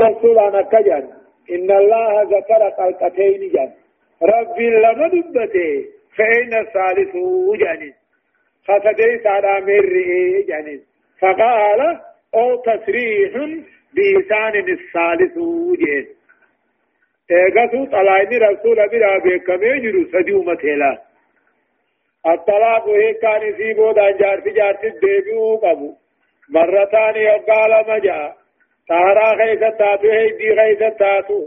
رسول 0.00 0.38
أنا 0.38 0.62
كجن. 0.62 1.08
إن 1.50 1.70
الله 1.70 2.22
ذكر 2.22 2.70
خلقتين 2.76 3.40
جن. 3.54 3.70
ربي 4.22 4.70
لما 4.70 5.08
دبته 5.08 5.84
فإن 6.16 6.52
الثالث 6.60 7.16
جن. 7.60 7.92
فتديس 8.66 9.26
على 9.26 9.60
مرئي 9.60 10.42
جن. 10.42 10.80
فقال 11.20 12.00
أو 12.34 12.56
تصريح 12.56 13.32
بإنسان 13.94 14.54
الثالث 14.56 15.38
جن. 15.78 16.06
ايغتو 17.30 17.84
طلعني 17.84 18.38
رسول 18.38 18.88
بلا 18.88 19.18
بكمي 19.18 19.80
جرو 19.80 20.04
سديو 20.12 20.42
متلا 20.42 21.02
الطلاق 22.26 22.88
هي 22.88 23.14
كان 23.14 23.54
في 23.56 23.74
بودا 23.74 24.10
جار 24.10 24.40
في 24.40 24.50
جار 24.50 24.76
ديبيو 24.82 25.56
قبو. 25.56 25.94
مرتان 26.48 27.16
يقال 27.16 27.84
مجا. 27.88 28.34
طهرا 28.88 29.36
خيس 29.38 29.60
تاتو 29.78 30.10
هي 30.10 30.30
دي 30.38 30.56
خيس 30.56 30.78
تاتو 30.98 31.38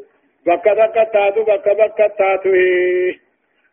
بكا 0.46 0.74
بكا 0.74 1.04
تاتو 1.04 1.44
بكا 1.44 1.74
بكا 1.74 2.08
تاتو 2.08 2.50
هي 2.52 3.16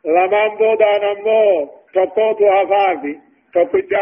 لمن 0.04 0.48
بودا 0.58 0.92
نمو 1.04 1.68
تقوتو 1.94 2.48
هفافي 2.48 3.18
تقوتو 3.54 3.96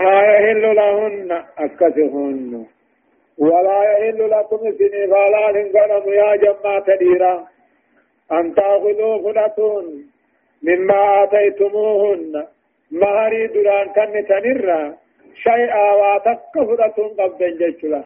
لا 0.00 0.22
يحل 0.22 0.76
لهن 0.76 1.44
أكسهن 1.58 2.66
ولا 3.38 3.78
يحل 3.82 4.30
لكم 4.30 4.58
سني 4.78 5.06
فالان 5.10 5.56
غنم 5.76 6.12
يا 6.12 6.36
جماعة 6.36 6.96
ديرا 6.96 7.46
أن 8.32 8.54
تأخذوا 8.54 9.32
فنتون 9.32 10.10
مما 10.62 11.22
آتيتموهن 11.24 12.46
مهري 12.90 13.46
دران 13.46 13.88
كن 13.88 14.26
تنرى 14.28 14.94
شيئا 15.34 15.92
واتك 15.92 16.40
فنتون 16.54 17.10
قبل 17.18 17.58
جيشلا 17.58 18.02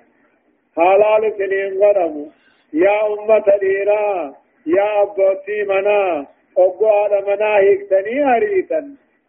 حلال 0.77 1.33
سنين 1.39 1.73
غنم 1.83 2.31
يا 2.73 3.07
أمة 3.07 3.57
ديرا 3.61 4.35
يا 4.67 5.03
أبوتي 5.03 5.65
منا 5.65 6.27
أبو 6.59 6.87
آدم 6.89 7.27
منا 7.29 7.57
هيكتني 7.57 8.25
هريتا 8.25 8.81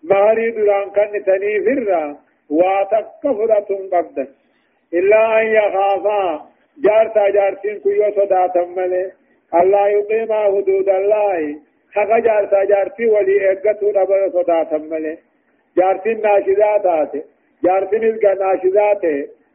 مهري 0.03 0.51
دران 0.51 0.89
كن 0.95 1.23
تني 1.25 1.53
فرا 1.65 2.15
واتك 2.49 3.21
فنتون 3.23 3.89
قبل 3.93 4.27
إلا 4.93 5.41
أن 5.41 5.47
يخافا. 5.47 6.45
جارتا 6.83 7.29
جارتين 7.29 7.79
كيو 7.79 8.11
صداتا 8.17 8.65
ملي 8.77 9.11
الله 9.53 9.87
يقيم 9.87 10.33
حدود 10.33 10.89
الله. 10.89 11.59
حق 11.95 12.17
جارتا 12.19 12.63
جارتي 12.63 13.05
ولي 13.05 13.51
اقتو 13.51 13.89
نبا 13.89 14.29
صداتا 14.29 14.77
ملي 14.77 15.17
جارتين 15.77 16.21
ناشدات 16.21 16.83
جارتين 16.83 17.23
إذا 17.63 18.33
ناشدات 18.33 19.01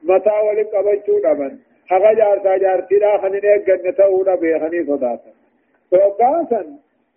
متى 0.03 0.31
ولي 0.47 0.63
قبجتو 0.63 1.19
نبا 1.19 1.59
حق 1.91 2.13
جارتا 2.13 2.57
جارتي 2.57 2.95
لا 2.95 3.19
خنين 3.19 3.41
اقن 3.45 3.95
تاو 3.95 4.25
نبي 4.29 4.59
خني 4.61 4.85
صداتا 4.85 5.31
وقاسا 5.93 6.67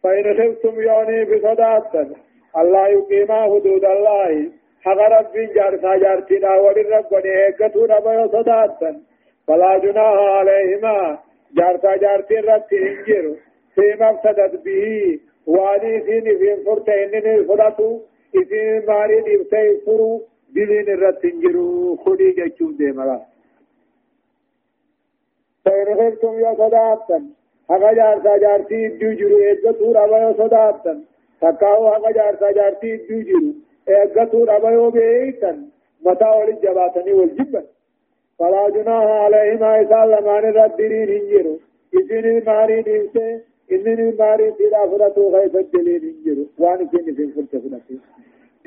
فإن 0.04 0.26
خفتم 0.38 0.82
يوني 0.82 1.26
بصداتا 1.26 2.10
الله 2.58 2.88
يقيم 2.88 3.32
حدود 3.32 3.86
الله 3.86 4.52
حق 4.86 5.00
ربي 5.20 5.46
جارتا 5.46 5.96
جارتنا 5.96 6.56
وللرب 6.56 7.12
ونهيكتو 7.12 7.86
نبا 7.86 8.28
صداتا 8.28 9.02
فلا 9.48 9.78
جناح 9.78 10.18
عليهما 10.38 11.20
جارتا 11.58 11.96
جارتي 11.96 12.36
ربي 12.36 12.78
انجر 12.90 13.36
فيما 13.76 14.10
ابتدت 14.10 14.64
به 14.66 15.20
واني 15.48 16.02
سين 16.06 16.24
في 16.24 16.64
فرت 16.66 16.90
انني 16.90 17.44
فرطو 17.44 18.00
اسين 18.36 18.86
ماري 18.88 19.22
دبتي 19.22 19.78
فرو 19.86 20.22
دلين 20.56 20.90
الرت 20.90 21.26
انجرو 21.26 21.96
خدي 22.06 22.32
جچو 22.32 22.72
دي 22.80 22.92
ملا 22.92 23.20
فإن 25.66 25.88
خفتم 26.00 26.40
يا 26.40 26.54
صداتا 26.62 27.20
حق 27.70 27.94
جارتا 28.00 28.38
جارتي 28.38 28.88
دجرو 28.88 29.38
اجتو 29.52 29.92
ربا 29.92 30.34
صداتا 30.40 30.94
تكاو 31.42 31.92
حق 31.94 32.12
جارتا 32.18 32.52
جارتي 32.52 32.98
دجرو 32.98 33.54
ايغتو 33.90 34.44
ربيو 34.44 34.90
بيتن 34.90 35.58
متى 36.06 36.30
ولي 36.38 36.54
جباتني 36.64 37.14
والجبن 37.14 37.64
فلا 38.40 38.70
جناح 38.70 39.06
عليهما 39.26 39.82
إسال 39.82 40.12
لمان 40.12 40.46
الردرين 40.50 41.10
هنجرو 41.10 41.60
إذن 41.94 42.26
الماري 42.38 42.78
نمسي 42.88 43.42
إذن 43.72 44.00
الماري 44.10 44.52
تلا 44.52 44.82
فرطو 44.90 45.30
غيث 45.36 45.56
الجلين 45.56 46.04
هنجرو 46.10 46.46
وان 46.58 46.88
كن 46.88 47.16
في 47.16 47.28
فرط 47.28 47.54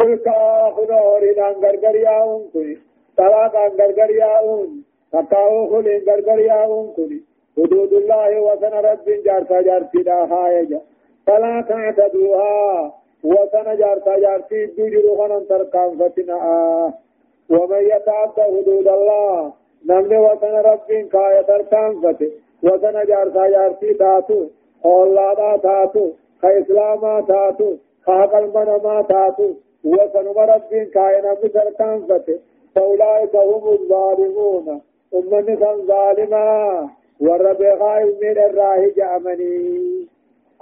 آخر 0.01 0.99
أوريدان 0.99 1.53
غرغر 1.53 1.97
ياون 1.97 2.51
كني 2.53 2.79
طلاق 3.17 3.55
غرغر 3.79 4.11
ياون 4.11 4.85
تقاو 5.13 5.71
خلين 5.71 6.03
غرغر 6.09 6.39
ياون 6.39 6.93
كني 6.97 7.21
حدود 7.57 7.93
الله 7.93 8.41
وسن 8.41 8.75
رب 8.89 9.07
جارتا 9.25 9.61
جارتي 9.61 10.03
دا 10.03 10.27
خايجا 10.27 10.81
فلا 11.27 11.65
تعتدوها 11.69 12.95
وسن 13.25 13.77
جارتا 13.77 14.19
جارتي 14.19 14.67
دجرو 14.67 15.17
خنن 15.19 15.47
تركان 15.49 15.91
فتنا 15.99 16.39
ومن 17.51 17.83
يتعدى 17.93 18.43
حدود 18.43 18.89
الله 18.89 19.53
نمن 19.89 20.17
وسن 20.17 20.55
رب 20.71 20.91
كاية 21.13 21.43
تركان 21.43 22.01
فتي 22.03 22.31
وسن 22.63 23.05
جارتا 23.05 23.49
جارتي 23.49 23.95
تاتو 23.95 24.41
أولادا 24.85 25.57
تاتو 25.57 26.05
كإسلاما 26.43 27.21
تاتو 27.29 27.77
خاقل 28.07 28.45
منما 28.55 29.03
تاتو 29.03 29.49
وسن 29.87 30.27
رب 30.53 30.73
نمن 30.97 31.53
تركان 31.55 31.99
فتي 32.09 32.37
فأولئك 32.75 33.37
هم 33.37 33.65
الظالمون. 33.69 34.81
أمني 35.15 35.57
ظالما 35.87 36.89
ورب 37.21 37.63
غائب 37.63 38.15
من 38.23 38.39
الراهي 38.39 38.91
جامني 38.91 40.07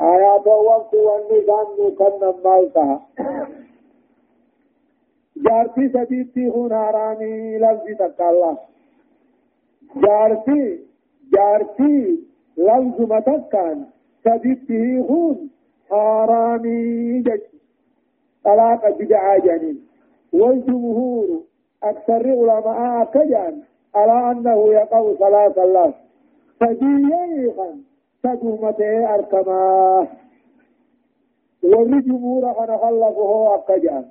آيات 0.00 0.46
وقت 0.46 0.94
والنظام 0.94 1.94
كان 1.98 2.34
مالتها 2.44 3.06
جارتي 5.36 5.88
سديتي 5.88 6.48
هون 6.48 6.72
هراني 6.72 7.58
لفظي 7.58 7.94
تقال 7.94 8.56
جارتي 9.96 10.80
جارتي 11.34 12.20
لفظ 12.56 13.00
متكان 13.12 13.84
سديتي 14.24 14.98
هون 14.98 15.50
هراني 15.92 17.20
جج 17.22 17.53
طلاق 18.44 18.98
بدعا 18.98 19.38
جنين. 19.38 19.86
والجمهور 20.32 21.40
أكثر 21.82 22.22
علماء 22.30 23.04
كجان 23.04 23.62
على 23.94 24.30
أنه 24.30 24.72
يقع 24.72 25.14
صلاة 25.18 25.54
الله. 25.64 25.92
فديا 26.60 27.52
تدومته 28.22 29.14
أركما. 29.14 30.06
khallafoo 32.84 33.54
akka 33.54 33.78
jedhan 33.84 34.04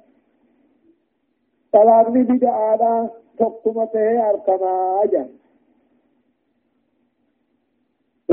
talaaqni 1.71 2.25
bida'aadha 2.29 2.91
tokkuma 3.37 3.87
tahee 3.95 4.19
arkamaa 4.31 5.05
jedhan 5.13 5.31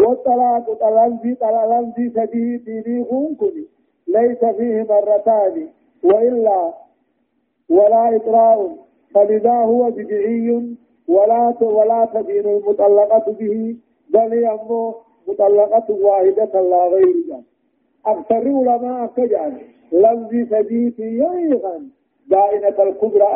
والطلاق 0.00 0.66
طلنزي 0.80 1.34
طلنزي 1.34 2.04
سدي 2.16 2.56
ديني 2.56 3.04
كن 3.40 3.56
ليس 4.08 4.44
فيه 4.44 4.86
مرتان. 4.90 5.68
وإلا 6.04 6.72
ولا 7.68 8.16
إقراء 8.16 8.76
فلذا 9.14 9.52
هو 9.52 9.90
بدعي 9.90 10.76
ولا 11.08 11.54
ولا 11.62 12.08
تدين 12.14 12.46
المطلقة 12.46 13.32
به 13.40 13.76
بل 14.10 14.32
يمو 14.32 14.94
مطلقة 15.28 15.86
واحدة 15.90 16.60
لا 16.60 16.86
غير 16.86 17.14
أكثر 18.06 18.34
علماء 18.48 19.06
كجان 19.16 19.58
لفظ 19.92 20.30
سديت 20.50 20.98
يويغان 20.98 21.88
دائنة 22.30 22.82
الكبرى 22.82 23.28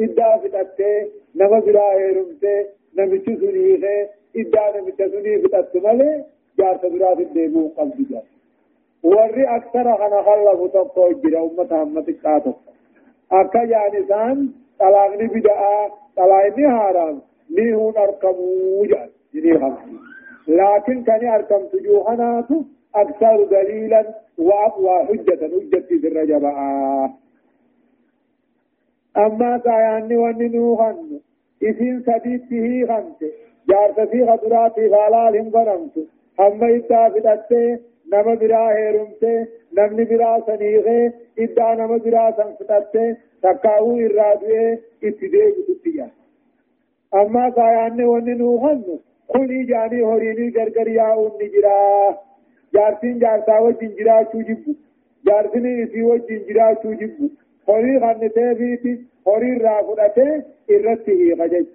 إدى 0.00 0.28
فتاته 0.42 1.08
نما 1.34 1.58
بلا 1.58 1.92
هيرمته 1.92 2.66
نمچ 2.98 3.24
سنيخه 3.24 4.08
إدى 4.36 4.64
نمچ 4.78 4.98
سنيخ 5.12 5.40
فتاته 5.46 5.80
ملي 5.80 6.24
جار 6.58 6.76
تبرا 6.76 7.14
في 7.14 7.24
ديبو 7.24 7.68
قلب 7.76 8.06
جان 8.10 8.22
وري 9.02 9.44
أكثر 9.56 9.96
خنا 9.96 10.22
خلف 10.22 10.72
تقوى 10.72 11.14
جرى 11.14 11.38
أمة 11.38 11.82
همت 11.82 12.26
قاتل 12.26 12.54
أكا 13.32 13.58
يعني 13.58 14.06
سان 14.08 14.48
طلاقني 14.78 15.26
بدعا 15.26 15.88
طلاقني 16.16 16.68
حرام 16.78 17.20
نيهون 17.50 17.96
أركمو 17.96 18.86
جنيه 19.34 19.58
خمسين 19.58 19.98
لكن 20.48 21.02
كان 21.04 21.28
أركم 21.28 21.66
تجوهنات 21.72 22.48
أكثر 22.94 23.44
دليلا 23.44 24.14
وأقوى 24.38 25.04
حجة 25.06 25.40
حجة 25.52 25.86
في 26.00 26.08
الرجباء 26.08 27.10
أما 29.16 29.58
كاياني 29.58 30.16
وننوهن 30.16 31.20
إذن 31.62 32.02
سديته 32.06 32.86
خمس 32.88 33.30
جارت 33.68 34.00
في 34.10 34.26
خطرات 34.26 34.78
غلال 34.78 35.38
هم 35.40 35.48
غنمت 35.56 35.96
أما 36.40 36.66
إذا 36.68 37.08
فتت 37.08 37.80
نما 38.12 38.34
برا 38.34 38.62
هيرمت 38.76 39.22
نمني 39.76 40.04
برا 40.04 40.40
سنيغه 40.46 41.12
إذا 41.38 41.74
نما 41.74 41.96
برا 41.96 42.24
سنفتت 42.36 43.16
تكاو 43.42 43.96
إرادوه 43.96 44.78
اتدee 45.06 45.48
guduttiya 45.56 46.06
أما 47.14 47.48
كايان 47.50 48.04
وننو 48.04 48.58
خنو 48.60 49.00
كوني 49.28 49.64
جاني 49.64 50.02
هوريني 50.02 50.48
غرغر 50.56 50.88
ياون 50.88 51.30
نجرا 51.42 51.78
جارتين 52.74 53.18
جارتا 53.18 53.58
وجين 53.58 53.94
جرا 53.98 54.22
چوجبو 54.22 54.72
جارتين 55.26 55.66
إسي 55.82 56.02
وجين 56.02 56.40
جرا 56.48 56.74
چوجبو 56.82 57.28
هوري 57.68 58.00
خنته 58.00 58.52
بيتي 58.52 58.92
هوري 59.28 59.52
رافدته 59.56 60.44
إرته 60.70 61.34
غجج 61.38 61.66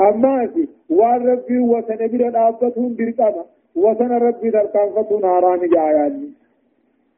أما 0.00 0.48
سي 0.54 0.68
وان 0.90 1.26
ربي 1.28 1.58
وسن 1.58 2.06
بير 2.06 2.30
دابتون 2.30 2.96
برقما 2.96 3.44
وسن 3.76 4.12
ربي 4.12 4.50
درقافتون 4.50 5.22
حرام 5.26 5.60
جاياني 5.74 6.28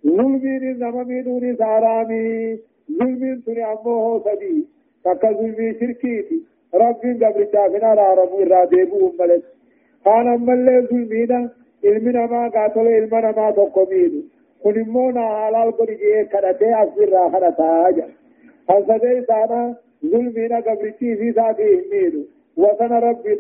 ظلمين 0.06 0.78
نممي 0.78 1.22
دوني 1.22 1.56
سارامي 1.56 2.58
ظلمين 2.98 3.42
تني 3.46 3.64
أمه 3.64 4.20
سبي 4.24 4.66
تكا 5.04 5.32
ظلمي 5.32 5.74
شركيتي 5.80 6.38
ربي 6.74 7.12
قبل 7.24 7.48
شافنا 7.52 7.94
رارمو 7.94 8.42
إراديبو 8.42 9.10
أمالت 9.10 9.44
كان 10.04 10.28
أمالي 10.34 10.86
ظلمين 10.90 11.50
علمنا 11.84 12.26
ما 12.26 12.48
قاتل 12.48 12.86
علمنا 12.88 13.30
ما 13.36 13.50
تقومينو 13.50 14.22
kun 14.64 14.76
immoo 14.80 15.10
na 15.12 15.22
halaal 15.38 15.70
godhi 15.78 15.94
jee 16.02 16.20
kadhatee 16.34 16.70
asirraa 16.82 17.24
kadhataa 17.34 17.92
jira 17.96 18.06
hasadee 18.70 19.16
isaana 19.18 19.58
zulmiina 20.12 20.60
gabrichii 20.68 21.16
fi 21.18 21.28
isaatii 21.32 21.68
hin 21.72 21.84
miidhu 21.90 22.22
wasana 22.64 23.00
rabbii 23.06 23.36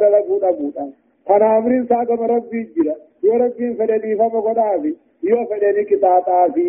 dalaguu 0.00 0.40
dhabuudhaan 0.46 0.92
kana 1.28 1.46
amriin 1.56 1.84
isaa 1.84 2.04
gama 2.04 2.26
rabbii 2.34 2.64
jira 2.76 2.94
yoo 3.22 3.38
rabbiin 3.44 3.76
fedhe 3.80 3.98
dhiifama 4.04 4.40
godhaafi 4.48 4.92
yoo 5.30 5.44
fedhe 5.52 5.72
ni 5.78 5.84
qixaaxaafi 5.92 6.68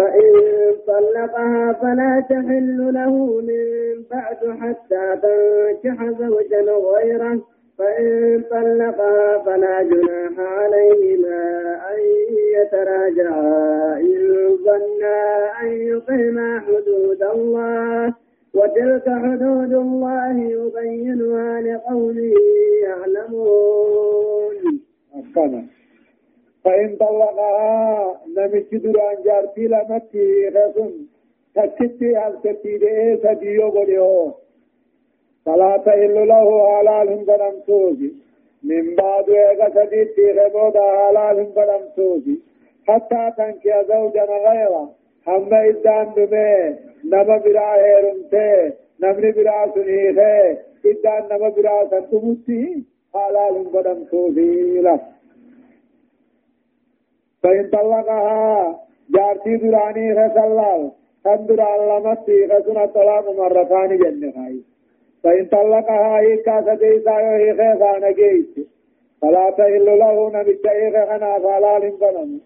فإن 0.00 0.30
طلقها 0.86 1.72
فلا 1.72 2.12
تحل 2.30 2.78
له 2.94 3.12
من 3.40 3.64
بعد 4.10 4.40
حتى 4.60 5.04
تنكح 5.22 6.04
زوجا 6.20 6.60
غيره 6.62 7.40
فإن 7.78 8.42
طلقها 8.50 9.38
فلا 9.38 9.82
جناح 9.82 10.34
عليهما 10.38 11.40
أن 11.92 12.00
يتراجعا 12.56 13.96
إن 14.00 14.56
ظنا 14.64 15.50
أن 15.62 15.68
يقيما 15.92 16.60
حدود 16.60 17.22
الله 17.22 18.14
وتلك 18.54 19.06
حدود 19.08 19.72
الله 19.72 20.34
يبينها 20.40 21.60
لقوم 21.60 22.18
يعلمون. 22.84 24.80
أكنا 25.14 25.64
فإن 26.64 26.96
طلقها 26.96 28.20
نمت 28.36 28.74
دران 28.74 29.22
جارتي 29.24 29.66
لمتي 29.66 30.48
غسن 30.48 30.92
تكتي 31.54 32.16
هل 32.16 32.34
تتيدي 32.42 33.16
سديو 33.22 33.70
بديو 33.70 34.34
فلا 35.46 35.76
تحل 35.86 36.28
له 36.28 36.46
حلال 36.68 37.08
بدمتوزي 37.28 38.12
من 38.62 38.94
بعد 38.94 39.30
ايغا 39.30 39.68
سديتي 39.74 40.32
غبودا 40.32 40.86
حلال 41.00 41.44
بدمتوزي 41.56 42.38
حتى 42.88 43.32
تنكي 43.36 43.72
زوجا 43.88 44.24
غيره. 44.24 44.99
هم 45.26 45.54
إدان 45.54 46.06
دمي 46.16 46.76
نما 47.04 47.36
برا 47.44 47.74
هيرمته 47.74 48.72
نمني 49.02 49.30
برا 49.32 49.72
سنيخه 49.74 50.58
إدان 50.86 51.22
نما 51.30 51.48
برا 51.48 51.88
سنتمتي 51.90 52.84
حلال 53.14 53.64
بدمتوزي 53.74 54.80
له 54.80 55.00
فإن 57.42 57.70
طلقها 57.70 58.80
جارتي 59.10 59.56
دراني 59.56 60.14
خسلال 60.14 60.90
خندران 61.24 61.80
لمتي 61.88 62.48
خسنا 62.48 62.86
طلاق 62.86 63.30
مرتان 63.38 63.98
جنة 63.98 64.32
خايف 64.32 64.64
فإن 65.24 65.46
طلقها 65.46 66.18
إيكا 66.18 66.60
سديسا 66.66 67.10
يوهي 67.20 67.50
خيفان 67.58 68.12
جيت 68.14 68.68
فلا 69.22 69.50
تهل 69.50 69.98
له 69.98 70.30
نبت 70.34 70.66
إيخ 70.66 70.94
خنا 71.10 71.38
فلال 71.38 71.90
بنم 72.00 72.40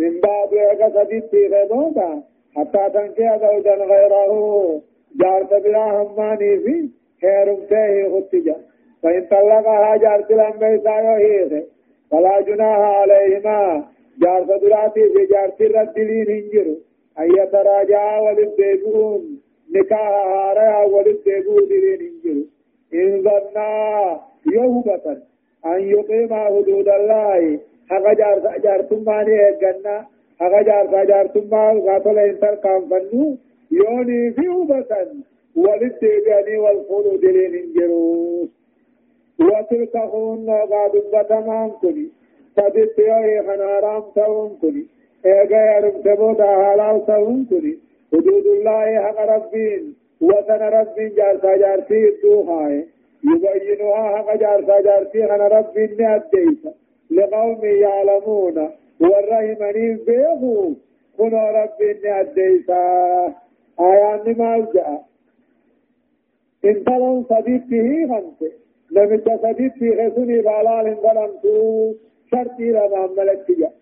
من 0.00 0.20
بعد 0.20 0.50
سديتي 0.94 1.48
خيبوتا 1.50 2.22
حتى 2.56 2.90
تنكي 2.94 3.28
زوجا 3.42 3.74
غيره. 3.74 4.80
جارت 5.20 5.54
بلا 5.64 5.84
هماني 6.02 6.58
في 6.58 6.88
خير 7.20 7.54
تيه 7.54 8.08
خطجا 8.12 8.56
فإن 9.02 9.26
طلقها 9.30 9.96
جارت 9.96 10.30
لنبيسا 10.32 10.94
يوهي 11.06 11.62
فلا 12.10 12.40
جناح 12.40 12.78
عليهما. 12.78 13.84
جارت 14.22 14.62
دراتي 14.62 15.08
في 15.12 15.26
جارت 15.32 15.60
الردلين 15.60 16.28
هنجر. 16.30 16.76
أن 17.18 17.28
يتراجعا 17.38 18.20
وللديبون 18.20 19.40
نكاح 19.74 20.26
هارا 20.34 20.84
ولد 20.84 21.18
ديبو 21.24 21.60
دين 21.70 22.00
انجل 22.00 22.46
إن 22.94 23.22
ظنا 23.22 24.20
يوبة. 24.52 25.16
أن 25.66 25.80
يقيم 25.94 26.34
حدود 26.34 26.88
الله. 26.88 27.58
حقا 27.90 28.12
جار 28.20 28.58
جار 28.64 28.82
تماني 28.82 29.36
اگنا 29.48 29.96
حقا 30.40 30.62
جار 30.62 31.04
جار 31.10 31.26
تمان 31.26 31.78
غاتل 31.86 32.18
انتر 32.18 32.54
كام 32.54 32.82
فنو 32.90 33.36
يوني 33.70 34.30
في 34.30 34.48
وبة 34.48 35.06
ولد 35.56 35.94
ديباني 36.00 36.56
والخلود 36.58 37.20
دين 37.20 37.54
انجلو 37.54 38.48
وتلك 39.40 39.96
هون 39.96 40.50
غاد 40.50 40.92
بتمام 41.14 41.70
كني 41.82 42.08
فدت 42.56 42.98
يوهي 42.98 43.42
خنارام 43.42 44.02
تاون 44.14 44.58
كني 44.62 44.86
ايغا 45.26 45.60
يرم 45.76 45.96
تبوتا 46.04 46.46
حلال 46.64 47.06
تاون 47.06 47.46
كني 47.50 47.78
حدود 48.12 48.46
الله 48.46 49.00
حق 49.04 49.20
ربين 49.34 49.94
وثن 50.20 50.62
رب 50.76 50.96
جارسا 51.16 51.56
جارتي 51.56 52.08
الدوخاي 52.08 52.86
يبينها 53.24 54.16
حق 54.16 54.36
جارسا 54.36 54.80
جارتي 54.80 55.26
خن 55.28 55.40
رب 55.56 55.78
نأديس 55.98 56.62
لقوم 57.10 57.64
يعلمون. 57.64 58.56
والرحمن 59.00 59.96
بيغو 60.06 60.74
كن 61.18 61.34
رب 61.34 61.80
نأديس 62.04 62.70
آيان 63.80 64.34
ما 64.38 64.66
جاء. 64.74 65.04
انتظر 66.64 67.22
صديقه 67.30 68.06
خمسة. 68.10 68.52
نمت 68.92 69.28
صديقه 69.42 70.10
خسني 70.10 70.38
بالال 70.46 70.86
انظلمتو 70.86 71.92
شرطي 72.30 72.70
رمان 72.70 73.10
ملك 73.16 73.50
جاء 73.58 73.72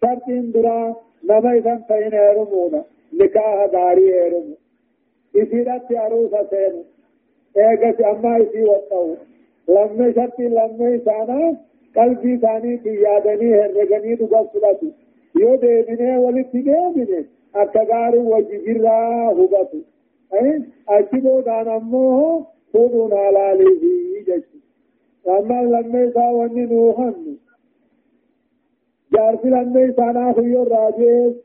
شرطي 0.00 0.32
اندرا 0.32 0.96
نما 1.24 1.52
إذن 1.52 1.78
فإن 1.88 2.10
داری 3.72 4.12
ایرم 4.12 4.52
اسی 5.34 5.64
رأت 5.64 5.92
عروسا 6.04 6.42
سین 6.50 6.82
ایگس 7.54 8.00
اما 8.10 8.34
اسی 8.36 8.62
وطاو 8.62 9.14
لمے 9.68 10.10
شتی 10.16 10.48
لمے 10.48 10.96
سانا 11.04 11.38
قلبی 11.94 12.36
ثانی 12.42 12.76
کی 12.82 12.90
یادنی 13.00 13.52
ہے 13.52 13.66
رگنی 13.76 14.16
تو 14.16 14.26
گف 14.32 14.52
سلاتو 14.52 14.86
یو 15.40 15.56
دیمنے 15.62 16.16
ولی 16.24 16.42
تی 16.52 16.62
دیمنے 16.68 17.20
اکگارو 17.62 18.22
وجبرا 18.26 18.98
ہوگاتو 19.38 19.78
اچھی 20.96 21.20
بو 21.20 21.40
دان 21.46 21.68
امو 21.74 22.06
خودون 22.72 23.12
جچ 24.26 24.44
اما 25.24 25.60
لمے 25.72 26.06
سا 26.14 26.28
ونی 26.36 26.64
نوحن 26.70 27.12
جارسی 29.12 29.48
لمے 29.50 29.86
سانا 29.96 30.30
خیو 30.36 30.64
راجیس 30.70 31.36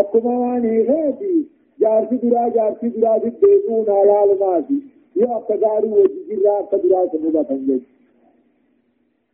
akkuma 0.00 0.34
waan 0.40 0.62
hiikeeti 0.62 1.32
jaarsi 1.78 2.18
duraa 2.22 2.48
jaarsi 2.56 2.90
duraa 2.94 3.16
deebi'uun 3.24 3.90
halaalumaati 3.94 4.76
yoo 5.22 5.32
akka 5.38 5.56
gaarii 5.64 5.90
wajji 5.96 6.22
jirraa 6.28 6.58
akka 6.60 6.78
duraa 6.84 7.06
sun 7.10 7.82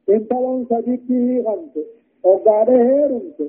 jechuudha 0.09 0.19
intalan 0.19 0.67
sadiitti 0.73 1.15
hiikamte 1.25 1.87
hoggaadhe 2.29 2.77
heerumte 2.91 3.47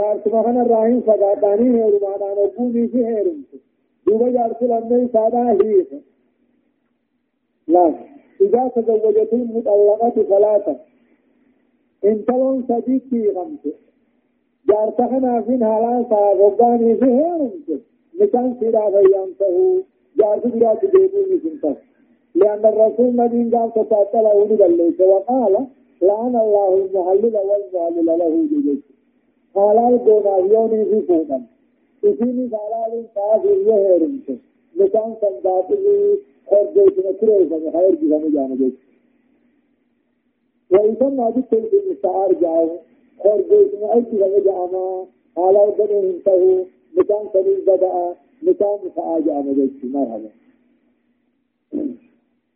jaarsuma 0.00 0.42
kanarraa 0.48 0.84
hin 0.86 1.02
fagaadhaanii 1.10 1.70
heerumaadhaan 1.78 2.42
ogguunii 2.48 2.88
fi 2.96 3.04
heerumte 3.12 3.62
duuba 4.10 4.28
jaarsi 4.36 4.68
lammee 4.74 5.02
isaadhaa 5.08 5.48
hiike 5.62 6.02
laal 7.76 7.96
إذا 8.40 8.68
تزوجت 8.74 9.32
المطلقة 9.32 10.22
ثلاثة 10.32 10.76
انتظر 12.04 12.62
صديق 12.68 13.02
في 13.10 13.34
خمسة 13.34 13.72
جارتخنا 14.68 15.42
فين 15.42 15.64
حالان 15.64 16.04
صاحب 16.10 16.38
وقاني 16.40 16.96
في 16.96 17.04
هيرمت 17.04 17.80
نكان 18.20 18.56
سيدا 18.60 18.90
فيانته 18.90 19.82
جارت 20.18 20.46
برات 20.46 20.80
ديبو 20.84 21.20
نسنته 21.30 21.76
لأن 22.40 22.64
الرسول 22.72 23.16
مدين 23.16 23.46
قال 23.54 23.70
تساتل 23.74 24.26
أولي 24.26 24.56
بليس 24.56 25.00
وقال 25.00 25.52
لعن 26.02 26.34
الله 26.44 26.70
المحلل 26.76 27.36
والمحلل 27.48 28.06
له 28.20 28.32
جيش 28.50 28.82
حلال 29.54 30.04
دونا 30.04 30.36
يوني 30.52 30.84
في 30.84 31.00
فوقا 31.08 31.38
إسيني 32.04 32.50
حلال 32.56 33.04
صاحب 33.14 33.44
يهيرمت 33.66 34.28
نكان 34.80 35.14
سنداتي 35.20 35.76
جيش 36.74 36.98
نكره 37.06 37.70
خير 37.72 37.94
جيش 37.94 38.32
جانا 38.34 38.54
جيش 38.60 38.74
وإذا 40.70 41.08
ما 41.08 41.30
جئت 41.36 41.52
المستعار 41.72 42.32
جاؤ 42.32 42.68
خرجوش 43.24 43.70
معيش 43.82 44.04
لما 44.12 44.38
جاءنا 44.46 45.06
على 45.38 45.72
بدن 45.78 46.04
انتهوا 46.14 46.64
مكان 46.96 47.24
سنين 47.32 47.60
بدأ. 47.66 48.14
مكان 48.42 48.78
فآجأ 48.96 49.34
مجلس 49.40 49.84
مرحبا. 49.84 50.30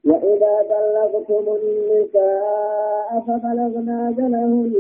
وإذا 0.05 0.63
بلغتم 0.71 1.57
النساء 1.57 3.23
فبلغن 3.27 3.89
أجلهن 4.09 4.73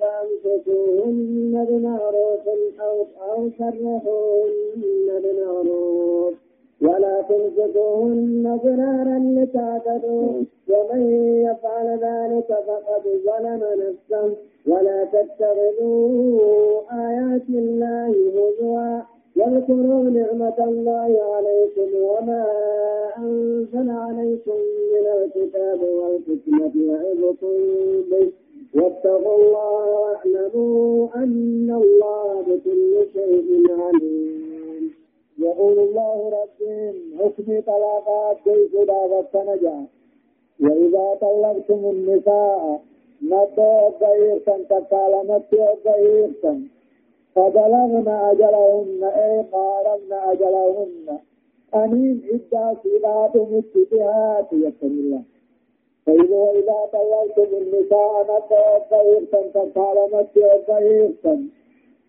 فأمسكوهن 0.00 1.66
بمعروف 1.68 2.48
أو 2.80 3.06
أو 3.32 3.50
سرحوهن 3.58 5.22
بمعروف 5.24 6.34
ولا 6.82 7.22
تمسكوهن 7.22 8.60
ضرارا 8.64 9.18
لتعتدوا 9.18 10.32
ومن 10.68 11.02
يفعل 11.46 11.86
ذلك 11.98 12.46
فقد 12.66 13.02
ظلم 13.26 13.60
نفسه 13.82 14.36
ولا 14.66 15.04
تتخذوا 15.04 16.80
آيات 16.92 17.48
الله 17.48 18.08
هزوا 18.36 19.15
واذكروا 19.36 20.02
نعمة 20.18 20.58
الله 20.58 21.10
عليكم 21.34 21.88
وما 21.94 22.46
أنزل 23.18 23.90
عليكم 23.90 24.58
من 24.92 25.06
الكتاب 25.18 25.80
والحكمة 25.82 26.72
يعظكم 26.88 27.56
به. 28.10 28.32
واتقوا 28.74 29.36
الله 29.36 30.00
واعلموا 30.00 31.08
أن 31.16 31.70
الله 31.82 32.42
بكل 32.48 32.92
شيء 33.12 33.66
عليم. 33.80 34.90
يقول 35.38 35.78
الله 35.78 36.18
ربهم 36.38 36.94
حكم 37.18 37.60
طلاقات 37.66 38.36
كيف 38.44 38.72
دعوت 38.88 39.36
نجا 39.36 39.84
وإذا 40.60 41.18
طلقتم 41.20 41.90
النساء 41.90 42.80
نبدأ 43.22 43.88
بإيرسا 44.00 44.56
تكالمت 44.70 45.42
بإيرسا 45.84 46.60
فبلغن 47.36 48.08
أجلهن 48.08 49.04
أي 49.04 49.44
قارن 49.52 50.12
أجلهن. 50.12 51.18
أنين 51.74 52.22
إدى 52.34 52.64
سيدات 52.82 53.36
مستدهات 53.36 54.52
يسر 54.52 54.86
الله. 54.86 55.22
فإذا 56.06 56.50
إذا 56.58 56.78
طلقتم 56.92 57.50
النساء 57.62 58.12
نتوفيرتا 58.30 59.40
فقالمت 59.54 60.36
يوفيرتا 60.36 61.48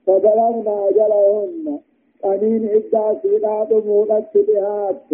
فبلغن 0.05 0.67
أجلهن. 0.67 1.79
أنين 2.25 2.69
إدى 2.69 3.19
سيدات 3.21 3.71
مستدهات 3.73 5.09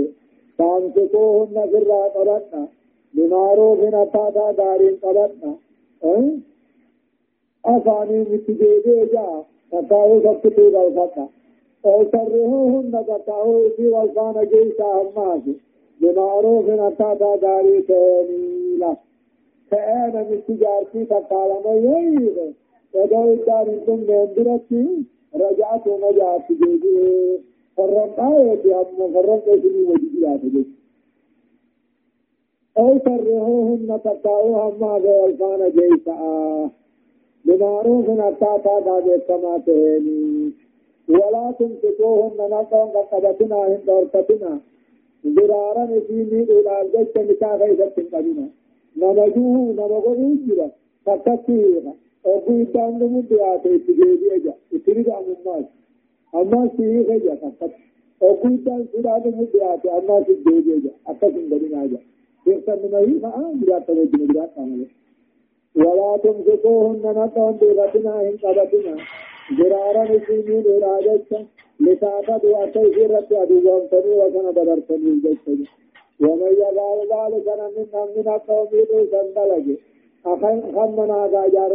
فأمسكوهن 0.58 1.70
في 1.70 1.78
الرقبة 1.78 2.68
بمعروف 3.14 3.80
أتاتا 3.80 4.52
دارين 4.52 4.96
قبطنا 5.04 5.54
أفاني 7.66 8.20
متجيبه 8.20 9.08
جاء. 9.14 9.53
تتاو 9.74 10.22
سبتو 10.24 10.66
غلطتا 10.76 11.28
أو 11.86 12.06
سرهوهن 12.12 13.06
تتاو 13.08 13.70
في 13.78 13.88
والفان 13.88 14.48
جيسا 14.52 14.86
هماسي 15.02 15.56
بمعروف 16.02 16.70
نتاتا 16.70 17.36
داري 17.36 17.82
كينيلا 17.82 18.96
كأنا 19.72 20.22
مستجارتي 20.30 21.06
تقالما 21.06 21.74
يويد 21.86 22.38
ودو 22.94 23.24
الدار 23.34 23.68
أنتم 23.74 24.00
نندرتي 24.10 24.86
رجعت 25.36 25.88
ونجعت 25.88 26.48
جيدي. 26.52 27.40
فرمت 27.78 28.20
آيتي 28.20 28.74
هم 28.74 29.14
فرمت 29.14 29.48
اسمي 29.48 29.84
وجدي 29.90 30.22
آتي 30.36 30.66
أو 32.78 33.00
سرهوهن 33.06 34.00
تتاو 34.04 34.56
هماسي 34.56 35.08
والفان 35.08 35.62
جيسا. 35.78 36.16
بمعروف 37.46 38.10
أتاتا 38.10 38.80
دابت 38.86 39.24
كما 39.28 39.58
تهيني 39.66 40.52
ولا 41.10 41.54
تمسكوهن 41.60 42.38
نقوم 42.52 42.90
قبتنا 43.12 43.58
هند 43.68 43.90
ورقتنا 43.90 44.60
ضرارا 45.28 45.84
نسيني 45.86 46.40
إلال 46.44 46.88
جشت 46.94 47.18
نكا 47.18 47.56
غيثة 47.56 47.86
تنقبنا 47.96 48.48
نمجوه 48.98 49.58
نمغو 49.80 50.36
جرا 50.48 50.68
فكتيرا 51.06 51.94
أبو 52.26 52.62
إدان 52.62 52.92
نمو 53.00 53.20
بياتي 53.30 53.78
تجيبي 53.86 54.36
أجا 54.36 54.54
اتريد 54.74 55.10
عن 55.10 55.24
الناس 55.36 55.66
أما 56.36 56.70
سيه 56.78 57.02
غيجا 57.08 57.36
فكت 57.36 57.74
أبو 58.22 58.48
إدان 58.56 58.86
سيدا 58.92 59.18
نمو 59.26 59.46
بياتي 59.54 59.88
أما 59.98 60.24
سيه 60.26 60.36
جيبي 60.46 60.74
أجا 60.78 60.92
أكسن 61.08 61.46
بدنا 61.52 61.84
أجا 61.84 62.00
يرسل 62.48 62.78
نمهي 62.84 63.20
فآن 63.24 63.54
بياتا 63.60 63.94
وجن 63.94 64.28
بياتا 64.34 64.62
نمو 64.62 64.86
ولا 65.76 66.18
تمسكوهن 66.24 67.02
نقوم 67.04 67.52
بغتنا 67.62 68.22
إن 68.22 68.38
قبتنا 68.44 68.96
جرارا 69.58 70.04
نسيمين 70.04 70.66
إرادتك 70.84 71.46
لتعتدوا 71.80 72.64
أتيسيرت 72.64 73.32
أدوان 73.32 73.90
تنو 73.92 74.14
وكان 74.22 74.48
بدرتني 74.58 75.10
الجسد 75.16 75.60
ومن 76.22 76.52
يفعل 76.62 77.00
ذلك 77.14 77.48
من 77.48 77.86
من 78.16 78.28
القوم 78.28 78.68
يدوسا 78.74 79.22
دلج 79.36 79.68
أخن 80.26 80.62
خمنا 80.76 81.14
على 81.14 81.44
جار 81.54 81.72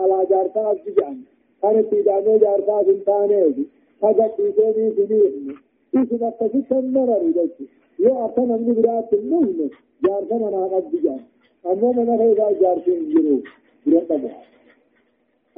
على 0.00 0.26
جار 0.30 0.46
تاس 0.54 0.78
جان. 0.98 1.16
كان 1.62 1.90
تيدانو 1.90 2.36
جار 2.36 2.60
تاس 2.60 2.86
انتانه 2.94 3.54
فقط 4.00 4.30
تيسيني 4.36 4.90
سنيخني 4.96 5.54
إيش 5.96 6.12
نقصي 6.22 6.62
تنمر 6.70 7.08
رجل 7.22 7.50
يو 7.98 8.26
أخن 8.26 8.50
أمني 8.50 8.72
برات 8.72 9.12
النهن 9.12 9.70
جار 10.04 10.22
تانا 10.28 10.64
قد 10.72 10.92
جان. 11.04 11.20
أما 11.66 11.92
من 11.92 12.16
غير 12.20 12.52
جارتين 12.60 13.08
جرو 13.14 13.40
برتبه 13.86 14.30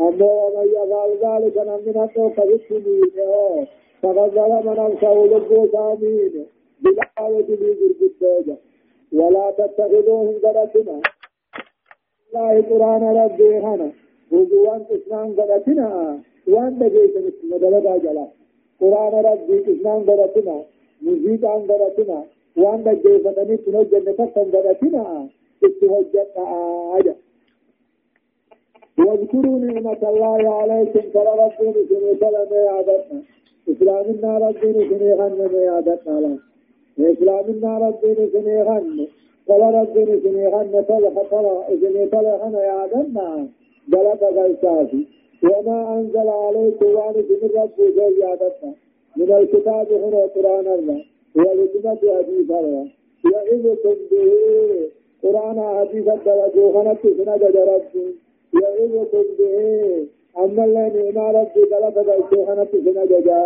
أما 0.00 0.25
ومن 0.25 0.69
يفعل 0.69 1.11
ذلك 1.25 1.57
من 1.59 2.02
التوقف 2.02 2.38
السنين 2.38 3.66
فقد 4.02 4.30
ظلم 4.35 4.66
نفسه 4.80 5.14
لبو 5.14 5.66
سامين 5.73 6.47
بالآية 6.83 7.47
لي 7.47 7.75
بالكتابة 7.78 8.57
ولا 9.12 9.50
تتخذوهم 9.50 10.35
درسنا 10.45 11.00
الله 12.35 12.62
قرآن 12.62 13.02
ربي 13.16 13.57
هنا. 13.59 13.90
وجوان 14.33 14.85
اسلام 14.90 15.33
درسنا 15.33 16.19
وان 16.49 16.78
دجيت 16.78 17.16
مثل 17.16 17.42
مدلدا 17.50 17.97
جلا 17.99 18.26
قرآن 18.80 19.14
ربي 19.25 19.57
اسلام 19.73 20.04
درسنا 20.04 20.62
مزيد 21.02 21.45
عن 21.45 21.66
درسنا 21.66 22.25
وان 22.57 22.85
دجيت 22.85 23.26
مثل 23.26 23.90
جنة 23.90 24.45
درسنا 24.52 25.28
اتوجدت 25.64 26.37
آية 26.97 27.17
واذكروا 28.99 29.59
نعمة 29.59 30.02
الله 30.11 30.55
عليكم 30.55 31.00
فربكم 31.14 31.73
سنة 31.88 32.14
سلم 32.21 32.52
يعدتنا 32.52 33.23
إسلام 33.71 34.05
النار 34.14 34.49
الدين 34.49 34.88
سنة 34.90 35.14
غنم 35.14 35.57
يعدتنا 35.57 36.21
لهم 36.21 36.38
إسلام 36.99 37.45
النار 37.49 37.88
الدين 37.88 38.31
سنة 38.33 38.62
غنم 38.62 39.07
قال 39.49 39.62
الدين 39.75 40.21
سنة 40.25 40.49
غنم 40.49 40.81
طلق 40.81 41.17
طلق 41.31 41.67
سنة 41.81 42.07
طلق 42.07 42.43
يعدتنا 42.61 43.49
بلد 43.88 44.25
غيساتي 44.25 45.07
وما 45.45 45.95
أنزل 45.95 46.29
عليكم 46.29 46.87
وان 46.87 47.14
سنة 47.29 47.62
رب 47.62 47.79
يعدتنا 48.19 48.75
من 49.17 49.33
الكتاب 49.33 49.93
هنا 49.93 50.21
قرآن 50.35 50.67
الله 50.79 51.05
والحكمة 51.37 52.00
حديث 52.19 52.50
الله. 52.50 52.87
يعظكم 53.33 53.95
به. 54.11 55.00
قرآن 55.23 55.59
حديث 55.61 56.09
الدوجو 56.09 56.73
خنت 56.75 57.03
سنة 57.19 57.37
جرب 57.37 57.83
يعظكم 58.62 59.25
به 59.39 60.07
أما 60.39 60.65
الذين 60.65 61.15
ما 61.15 61.31
رب 61.31 61.55
دلت 61.71 61.97
دوجو 61.99 62.47
خنت 62.47 62.73
سنة 62.85 63.05
جا 63.27 63.43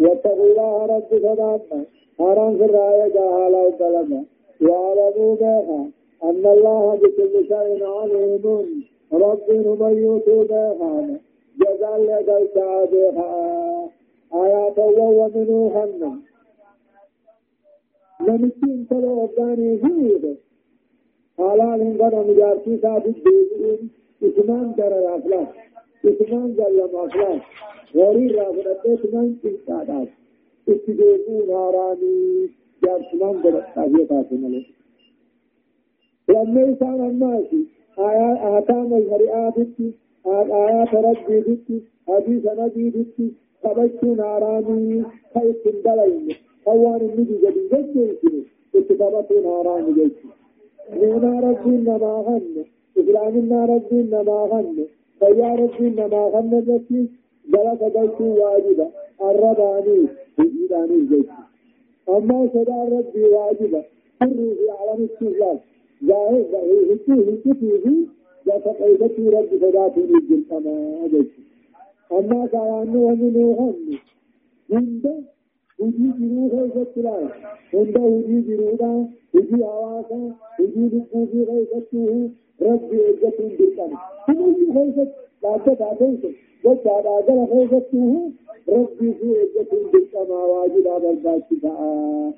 واتقوا 0.00 0.46
الله 0.46 0.86
رب 0.86 1.02
صدامنا 1.10 1.84
حرام 2.18 2.56
في 2.58 2.64
الرأي 2.64 3.10
جاهلا 3.10 3.58
وطلبا 3.66 4.24
وأعلموا 4.60 5.34
بها. 5.40 5.80
أن 6.24 6.46
الله 6.54 6.94
بكل 7.02 7.34
شيء 7.48 7.84
عليم. 7.84 8.44
رب 9.12 9.48
من 9.80 9.94
يوتو 10.04 10.44
بها. 10.50 10.92
جزاء 11.60 11.96
لقل 12.06 12.48
بها 12.92 13.30
آيات 14.34 14.78
ومنو 14.78 15.70
خنم 15.74 16.16
نمتين 18.20 18.86
تلو 18.90 19.24
أبداني 19.24 19.78
فيه. 19.78 20.49
حلال 21.40 21.80
هنگا 21.80 22.22
مجارتی 22.28 22.78
ثابت 22.82 23.14
دیدین 23.24 23.90
اتمان 24.22 24.74
در 24.78 24.92
افلاس 24.92 25.48
اتمان 26.04 26.54
جلم 26.54 26.94
افلاس 27.04 27.40
غوری 27.94 28.28
رافضت 28.28 28.86
اتمان 28.86 29.40
انسانات 29.44 30.08
استجيبون 30.68 31.48
هاراني 31.50 32.48
جاب 32.84 33.00
اتمان 33.00 33.42
در 33.42 33.60
تاهية 33.74 34.04
آسمالي 34.20 34.66
لما 36.28 36.62
إنسان 36.64 37.00
الناس 37.10 37.46
آتام 38.58 38.94
الشريعات 38.94 39.54
آيات 40.26 40.94
ربي 40.94 41.40
دتي 41.40 41.82
حديث 42.08 42.46
نبي 42.58 42.90
دتي 42.90 43.32
قبشتون 43.64 44.20
هاراني 44.20 45.04
خيط 45.34 45.64
دلين 45.84 46.28
قوان 46.66 47.00
النبي 47.00 47.36
جديد 47.44 47.86
جديد 47.94 48.44
اتبابتون 48.74 49.44
هاراني 49.46 49.92
جديد 49.92 50.39
نعم 50.88 51.44
ربي 51.44 51.70
نما 51.70 52.12
غن 52.26 52.64
إسلامنا 52.98 53.64
ربي 53.64 54.02
نما 54.12 54.38
غن 54.50 54.86
فيا 55.18 55.54
ربي 55.54 55.86
نما 55.98 56.22
غن 56.34 56.50
بكي 56.66 57.08
جلس 57.52 57.80
بيت 57.96 58.20
واجبا 58.20 58.88
الرباني 59.28 60.08
بإيراني 60.38 60.94
الجيش. 60.94 61.26
أما 62.08 62.48
صدى 62.54 62.78
ربي 62.96 63.24
واجبة. 63.24 63.82
سري 64.20 64.54
في 64.54 64.70
عالم 64.70 65.08
السجال 65.10 65.58
ظاهر 66.04 66.42
ظاهر 66.52 66.82
هكي 66.92 67.12
قيدة 68.80 69.38
رب 69.38 69.48
صداتي 69.60 70.00
نجل 70.00 70.42
أما 70.52 71.04
أجيش. 71.04 71.26
أما 72.12 72.46
كان 72.46 72.96
ومن 72.96 73.36
هم 73.58 73.74
هند 74.72 75.24
hujii 75.80 76.12
jiruu 76.20 76.48
keessatti 76.54 77.02
laal 77.06 77.26
hunda 77.72 78.00
hujii 78.06 78.42
jiruudha 78.48 78.90
hujii 79.34 79.62
hawaasaa 79.62 80.28
hujii 80.58 80.88
lubbuu 80.94 81.26
fi 81.32 81.44
keessatti 81.50 82.04
rabbi 82.68 82.96
eeggachuun 83.06 83.52
dirqama 83.58 83.98
hundi 84.26 84.66
keessatti 84.74 85.26
dhaabbataa 85.42 85.94
keessa 86.00 86.30
gochaadhaa 86.64 87.20
gara 87.28 87.46
keessatti 87.52 88.02
rabbii 88.74 89.12
fi 89.20 89.28
eeggachuun 89.42 89.86
dirqama 89.94 90.38
waajibaa 90.52 90.98
barbaachisaa 91.06 92.32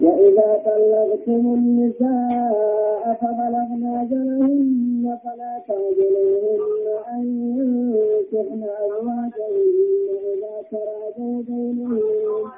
وإذا 0.00 0.62
طلقتم 0.64 1.54
النساء 1.54 3.18
فبلغن 3.20 3.82
أجلهن 4.02 5.18
فلا 5.24 5.62
تعجلوهن 5.68 6.86
أن 7.14 7.24
ينكحن 7.58 8.62
أزواجهن 8.62 10.08
إذا 10.34 10.54
تراضوا 10.70 11.42
بينهم 11.42 12.00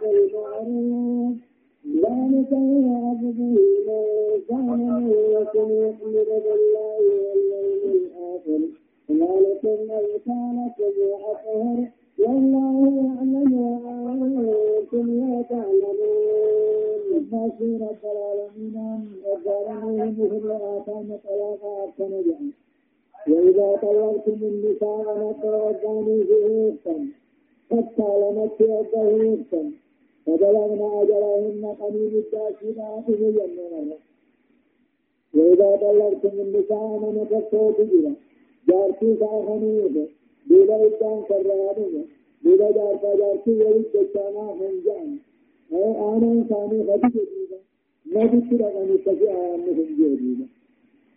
بالمعروف 0.00 1.36
ذلك 1.86 2.52
يوعظ 2.52 3.20
به 3.22 3.58
من 3.86 4.40
كان 4.48 4.80
منكم 5.04 5.70
يؤمن 5.70 6.24
بالله 6.44 6.98
واليوم 7.24 7.82
الآخر 7.94 8.60
ذلكم 9.10 9.90
أزكى 9.90 10.42
لكم 10.56 10.94
وأطهر 11.10 11.88
والله 12.18 12.76
يعلم 13.04 13.52
وأنتم 13.84 15.06
لا 15.20 15.42
تعلمون 15.42 16.23
بشير 17.34 17.80
رب 17.88 18.02
العالمين 18.12 18.76
وجعلناه 19.26 20.06
مثل 20.10 20.50
آتانا 20.50 21.18
طلاقا 21.24 21.84
أحسن 21.88 22.12
وإذا 23.28 23.68
طلقتم 23.82 24.38
النساء 24.42 25.32
فتوجهوا 25.42 26.72
فيهن 26.84 27.08
حتى 27.70 28.08
لمت 28.20 28.60
يدهن 28.60 29.72
فبلغن 30.26 30.82
أجلهن 31.00 31.74
قليل 31.80 32.12
الداشرات 32.22 33.08
مجننا 33.08 33.96
وإذا 35.34 35.76
طلقتم 35.76 36.40
النساء 36.40 36.88
من 37.02 37.26
تكتو 37.30 37.70
تجرا 37.72 38.12
جارتي 38.68 39.16
ساخنيه 39.20 40.06
دولا 40.50 40.76
إدان 40.86 41.22
كرامه 41.28 42.04
دولا 42.44 42.70
جارتا 42.70 43.14
جارتي 43.16 43.50
يريد 43.50 43.84
جتانا 43.94 44.52
هنجان 44.60 45.18
أي 45.74 45.84
آنا 45.84 46.32
إنساني 46.32 46.82
غدي 46.82 47.08
جديدا 47.08 47.58
نبي 48.06 48.40
تلقني 48.50 48.98
تفي 48.98 49.30
آيانهم 49.30 49.86
جديدا 49.98 50.46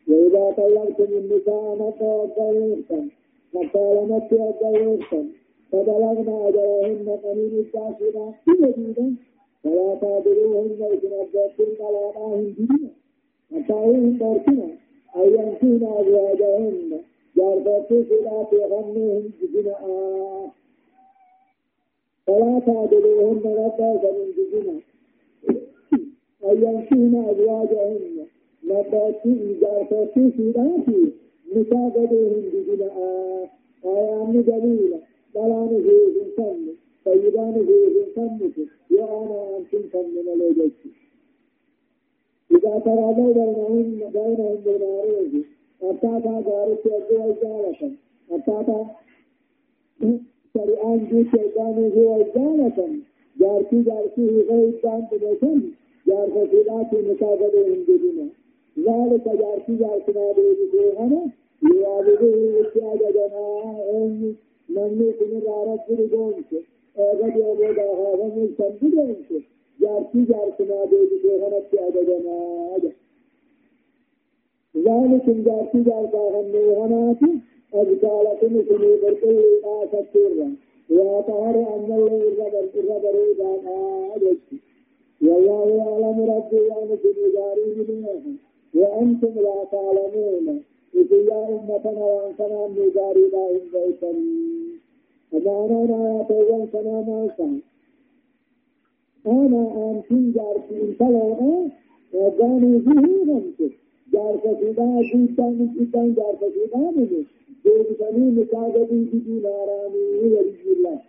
وإذا 0.07 0.51
طلقتم 0.57 1.13
النساء 1.13 1.75
نتوضعوكم 1.75 3.09
فقالت 3.53 4.31
يضعوكم 4.31 5.27
فبلغنا 5.71 6.47
أجلهن 6.47 7.09
قليل 7.23 7.59
الكافرات 7.59 8.33
جديدا 8.49 9.15
فلا 9.63 9.95
تعبدوهن 10.01 10.71
إذن 10.81 11.13
أبدأتم 11.13 11.65
طلاقاهن 11.79 12.53
جديدا 12.57 12.89
إن 13.51 14.19
تركنا 14.19 14.67
أن 15.15 15.27
ينسين 15.33 15.87
أزواجهن 15.87 17.01
سلا 18.09 18.43
في 18.43 18.55
غنهم 18.57 19.31
جزنا 19.41 19.75
فلا 22.27 22.59
تعدلوهن 22.59 23.41
ربا 23.45 24.11
من 24.17 24.31
جزنا 24.37 24.79
أن 26.51 26.63
ينسين 26.63 27.15
أزواجهن 27.29 28.27
نباتي 28.63 29.57
جاربتي 29.61 30.31
سلا 30.37 30.81
في 30.85 31.11
مساعدهم 31.55 32.43
جزنا 32.53 32.89
آيان 33.85 34.43
دليلا 34.47 34.99
بلان 35.35 35.69
فيه 35.85 36.23
سن 36.37 36.67
طيبان 37.05 37.53
فيه 37.67 38.05
سنك 38.15 38.55
وأنا 38.91 39.57
أنتم 39.57 39.81
سننا 39.93 40.31
لجيك 40.43 40.73
إذا 42.51 42.79
تراضوا 42.79 43.33
بينهم 43.33 43.99
بينهم 44.13 44.55
بالمعروف 44.65 45.45
أتاتا 45.83 46.41
دارت 46.47 46.85
يدو 46.85 47.31
إجالة 47.31 47.91
أتاتا 48.31 48.85
شريعان 50.57 51.07
جو 51.11 51.23
شيطاني 51.31 51.85
هو 51.95 52.21
إجالة 52.21 52.99
جارتي 53.39 53.81
جارتي 53.81 54.21
هي 54.31 54.41
غيبان 54.49 55.07
تبسن 55.11 55.61
جار 56.07 56.27
فسيلاتي 56.35 56.97
مكافده 57.09 57.61
هندنا 57.67 58.27
ذلك 58.77 59.25
جارتي 59.41 59.75
جارتنا 59.81 60.31
بيجي 60.35 60.65
سيغانا 60.71 61.21
يوابده 61.63 62.61
إتياج 62.61 62.99
جنا 63.15 64.35
نمي 64.69 65.11
كن 65.19 65.31
رارت 65.47 65.81
برگونك 65.89 66.51
اغد 66.99 67.35
يوبودا 67.37 67.87
هذا 68.01 68.25
من 68.35 68.49
سنبدونك 68.57 69.29
جارتي 69.81 70.21
جارتنا 70.31 70.85
بيجي 70.91 71.17
سيغانا 71.21 71.57
إتياج 71.57 71.93
جنا 72.09 72.37
ذلك 74.87 75.29
جارتي 75.45 75.79
جارتا 75.83 76.21
غني 76.33 77.41
هناتي 77.73 77.91
أجكالكم 77.91 78.63
سني 78.69 78.95
بركل 79.01 79.43
آسكتيرا 79.65 80.55
وطهر 80.89 81.55
أن 81.75 81.91
الله 81.91 82.17
الربر 82.27 82.69
الربر 82.75 83.15
إذا 83.31 83.61
آجت 84.15 84.39
والله 85.21 85.67
يعلم 85.69 86.31
ربي 86.31 86.71
أن 86.71 86.97
سني 87.03 87.31
جاري 87.33 87.85
منها 87.89 88.13
وأنتم 88.75 89.41
لا 89.41 89.63
تعلمون 89.71 90.63
إذ 90.95 91.11
يا 91.11 91.49
أمتنا 91.49 92.05
وأنتنا 92.05 92.67
من 92.67 92.91
جاري 92.95 93.25
لا 93.33 93.51
إن 93.51 93.61
بيتا 93.73 94.11
أمانا 95.33 96.05
آيات 96.05 96.31
وأنتنا 96.31 97.01
ما 97.01 97.59
أنا 99.27 99.91
أنتم 99.91 100.31
جارتي 100.35 100.81
انتلوا 100.81 101.67
وقالوا 102.13 102.79
فيه 102.79 103.23
نمتك 103.25 103.77
جارka 104.13 104.49
sidaa 104.59 104.99
guutaan 105.11 105.55
guutaan 105.75 106.09
jaarka 106.17 106.47
sidaa 106.55 106.91
mini 106.95 107.19
mikaagabii 107.65 109.05
giduu 109.11 109.39
naaraanii 109.41 110.33
waliyyillah 110.35 110.99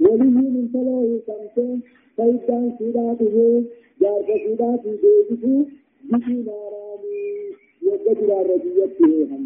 waliyyiin 0.00 0.56
intaloo 0.60 1.02
hiikamtee 1.06 1.78
fayyidaan 2.16 2.72
sidaa 2.78 3.14
dhufee 3.14 3.62
jaarka 4.00 4.34
sidaatii 4.44 4.98
deebisuu 5.02 5.66
giduu 6.10 6.42
naaraanii 6.48 7.54
yogga 7.86 8.14
jiraarra 8.20 8.58
biyyatti 8.64 9.04
heehan 9.12 9.44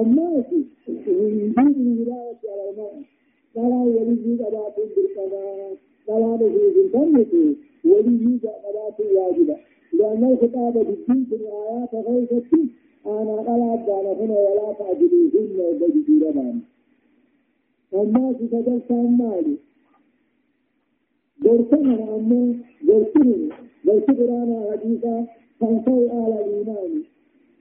ammaasi 0.00 0.60
hindiin 0.86 1.96
hiraati 1.98 2.48
alamaa 2.54 2.94
dhalaa 3.54 3.84
waliyyii 3.96 4.38
qabaatuun 4.42 4.90
dirqamaa 4.96 5.70
dhalaan 6.06 6.42
ofiif 6.48 6.74
hin 6.76 6.90
kennitu 6.96 7.42
waliyyii 7.92 8.38
qabaatuun 8.44 9.16
waajiba 9.18 9.58
لأن 10.00 10.22
الخطاب 10.24 10.74
بالدين 10.74 11.24
في 11.30 11.34
الآيات 11.40 11.92
غيرت 12.06 12.44
أنا 13.06 13.36
قال 13.36 13.60
أبدان 13.74 14.06
هنا 14.20 14.34
ولا 14.38 14.72
تعجلوهن 14.78 15.56
وبجدوا 15.60 16.30
لبان 16.30 16.60
الناس 17.94 18.36
تجلس 18.38 18.90
المالي 18.90 19.56
قرتنا 21.44 22.14
أمه 22.16 22.54
قرتني 22.88 23.48
قرت 23.86 24.10
قرانا 24.18 24.70
حديثا 24.72 25.26
فانسوا 25.60 26.00
آل 26.06 26.32
الإيمان 26.42 27.02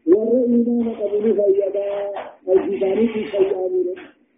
ور 0.07 0.37
إيمان 0.43 0.89
قبل 0.89 1.21
فيدا 1.21 1.87
الجباني 2.49 3.07
في 3.07 3.23
فيامين 3.25 3.85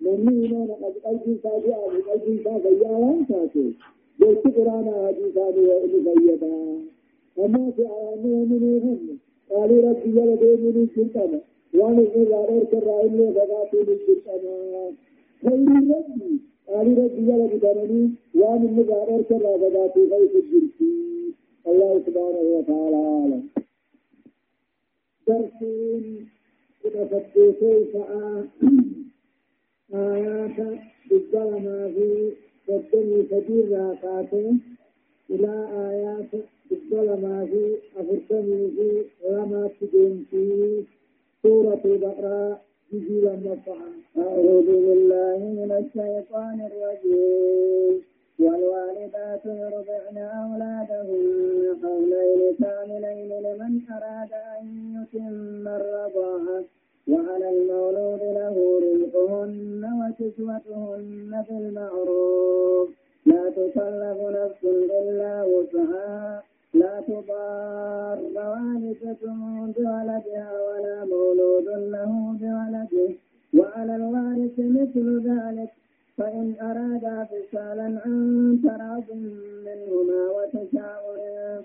من 0.02 0.30
إيمان 0.30 0.68
قد 0.72 0.94
قلب 1.06 1.38
ساجع 1.44 1.78
قلب 2.12 2.42
ساجع 2.44 2.92
وانساتي 2.92 3.74
قرت 4.22 4.48
قرانا 4.58 5.08
حديثا 5.08 5.52
لفيدا 5.52 6.80
وما 7.38 7.72
في 7.72 7.86
عوامه 7.86 8.46
منهم 8.46 9.18
قالوا 9.50 9.90
ربي 9.90 10.10
يلا 10.10 10.36
ديني 10.36 10.88
سلطانا 10.96 11.40
وأنا 11.74 12.02
من 12.16 12.28
رادر 12.32 12.64
كرا 12.72 13.02
إلا 13.06 13.26
بغاتي 13.38 13.80
سلطانا 14.06 14.56
خير 15.44 15.68
ربي 15.94 16.40
قالوا 16.68 17.04
ربي 17.04 17.22
يلا 17.30 17.46
بدنني 17.54 18.04
وأنا 18.36 18.68
من 18.76 18.86
رادر 18.90 19.22
كرا 19.30 19.58
بغاتي 19.58 20.02
غير 20.12 20.30
الجرسي 20.36 20.94
الله 21.68 21.92
سبحانه 22.06 22.44
وتعالى 22.56 22.96
عالم 22.96 23.44
درسين. 25.28 26.28
إذا 26.86 27.04
فتيتي 27.12 27.86
فآ 27.94 28.48
آيات 29.94 30.58
بالظلمة 31.10 31.88
في. 31.96 32.32
قدمي 32.68 33.24
فجير 33.24 33.72
راقاته 33.72 34.56
إلى 35.30 35.54
آيات 35.90 36.32
الظلمة 36.72 37.46
في 37.46 37.78
أفرتني 37.98 38.68
في 38.68 39.06
لما 39.30 39.70
تدين 39.82 40.26
في 40.32 40.84
سورة 41.44 41.82
البقرة 41.86 42.60
أعوذ 44.18 44.66
بالله 44.66 45.38
من 45.38 45.72
الشيطان 45.72 46.58
الرجيم. 46.70 48.02
والوالدات 48.40 49.46
يرضعن 49.46 50.18
أولادهن 50.18 51.78
حولين 51.82 52.56
كاملين 52.62 53.32
لمن 53.46 53.74
أراد 53.92 54.34
أن 54.60 54.66
يتم 54.96 55.68
الرضاعة. 55.68 56.64
وعلى 57.08 57.50
المولود 57.50 58.22
له 58.22 58.56
رزقهن 58.84 59.84
وكسوتهن 60.00 61.44
بالمعروف 61.50 62.90
لا 63.26 63.50
تكلف 63.50 64.18
نفس 64.38 64.64
إلا 64.64 65.44
وسعها. 65.44 66.44
لا 66.74 67.02
تضار 67.08 68.20
والدة 68.36 69.18
بولدها 69.78 70.52
ولا 70.70 71.06
مولود 71.06 71.68
له 71.68 72.36
بولده. 72.42 73.16
وعلى 73.54 73.96
الوارث 73.96 74.60
مثل 74.60 75.30
ذلك. 75.30 75.70
فإن 76.18 76.54
أرادا 76.62 77.24
فصالا 77.24 78.02
عن 78.06 78.60
تراض 78.64 79.18
منهما 79.66 80.30
وتشاور 80.30 81.20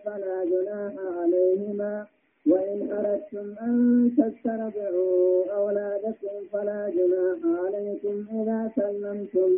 فلا 0.04 0.44
جناح 0.44 0.92
عليهما. 1.18 2.06
وإن 2.46 2.92
أردتم 2.92 3.64
أن 3.64 4.10
تسترضعوا 4.18 5.44
أولادكم 5.56 6.34
فلا 6.52 6.90
جناح 6.90 7.38
عليكم 7.64 8.42
إذا 8.42 8.70
سلمتم. 8.76 9.50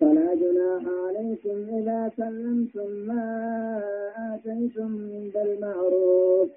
فلا 0.00 0.34
جناح 0.34 0.82
عليكم 1.06 1.56
إذا 1.78 2.10
سلمتم 2.16 2.90
ما 3.08 3.24
آتيتم 4.34 4.92
بالمعروف. 5.34 6.48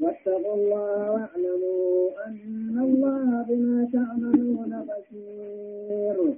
واتقوا 0.00 0.54
الله 0.54 1.10
واعلموا 1.12 2.26
أن 2.26 2.74
الله 2.86 3.46
بما 3.48 3.88
تعملون 3.92 4.86
بصير. 4.88 6.34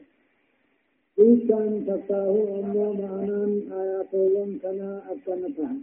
كان 1.49 1.85
فتاه 1.89 2.35
أمو 2.61 2.93
معنا 2.93 3.45
آياتهم 3.83 4.59
كما 4.63 5.03
أكنتها 5.13 5.75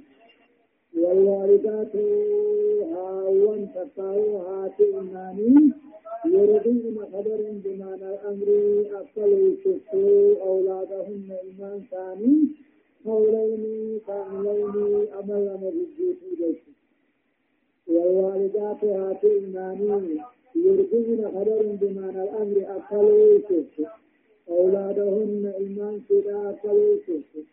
والوالدات 0.98 1.96
هاون 2.94 3.68
فتاه 3.76 4.20
هاتي 4.48 4.84
إيماني 4.84 5.72
يرضين 6.26 6.98
خبر 7.14 7.40
بمعنى 7.64 8.10
الأمر 8.14 8.48
أقل 8.94 9.58
شفوا 9.64 10.42
أولادهن 10.42 11.32
إيمان 11.44 11.82
ثاني 11.92 12.48
قولين 13.06 14.00
كاملين 14.08 15.08
أمل 15.20 15.60
مجدي 15.62 16.14
في 16.14 16.56
والوالدات 17.88 18.84
هاتي 18.84 19.28
إيماني 19.34 20.22
يرضين 20.56 21.28
خبر 21.28 21.62
بمعنى 21.82 22.24
الأمر 22.24 22.66
أقل 22.78 23.42
شفوا 23.50 23.86
أولادهن 24.50 25.54
إيمان 25.60 26.02
سيدا 26.08 26.50
أقل 26.50 27.00
شفوا 27.08 27.44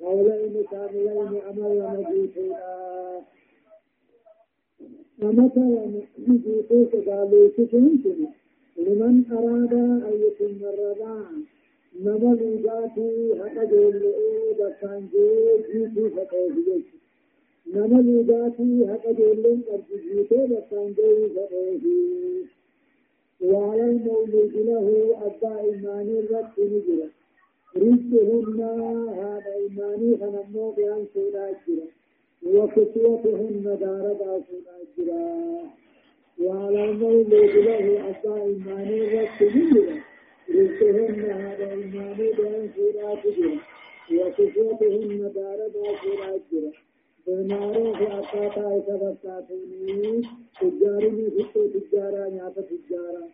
قولين 0.00 0.64
كاملين 0.70 1.40
أمل 1.50 1.78
مجدي 1.98 2.52
ومثلا 5.22 5.84
يجيبوك 6.28 6.92
قالوا 7.08 7.48
تشنتني 7.56 8.28
لمن 8.76 9.24
أراد 9.32 9.74
أن 10.08 10.14
يتم 10.24 10.58
الرضاعة. 10.72 11.32
نما 12.04 12.30
لوجاتي 12.40 13.10
جولئي 13.70 14.54
بسان 14.58 15.08
جو 15.12 15.24
جيتي 15.72 16.04
فتوه 16.10 16.82
نما 17.74 17.98
لوجاتي 18.02 18.68
حتى 18.90 19.12
جولئي 19.12 19.58
قد 19.68 19.82
جيتي 19.90 20.40
بسان 20.52 20.94
جو 20.96 21.28
فتوه 21.34 21.84
وعلى 23.40 23.84
المولود 23.84 24.54
له 24.68 24.86
أبا 25.26 25.60
إيماني 25.60 26.18
الرب 26.20 26.54
نجرة. 26.58 27.08
رزقهن 27.76 28.60
هذا 29.20 29.52
إيماني 29.54 30.16
فنمو 30.16 30.70
بيان 30.70 31.06
سودا 31.14 31.52
جرة. 31.66 31.99
وكسوتهن 32.46 33.62
دار 33.80 34.12
باسون 34.20 34.64
أجرا 34.80 35.70
وعلى 36.40 36.84
المولود 36.90 37.34
له 37.34 38.10
أبا 38.10 38.42
إيماني 38.42 39.00
رب 39.14 39.42
نجرا 39.42 39.96
رزقهن 40.54 41.20
هذا 41.30 41.70
إيماني 41.72 42.32
بأن 42.32 42.70
سورا 42.76 43.14
تجرا 43.14 43.56
وكسوتهن 44.12 45.32
دار 45.34 45.58
باسون 45.74 46.20
أجرا 46.22 46.72
بالمعروف 47.26 47.96
أقاطع 48.02 48.80
سبساتوني 48.86 50.22
تجارني 50.60 51.30
فتو 51.30 51.66
تجارا 51.66 52.28
نعطة 52.28 52.64
تجارا 52.70 53.24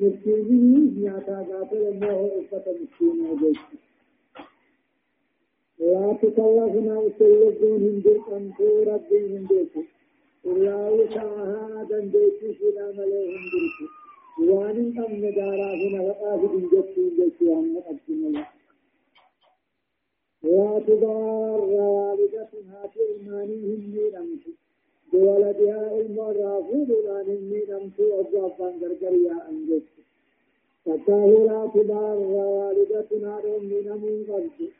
مسكيني 0.00 1.02
نعطة 1.04 1.36
قاتل 1.52 1.76
الله 1.76 2.30
أفة 2.52 2.64
مسكين 2.72 3.20
وجيش 3.30 3.58
لا 5.80 6.12
تكلف 6.22 6.74
نفس 6.74 7.22
الذين 7.22 7.82
هندك 7.88 8.24
أنتو 8.32 8.82
ربي 8.82 9.20
هندك 9.36 9.74
إلا 10.46 10.88
وسعها 10.90 11.86
دندك 11.90 12.40
شدا 12.60 12.86
ملي 12.96 13.22
هندك 13.36 13.78
وان 14.50 14.78
أم 15.04 15.12
ندارا 15.24 15.70
هنا 15.82 16.00
وقاف 16.02 16.40
هندك 16.54 16.88
هندك 16.98 17.36
وأن 17.42 17.76
أبسم 17.86 18.20
الله. 18.26 18.46
لا 20.42 20.78
تضار 20.86 21.60
والدة 21.60 22.48
هاتي 22.70 23.00
إيماني 23.12 23.54
هندي 23.54 24.10
بولدها 25.12 26.00
المرافود 26.00 26.88
لأن 27.04 27.28
هندي 27.28 27.64
رمت 27.72 28.00
وضعفان 28.00 28.72
غرغريا 28.82 29.48
أنجت 29.50 29.82
فتاه 30.84 31.26
لا 31.48 31.60
من 33.70 33.88
أمون 33.92 34.24
قبض 34.28 34.70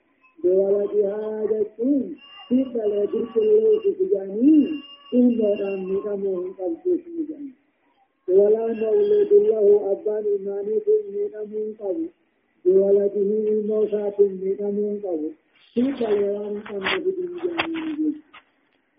بولدها 0.45 1.47
جتون 1.51 2.17
في 2.49 2.65
بلد 2.65 3.11
كله 3.35 3.81
تجاني 3.99 4.69
إن 5.15 5.37
دوران 5.39 5.81
نقمه 5.93 6.55
قبض 6.59 7.01
مجاني 7.19 7.53
ولا 8.29 8.67
مولود 8.67 9.33
له 9.33 9.67
أبان 9.93 10.25
إيماني 10.25 10.77
نقمه 11.15 11.75
قبض 11.81 12.09
بولده 12.65 13.17
الموسى 13.17 14.11
نقمه 14.21 15.01
قبض 15.05 15.33
في 15.75 15.83
بلد 15.83 16.63
قبض 16.69 17.07
مجاني 17.19 18.13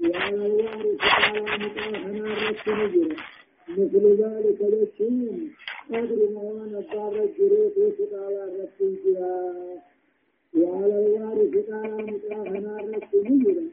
وعلى 0.01 0.45
الوارث 0.45 0.97
تعالى 0.97 1.41
مطاهنا 1.65 2.34
رسل 2.49 2.80
جرى 2.93 3.15
مثل 3.77 4.04
ذلك 4.21 4.60
للسنين. 4.62 5.51
قدر 5.89 6.30
ما 6.34 6.41
وأنا 6.41 6.80
الضار 6.80 7.15
الجروح 7.23 7.73
وتعالى 7.77 8.43
رسل 8.60 8.95
جرى 9.06 9.41
وعلى 10.56 10.96
الوارث 11.06 11.70
قال 11.70 12.06
متاهنا 12.14 12.80
الرد 12.80 13.14
مجرا 13.14 13.66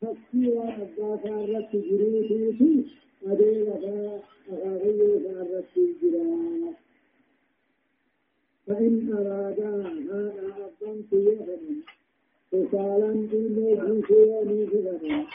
فكي 0.00 0.48
وأباك 0.48 1.24
الرد 1.26 1.70
جريتي 1.72 2.84
أدي 3.26 3.62
وفا 3.62 4.20
أخاغي 4.48 5.20
فالرد 5.24 5.64
جرا 6.02 6.74
فإن 8.66 9.12
أرادا 9.12 9.70
هذا 10.10 10.52
أبان 10.66 11.02
سيئهم 11.10 11.82
فسالا 12.52 13.10
إلي 13.12 13.68
جيسيني 13.86 14.66
فغرا 14.66 15.26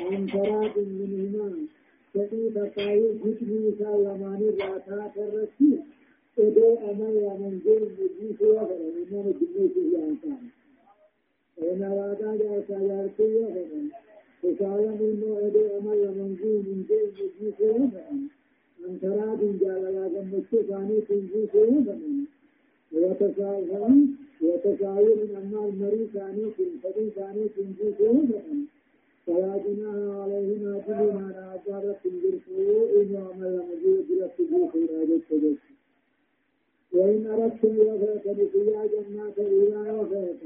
عن 0.00 0.26
فراد 0.26 0.78
منهما 0.78 1.66
فإن 2.14 2.52
تقايل 2.54 3.18
جسمي 3.24 3.74
سالمان 3.78 4.42
الراتات 4.48 5.16
الرسول 5.16 5.78
ودو 6.40 6.68
أمل 6.90 7.14
ومن 7.26 7.52
جل 7.64 7.82
مجيس 7.98 8.40
وغير 8.42 8.80
إنما 9.00 9.32
جميس 9.40 9.74
الإنسان 9.76 10.42
وإن 11.58 11.82
أرادا 11.82 12.30
جاء 12.40 12.64
سيارتي 12.68 13.36
وغير 13.36 13.66
فسالا 14.42 14.90
إنه 15.08 15.30
ودو 15.42 15.62
أمل 15.78 15.98
ومن 16.08 16.30
جل 16.40 16.56
من 16.68 16.84
جل 16.88 17.06
مجيس 17.18 17.60
وغير 17.60 17.90
أن 18.88 18.98
تراد 19.02 19.40
جال 19.60 19.82
لا 19.94 20.04
جمت 20.14 20.50
ثاني 20.68 21.00
تنجيس 21.08 21.54
وغير 21.54 21.96
وتساوي 22.92 24.06
وتساوي 24.42 25.14
من 25.14 25.30
أما 25.42 25.60
المري 25.68 26.06
ثاني 26.14 26.44
تنفدي 26.58 27.10
ثاني 27.16 27.44
تنجيس 27.56 28.00
وغير 28.00 28.42
فلا 29.26 29.52
جناح 29.64 29.96
عليهما 30.22 30.74
بما 30.88 31.24
نعبارة 31.36 31.96
تنجرسوا 32.04 33.02
إنه 33.02 33.22
أمل 33.34 33.54
مجيس 33.70 34.06
برسجوه 34.10 34.72
راجت 34.92 35.22
تجسوا 35.30 35.69
وإن 36.92 37.26
أردتم 37.26 37.74
وفاة 37.88 38.22
بقيا 38.38 38.82
جنات 38.92 39.38
إلى 39.38 39.90
وفاة 39.98 40.42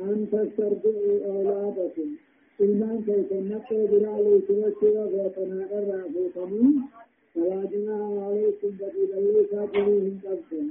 أن 0.00 0.26
تسترجعوا 0.32 1.26
أولادكم 1.26 2.08
إيمان 2.60 3.02
كيف 3.06 3.32
نقل 3.32 3.86
برالي 3.90 4.40
توسي 4.48 4.88
وفاة 4.98 5.44
ناقر 5.44 5.88
فوقني 6.34 6.72
فلا 7.34 7.64
جناح 7.72 8.24
عليكم 8.26 8.68
بدل 8.80 9.10
ليس 9.24 9.52
جنيهم 9.74 10.20
قبضا 10.24 10.62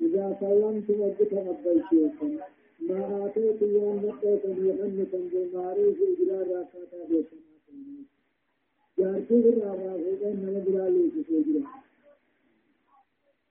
إذا 0.00 0.36
سلمتم 0.40 1.00
وجدتم 1.00 1.38
أبيتيكم 1.52 2.30
ما 2.88 3.26
آتيتم 3.26 3.70
يوم 3.76 3.96
نقيتم 4.06 4.66
يغنكم 4.66 5.22
بالمعروف 5.32 5.96
إجرار 6.10 6.46
راكاتا 6.56 7.00
بيتم 7.10 7.36
جارتي 8.98 9.34
بالرابع 9.42 9.92
فوقن 9.96 10.36
نمبرالي 10.46 11.10
في 11.10 11.83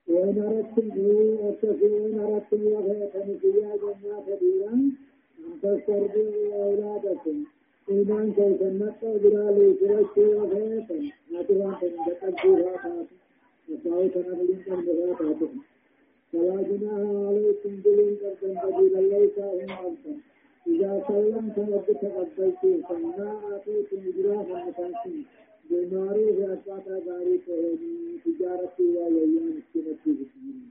وإن 0.08 0.38
أردتم 0.42 0.88
وإن 1.00 2.20
أردتم 2.20 3.38
فيها 3.42 3.76
جنات 3.76 4.38
ديران 4.40 4.92
أن 5.38 5.52
تسترضعوا 5.62 6.64
أولادكم 6.64 7.44
إيمان 7.90 8.32
كيف 8.32 8.62
النقى 8.62 9.18
برالي 9.22 9.74
فرشي 9.80 10.26
وفيتم 10.34 11.02
ناتوان 11.32 11.74
تنجتب 11.80 12.34
فيها 12.42 12.76
تاتي 12.82 13.16
وصاو 13.68 14.08
تنبلين 14.08 14.64
تنبغا 14.66 15.14
تاتي 15.18 15.48
فلا 16.32 16.56
جناح 16.68 17.02
عليكم 17.28 17.72
بلين 17.84 18.16
قدم 18.22 18.54
بديل 18.64 18.94
ليس 19.10 19.38
هم 19.38 19.70
أنتم 19.86 20.16
إذا 20.66 21.04
سلمتم 21.08 21.66
وبتقبلتم 21.72 22.82
فما 22.88 23.40
آتيتم 23.56 23.96
إجراها 24.08 24.64
متنسين 24.66 25.24
بالمعروف 25.70 26.38
أسواتا 26.40 27.02
غاري 27.06 27.38
فهمي 27.46 28.18
تجارتي 28.24 28.82
ويوم 28.82 29.60
السنة 29.62 30.02
بسمين 30.04 30.70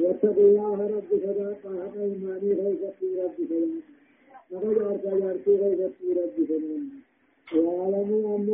واتقوا 0.00 0.48
الله 0.48 0.76
رب 0.96 1.08
فدا 1.22 1.56
طاعة 1.64 1.94
إيماني 2.02 2.52
غيظتي 2.52 3.08
رب 3.22 3.36
فدا 3.48 3.80
فقد 4.50 4.78
أرسى 4.78 5.12
يرسي 5.24 5.54
غيظتي 5.62 6.08
رب 6.20 6.36
فدا 6.48 7.04
واعلموا 7.60 8.36
أن 8.38 8.48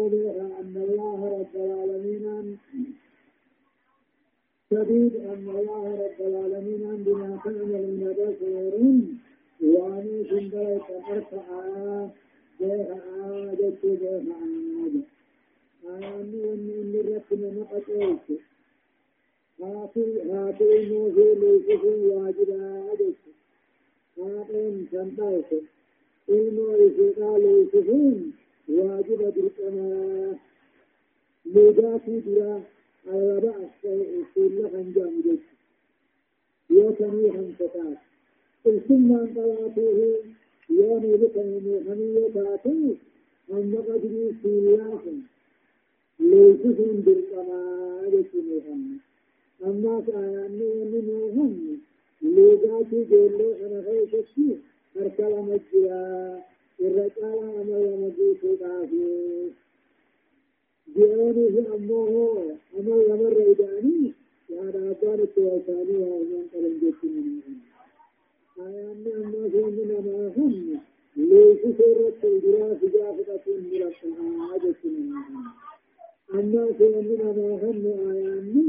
أن 0.61 0.75
الله 0.89 1.19
رب 1.39 1.55
العالمين 1.65 2.59
شديد 4.71 5.17
أن 5.17 5.47
الله 5.59 5.85
رب 6.05 6.27
العالمين 6.29 7.05
بما 7.05 7.39
تعملون 7.45 8.13
بصير 8.19 8.75
وأني 9.63 10.25
سندرت 10.31 10.91
أرفع 11.11 11.47
بها 12.61 13.55
جدت 13.55 13.83
بها 13.85 14.19
آياني 14.19 15.03
وأني 15.85 16.53
إني 16.53 17.03
نقطعك 17.73 18.41
هاتي 19.61 20.89
موسى 20.91 21.35
ليسف 21.35 21.85
واجبا 21.85 22.93
أجدت 22.93 23.17
هاتين 24.19 24.87
سندرت 24.93 25.63
إلمو 26.29 26.67
إسقا 26.87 27.39
ليسفون 27.39 28.33
واجب 28.69 29.21
بالقناة 29.35 30.37
لذاتي 31.47 32.21
درا 32.21 32.63
الربع 33.07 33.55
السيلة 33.85 34.69
خنجام 34.73 35.21
جدت 35.25 35.45
يوتني 36.71 37.33
خنفتات 37.33 37.99
ثم 38.89 39.13
انطلاته 39.13 40.17
يوني 40.71 41.13
بكم 41.17 41.49
حمية 41.87 42.61
أن 43.51 43.75
قدري 43.89 44.35
سيلاس 44.43 45.30
ليسهم 46.21 47.03
بالقمال 47.07 48.25
سنهم 48.33 48.99
أما 49.65 50.03
كأني 50.07 50.67
ومنهم 50.77 51.79
لذاتي 52.23 53.05
جلو 53.11 53.53
أنا 53.67 53.81
غير 53.81 54.25
شيء 54.35 54.59
أرسل 54.97 55.33
مجرى 55.49 56.41
الرجال 56.81 58.01
مجيس 58.03 58.59
دافي 58.61 59.51
جيوني 60.97 61.51
في 61.53 61.75
أمه 61.75 62.09
أمر 62.79 63.03
يمر 63.09 63.51
إداني 63.51 64.13
يا 64.51 64.63
رابان 64.75 65.21
التوساني 65.21 65.97
وأمان 65.97 66.45
قلن 66.55 66.75
جسمي 66.83 67.41
آياني 68.59 69.15
أما 69.17 69.49
في 69.49 69.63
من 69.63 69.91
أماهم 69.99 70.81
ليس 71.17 71.61
سورة 71.79 72.21
الجراف 72.25 72.85
جافة 72.85 73.41
من 73.47 73.83
الحاجة 73.83 74.75
منهم 74.85 75.45
أما 76.35 76.73
في 76.79 76.85
من 76.85 77.21
أماهم 77.21 78.11
آياني 78.11 78.65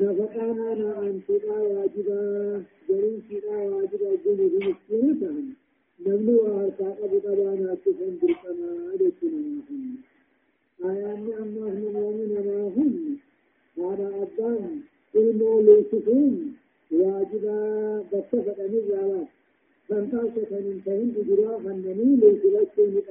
نفقانا 0.00 1.00
أنتقى 1.08 1.58
واجبا 1.72 2.62
جرين 2.88 3.22
سيقا 3.28 3.56
واجبا 3.56 4.10
جنوب 4.24 4.52
مسكينة 4.54 5.32
نمنو 6.06 6.36
أرساق 6.60 6.98
بطبانا 7.12 7.74
تفن 7.74 8.18
برقنا 8.22 8.94
أدتنا 8.94 9.42
آياني 10.90 11.38
أما 11.38 11.66
هم 11.76 11.96
ومن 11.96 12.30
أماهم 12.40 13.16
هذا 13.78 14.08
أبان 14.22 14.80
ilmoo 15.20 15.60
leessisuun 15.66 16.36
waajiba 17.00 17.56
bakka 18.10 18.38
fedhanii 18.46 18.84
jaalaa 18.90 19.26
kan 19.88 20.04
taasisan 20.12 20.64
hin 20.68 20.78
ta'in 20.86 21.10
ujuraa 21.22 21.58
hannanii 21.66 22.16
leessilachuu 22.22 22.86
ni 22.94 23.02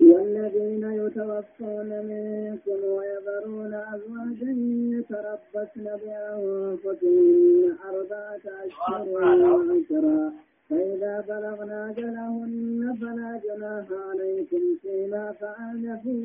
والذين 0.00 0.84
يتوفون 1.06 1.88
منكم 2.10 2.84
ويذرون 2.84 3.74
أزواجا 3.74 4.50
يتربصن 4.98 5.84
بأنفسهن 5.84 7.76
أربعة 7.90 8.40
أشهر 8.66 9.08
وعشرا. 9.08 10.32
فإذا 10.70 11.24
بلغن 11.28 11.70
أجلهن 11.70 12.96
فلا 13.00 13.40
جناح 13.44 13.86
عليكم 14.08 14.76
فيما 14.82 15.32
فعلن 15.32 16.00
في 16.02 16.16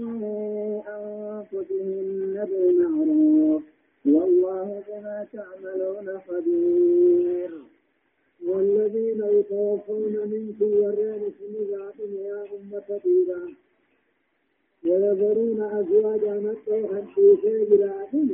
أنفسهن 0.87 2.47
بالمعروف. 2.49 3.63
والله 4.05 4.83
بما 4.87 5.25
تعملون 5.33 6.19
خبير. 6.27 7.54
ويذرون 15.05 15.61
أزواجا 15.61 16.33
نطوحا 16.33 17.01
في 17.15 17.37
سجراتهم 17.41 18.29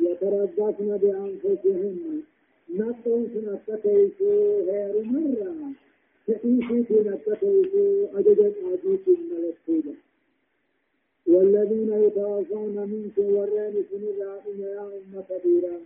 يتربصن 0.00 0.96
بأنفسهن. 1.02 2.22
نطوح 2.70 3.30
نتكيسو 3.46 4.30
غير 4.68 4.94
مرة. 5.04 5.54
تعيشي 6.26 6.84
في 6.84 6.94
نتكيسو 7.08 8.06
أجدت 8.14 8.56
أجيك 8.72 9.06
الملكوبة 9.08 9.94
والذين 11.26 11.92
يتوفون 11.92 12.76
منكم 12.92 13.34
ورين 13.36 13.84
سنزاتهم 13.90 14.60
يا 14.60 14.80
أمة 14.80 15.28
ديران 15.44 15.82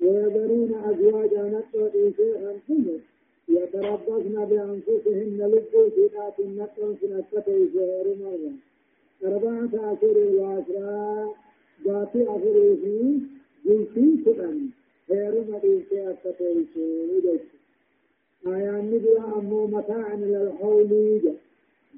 ويذرون 0.00 0.74
أزواجا 0.74 1.42
نطوح 1.54 1.92
شيئا 2.16 2.60
كله 2.68 3.00
يتربصن 3.48 4.44
بأنفسهن 4.50 5.38
لبوا 5.52 5.88
سنات 5.96 6.40
نطوح 6.40 6.98
نتكيسو 7.02 7.78
غير 7.78 8.06
مرة. 8.22 8.75
أربعة 9.24 9.64
أشهر 9.74 10.18
وعشرة 10.38 11.34
ذات 11.86 12.16
أشهر 12.16 12.76
في 12.82 13.20
جنسي 13.64 14.22
كدن 14.24 14.68
غير 15.10 15.32
مدينة 15.50 16.12
أستطيع 16.12 16.62
آيان 18.46 18.90
نبلا 18.94 19.38
أمو 19.38 19.66
متاعا 19.66 20.16
للحول 20.16 21.20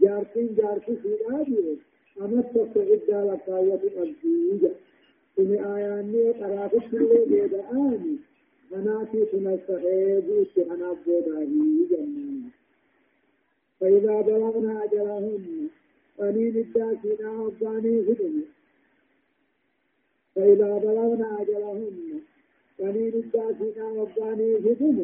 جارتين 0.03 0.55
جارتي 0.59 0.97
في 0.97 1.09
الآدي 1.09 1.79
أما 2.21 2.43
تستعد 2.43 3.01
لقاية 3.11 3.75
الأبدية 3.75 4.73
إن 5.39 5.53
آيان 5.65 6.13
نبلا 6.13 6.69
كل 6.91 7.25
بيد 7.29 7.55
آني. 7.55 8.17
مناتي 8.73 9.27
سنستحيب 9.33 10.25
استحنا 10.43 10.97
بوداري 11.07 11.87
جنة 11.91 12.51
فإذا 13.81 14.21
بلغنا 14.21 14.85
أجلهن 14.85 15.69
قليل 16.19 16.57
الداكنا 16.59 17.31
وباني 17.31 18.01
هدن 18.01 18.43
فإذا 20.35 20.79
بلغنا 20.79 21.43
أجلهن. 21.43 22.21
قليل 22.79 23.15
الداكنا 23.15 23.87
وباني 23.89 24.57
هدن 24.57 24.99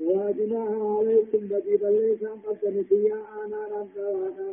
واجناها 0.00 0.98
عليكم 0.98 1.38
بديبا 1.38 1.86
ليس 1.86 2.22
قد 2.24 2.60
نسيا 2.76 3.18
آنا 3.44 3.60
رمضانا 3.72 4.50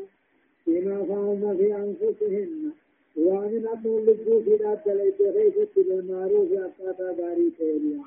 فيما 0.66 0.98
فعلن 1.06 1.58
في 1.58 1.76
أنفسهن. 1.76 2.72
ومن 3.18 3.68
أمر 3.74 4.00
لبوس 4.00 4.48
لا 4.62 4.76
تليت 4.76 5.22
غيثة 5.22 5.74
بالمعروف 5.78 6.52
أقاتا 6.52 7.12
داري 7.12 7.52
توليا 7.60 8.02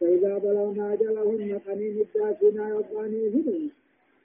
فإذا 0.00 0.38
بلغنا 0.38 0.92
أجلهن 0.92 1.58
قليل 1.66 1.96
الداكنا 2.06 2.64
وباني 2.76 3.28
هدن 3.28 3.68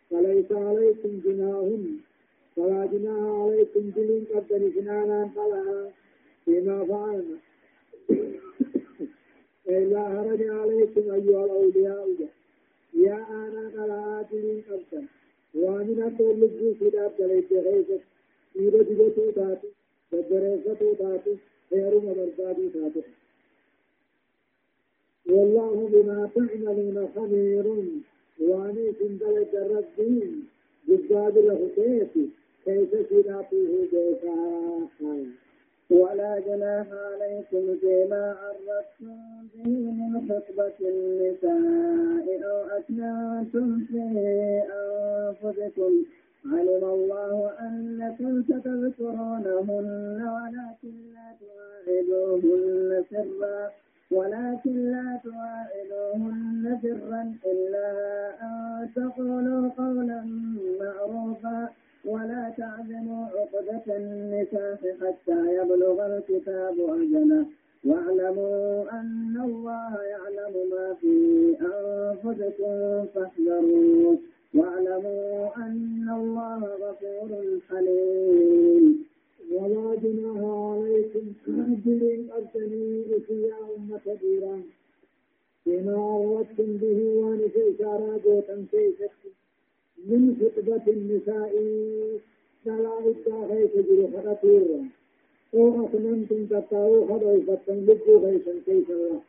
فليس 0.09 0.51
عليكم 0.51 1.21
جناهن. 1.25 1.97
فلا 2.55 2.87
عليكم 3.41 3.91
جلين 3.95 4.25
قد 4.33 4.53
نسنانا 4.53 5.29
فلا 5.35 5.89
فيما 6.45 6.85
فعلنا. 6.85 7.37
إلا 9.67 10.01
هرج 10.15 10.41
عليكم 10.43 11.11
أيها 11.11 11.45
الأولياء. 11.45 12.15
يا 12.93 13.17
أنا 13.29 13.63
قلا 13.75 14.25
جلين 14.31 14.61
قبتا 14.69 15.01
ومن 15.55 15.97
أقول 16.07 16.35
لجو 16.39 16.73
سيدات 16.79 17.11
جليت 17.19 17.53
غيثت 17.53 18.03
إيرا 18.59 18.83
جلتو 18.83 19.31
تاتي 19.31 19.69
فجريفتو 20.11 20.93
تاتي 20.93 21.33
خير 21.69 21.93
مبرزادي 22.05 22.69
تاتي 22.69 23.03
والله 25.29 25.89
بما 25.93 26.29
تعملون 26.35 26.97
خبير. 27.15 27.67
واني 28.39 28.93
سندل 28.99 29.45
الربين. 29.53 30.47
بالزاد 30.87 31.37
له 31.37 31.69
كيفي 31.75 32.25
كيف 32.65 32.89
سلاته 33.09 33.87
بيتا 33.91 34.37
ولا 35.89 36.39
جناح 36.47 36.87
عليكم 36.91 37.77
فيما 37.81 38.35
عرضتم 38.41 39.17
به 39.53 39.69
من 39.99 40.11
خطبة 40.29 40.77
النساء 40.81 42.25
أو 42.49 42.59
أكننتم 42.77 43.85
في 43.87 44.01
أنفسكم. 44.83 45.93
علم 46.45 46.83
الله 46.83 47.51
أنكم 47.59 48.43
ستذكرونهن 48.43 50.19
ولكن 50.35 50.93
لا 51.13 51.27
تواعدوهن 51.39 53.03
سرا 53.09 53.71
ولكن 54.11 54.91
لا 54.91 55.19
تواعدوهن 55.23 56.79
سرا 56.81 57.21
إلا 57.51 57.87
أن 58.41 58.89
تقولوا 58.95 59.69
قولا 59.77 60.21
معروفا. 60.79 61.69
ولا 62.05 62.53
تعزموا 62.57 63.25
عقدة 63.25 63.97
النكاح 63.97 64.79
حتى 65.01 65.55
يبلغ 65.57 65.97
الكتاب 66.05 66.75
أجله. 66.79 67.45
واعلموا 67.85 68.91
أن 68.91 69.35
الله 69.45 70.03
يعلم 70.03 70.53
ما 70.71 70.95
في 71.01 71.15
أنفسكم 71.61 73.05
فاحذروه 73.13 74.17
واعلموا 74.53 75.55
أن 75.57 76.07
الله 76.19 76.59
غفور 76.83 77.59
حليم. 77.69 79.05
ولا 79.51 79.95
جناح 80.03 80.39
عليكم 80.43 81.25
أجل 81.47 82.27
أبتني 82.37 83.03
يا 83.29 83.55
أمة 83.77 83.99
كبيرة. 84.05 84.59
بما 85.65 85.97
عرضتم 85.97 86.77
به 86.81 86.99
إشارة 87.75 88.21
جوتا 88.25 88.65
كيست 88.71 89.11
من 90.07 90.35
خطبة 90.39 90.83
النساء 90.87 91.53
فلا 92.65 92.99
إدعى 93.09 93.67
تجري 93.67 94.07
خطيرا 94.25 94.87
أو 95.53 95.85
أخننتم 95.85 96.45
تقاو 96.45 97.07
خطيفة 97.07 97.73
لبوا 97.73 98.19
غيثا 98.19 98.53
كيف 98.65 98.91
الله 98.91 99.21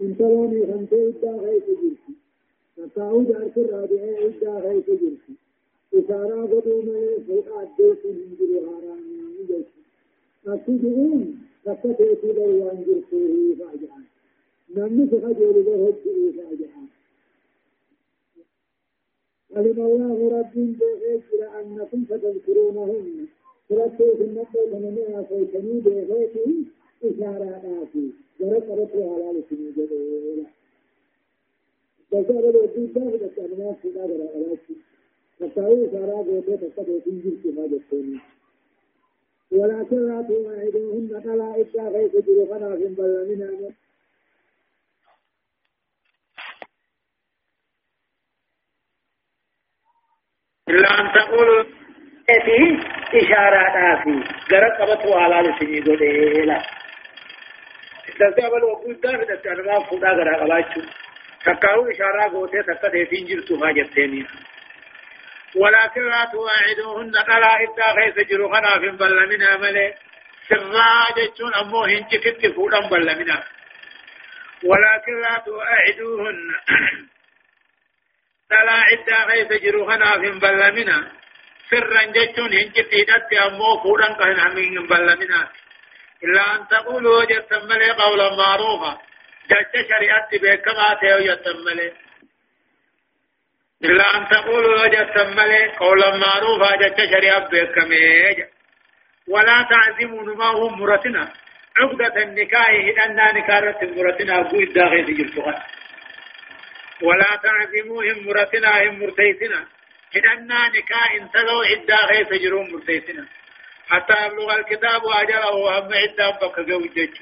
انتروني 0.00 0.66
خمسة 0.66 1.08
إدعى 1.08 1.60
تجري 1.60 1.96
تقاو 2.76 3.22
دارك 3.22 3.56
الرابعة 3.58 4.26
إدعى 4.26 4.80
تجري 4.80 5.16
إشارة 5.94 6.42
قدوم 6.46 6.86
فوق 7.28 7.46
أديت 7.60 8.06
من 8.06 8.36
جري 8.40 8.58
هاراني 8.60 9.46
جيش 9.48 9.66
أكتبون 10.46 11.38
فكتبوا 11.64 12.32
دوان 12.32 12.84
جرسوه 12.86 13.56
فاجعان 13.58 14.04
نمني 14.76 15.06
سخجوا 15.10 15.52
لبهد 15.52 15.94
فاجعان 16.36 16.86
علم 19.56 19.80
الله 19.86 20.38
رب 20.38 20.54
بغير 20.78 21.60
أنكم 21.60 22.04
ستذكرونهن 22.04 23.26
ترتوا 23.68 24.14
في 24.16 24.24
النبي 24.24 24.58
لمن 24.72 24.98
أخيتني 25.14 25.80
بغيره 25.80 26.64
إشارة 27.04 27.82
آتي 27.82 28.10
جرت 28.40 28.70
رتوا 28.70 29.14
على 29.14 29.38
لسني 29.38 29.70
جدولا 29.76 30.46
بسأل 32.12 32.44
الوجود 32.48 32.92
ده 32.94 33.04
بس 33.04 33.38
أنا 33.38 33.72
في 33.82 33.88
هذا 33.90 34.04
الألاف 34.04 34.58
فتاوي 35.38 35.88
إشارة 35.88 36.40
تكتب 36.40 37.00
تنجر 37.04 37.36
في 37.42 37.52
هذا 37.52 37.76
الثاني 37.76 38.18
ولكن 39.52 39.96
لا 40.08 40.22
تواعدوهن 40.22 41.20
فلا 41.24 41.56
إلا 41.60 41.88
غيث 41.88 42.16
جرخنا 42.26 42.76
في 42.76 42.86
بل 42.86 43.71
إلا 50.72 51.00
أن 51.00 51.12
تقولوا 51.12 51.64
في 52.26 52.78
إشارات 53.14 54.02
في 54.02 54.12
قرأت 54.50 54.80
قبطوا 54.80 55.20
على 55.20 55.48
لسني 55.48 55.80
قوليلا 55.80 56.62
تستقبل 58.06 58.64
وقود 58.64 59.00
دافد 59.00 59.30
التنمى 59.30 59.84
فودا 59.90 60.08
قرأ 60.08 60.36
قباتشو 60.42 60.80
تكاو 61.44 61.90
إشارة 61.90 62.22
قوتي 62.32 62.62
تكتي 62.62 63.06
فينجر 63.06 63.40
تفا 63.42 63.70
جبتيني. 63.72 64.26
ولكن 65.56 66.02
لا 66.08 66.24
تواعدوهن 66.32 67.16
قلا 67.16 67.62
إدا 67.62 67.86
خيس 67.96 68.26
جروخنا 68.28 68.68
في 68.80 68.88
بل 68.88 69.28
من 69.28 69.42
عمله 69.42 69.94
سرا 70.48 71.04
جتشون 71.16 71.54
أمو 71.54 71.84
هنجي 71.84 72.52
فودا 72.56 72.80
بل 72.88 73.18
منها 73.18 73.44
ولكن 74.64 75.20
لا 75.20 75.42
تواعدوهن. 75.46 76.38
دلا 78.52 78.76
عدا 78.88 79.18
غيث 79.28 79.62
جروخنا 79.62 80.10
في 80.20 80.30
بلمنا 80.44 80.98
سرا 81.70 82.02
جتون 82.16 82.52
هنجت 82.52 82.90
هدت 83.00 83.32
أمو 83.46 83.70
فودن 83.82 84.12
كهن 84.18 84.40
همين 84.40 84.86
بلمنا 84.86 85.48
إلا 86.24 86.54
أن 86.54 86.68
تقولوا 86.68 87.24
جتملي 87.24 87.90
قولا 87.90 88.28
معروفا 88.36 88.92
جت 89.50 89.74
شريعت 89.90 90.30
بكما 90.42 90.88
تيو 91.00 91.18
يتملي 91.18 91.92
إلا 93.84 94.16
أن 94.16 94.28
تقولوا 94.28 94.86
جتملي 94.86 95.62
قولا 95.82 96.16
معروفا 96.16 96.76
جت 96.82 96.98
شريعت 97.12 97.46
بكما 97.52 98.46
ولا 99.28 99.68
تعزموا 99.70 100.22
نماهم 100.22 100.80
مرتنا 100.80 101.32
عقدة 101.80 102.22
النكاح 102.22 102.68
هدنا 102.70 103.32
نكارة 103.32 103.78
مرتنا 103.96 104.40
أبو 104.40 104.60
الداغي 104.60 105.04
في 105.04 105.12
جلتها 105.12 105.66
ولا 107.02 107.30
تعزموهم 107.42 108.26
مرتنا 108.26 108.82
هم 108.82 109.00
مرتيسنا. 109.00 109.66
هدنا 110.16 110.68
نكاح 110.68 111.12
انتلوا 111.20 111.64
عدا 111.64 111.96
غير 112.10 112.24
تجرون 112.24 112.72
مرتيسنا. 112.72 113.26
حتى 113.88 114.26
يبلغ 114.26 114.58
الكتاب 114.58 115.02
أجله 115.06 115.54
وهم 115.54 115.88
عدا 115.94 116.30
بك 116.30 116.60
جوجج. 116.60 117.14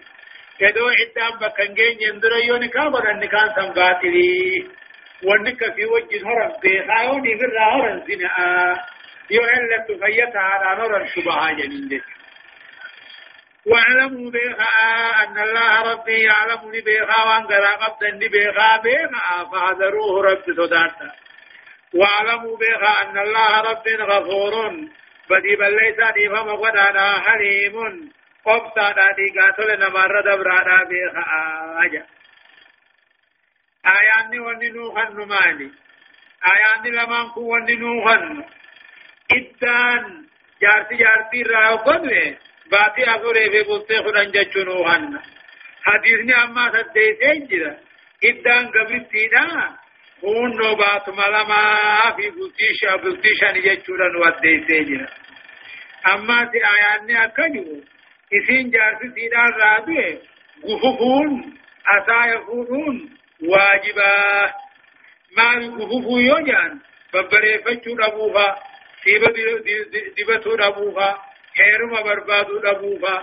يدو 0.60 0.88
عدا 0.88 1.36
بك 1.40 1.60
نجين 1.60 1.98
يندر 2.00 2.32
يونكا 2.48 2.84
ولا 2.84 3.12
نكاح 3.12 3.56
سنباتلي. 3.56 4.68
ونك 5.24 5.74
في 5.74 5.84
وجه 5.86 6.20
هرم 6.28 6.52
بيخاوني 6.62 7.38
في 7.38 7.44
الرهرم 7.44 8.04
زنا 8.08 8.30
يهلت 9.30 9.88
فيتها 10.04 10.40
على 10.40 10.82
نور 10.82 11.02
الشبهة 11.02 11.52
جنين 11.52 12.02
واعلموا 13.66 14.30
بها 14.30 15.24
أن 15.24 15.38
الله 15.38 15.92
ربي 15.92 16.20
يعلم 16.22 16.70
بها 16.86 17.24
وأن 17.26 17.46
قرا 17.46 17.76
قبضا 17.76 18.18
بها 18.18 18.76
بها 18.84 19.44
فاحذروه 19.52 20.22
رب 20.22 20.42
صداتا 20.56 21.12
واعلموا 21.94 22.56
بها 22.56 23.02
أن 23.02 23.18
الله 23.18 23.60
رب 23.60 23.86
غفور 23.88 24.70
بدي 25.30 25.56
بل 25.56 25.76
ليس 25.76 25.96
فما 26.28 26.52
قدانا 26.52 27.20
حليم. 27.20 28.12
قبطا 28.44 28.92
دي 29.16 29.40
قاتل 29.40 29.78
نمر 29.80 30.20
دبرانا 30.20 30.84
بها 30.84 31.24
آجا. 31.84 32.06
آياني 33.86 34.38
وننوخن 34.38 35.12
نماني 35.16 35.70
آياني 36.52 36.90
لمن 36.90 37.28
كو 37.30 37.40
وننوخن 37.54 38.44
إدان 39.32 40.26
جارتي 40.62 40.94
جارتي 40.96 41.42
راو 41.42 41.76
قدوه 41.76 42.36
باتي 42.70 43.10
أغوري 43.10 43.50
في 43.50 43.62
بلتي 43.62 43.96
خدان 44.02 44.30
جچونو 44.30 44.84
هن 44.84 45.20
حديثني 45.82 46.34
أما 46.44 46.72
سديتين 46.72 47.46
جدا 47.46 47.78
إدان 48.24 48.66
قبرتي 48.66 49.28
دا 49.32 49.46
هون 50.24 50.56
نو 50.56 50.74
بات 50.74 51.08
ملما 51.08 51.62
في 52.16 52.30
بلتيشا 52.30 52.96
بلتيشا 52.96 53.52
نجچونن 53.52 54.16
وديتين 54.16 54.84
جدا 54.84 55.08
أما 56.14 56.50
سي 56.52 56.58
آياني 56.72 57.24
أكجو 57.24 57.82
إسين 58.34 58.70
جارسي 58.70 59.08
سيدان 59.14 59.52
رابي 59.62 60.18
غففون 60.64 61.58
أسا 61.94 62.34
يفونون 62.34 63.10
واجبا 63.42 64.14
ما 65.36 65.48
غففو 65.78 66.18
يوجان 66.18 66.78
ببريفتشو 67.14 67.94
ربوها 67.94 68.56
سيبا 69.04 69.32
دبتو 70.18 70.54
ربوها 70.54 71.29
heeruma 71.58 72.02
barbaadu 72.08 72.58
dhabuufa 72.66 73.14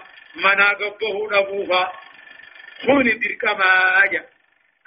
manaa 0.45 0.73
gabbahuu 0.81 1.27
dhabuufa 1.33 1.81
kuni 2.85 3.13
dirqamaa 3.23 4.03
ja 4.13 4.21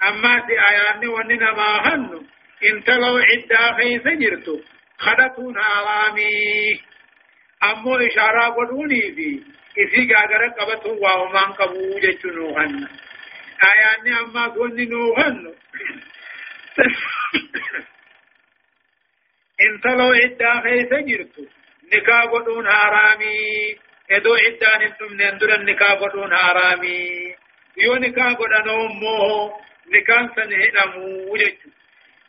ammaati 0.09 0.57
ayaanni 0.69 1.07
wanni 1.15 1.37
namaa 1.45 1.77
hannu 1.87 2.19
intaloo 2.69 3.17
ciddaa 3.29 3.69
keessa 3.79 4.15
jirtu 4.21 4.55
kadhatuun 5.05 5.55
haaraamii 5.63 6.81
ammoo 7.69 7.99
ishaaraa 8.09 8.49
godhuunii 8.59 9.07
fi 9.17 9.27
isii 9.83 10.05
gaagara 10.11 10.49
qabatuun 10.59 10.97
waa 11.05 11.17
homaan 11.23 11.53
qabuu 11.59 11.99
jechuu 12.05 12.31
nuu 12.37 12.53
hanna 12.59 12.87
ayaanni 13.71 14.11
ammaas 14.21 14.57
wanni 14.63 14.85
nuu 14.93 15.09
hannu 15.19 15.51
intaloo 19.67 20.13
ciddaa 20.21 20.55
keessa 20.65 21.01
jirtu 21.09 21.41
نكاح 21.93 22.23
قدون 22.23 22.69
حرامي 22.71 23.75
ادو 24.11 24.33
عدان 24.35 24.81
أنتم 24.81 25.13
نندر 25.13 25.55
النكاح 25.55 25.91
قدون 25.91 26.35
حرامي 26.35 27.35
يو 27.83 27.95
نكاح 27.95 28.33
قدون 28.33 28.69
امو 28.69 29.51
نكاح 29.93 30.25
سنهدمو 30.35 31.33
وجدت 31.33 31.61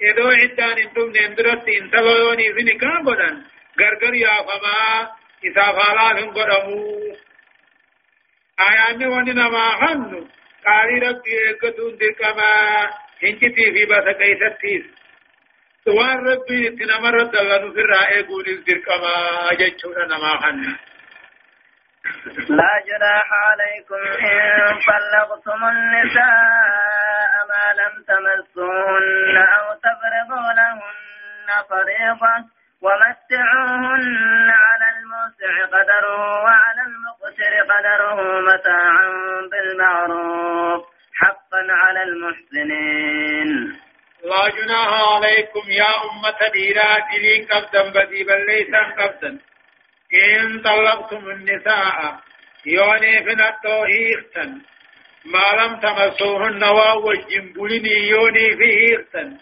ادو 0.03 0.29
عدان 0.31 0.79
أنتم 0.79 1.13
نندر 1.17 1.47
انتلوني 1.81 2.53
في 2.55 2.63
نكاح 2.63 2.97
قدون 3.07 3.45
غرغر 3.81 4.15
يا 4.15 4.35
فما 4.49 5.11
إذا 5.45 5.67
فالان 5.79 6.31
قدمو 6.31 7.17
آياني 8.69 9.07
وننا 9.07 9.49
ما 9.49 9.67
خنو 9.81 10.27
قاري 10.67 10.99
ربي 10.99 11.33
إيقتون 11.47 11.97
دكما 11.97 12.53
هنجتي 13.23 13.65
في 13.75 13.85
بس 13.91 14.07
كيستيس 14.21 14.85
سوان 15.85 16.18
ربي 16.28 16.70
تنمر 16.78 17.16
دلنو 17.22 17.72
في 17.72 17.80
الرائع 17.80 18.26
قول 18.28 18.45
دكما 18.66 19.14
جيشونا 19.59 20.05
نما 20.07 20.33
خنو 20.43 20.72
لا 22.49 22.72
جناح 22.89 23.28
عليكم 23.33 24.01
إن 24.30 24.78
طلقتم 24.89 25.64
النساء 25.64 27.33
ما 27.51 27.64
لم 27.80 27.95
تمسوهن 28.09 29.37
أو 29.37 29.66
تفرضوا 29.85 30.53
لهن 30.59 31.49
فريضة 31.70 32.35
ومتعوهن 32.83 34.51
على 34.51 34.87
الموسع 34.97 35.53
قدره 35.74 36.43
وعلى 36.45 36.83
المقتر 36.87 37.53
قدره 37.72 38.41
متاعا 38.41 39.09
بالمعروف 39.51 40.83
حقا 41.14 41.62
على 41.70 42.03
المحسنين 42.03 43.78
لا 44.25 44.49
جناح 44.49 45.14
عليكم 45.14 45.70
يا 45.70 45.93
أمة 46.05 46.39
ديرات 46.53 47.09
لين 47.20 47.45
قبدا 47.47 47.83
بدي 47.91 48.25
بل 48.25 48.47
ليس 48.47 48.75
قبدا 48.99 49.39
إن 50.25 50.62
طلقتم 50.62 51.31
النساء 51.31 52.20
يوني 52.66 53.25
في 53.25 53.33
التوهيختن 53.33 54.61
ما 55.25 55.62
لم 55.62 55.81
تمسوهن 55.81 56.64
ووجن 56.64 57.53
بلني 57.53 58.09
يوني 58.09 58.57
فيهختن 58.57 59.39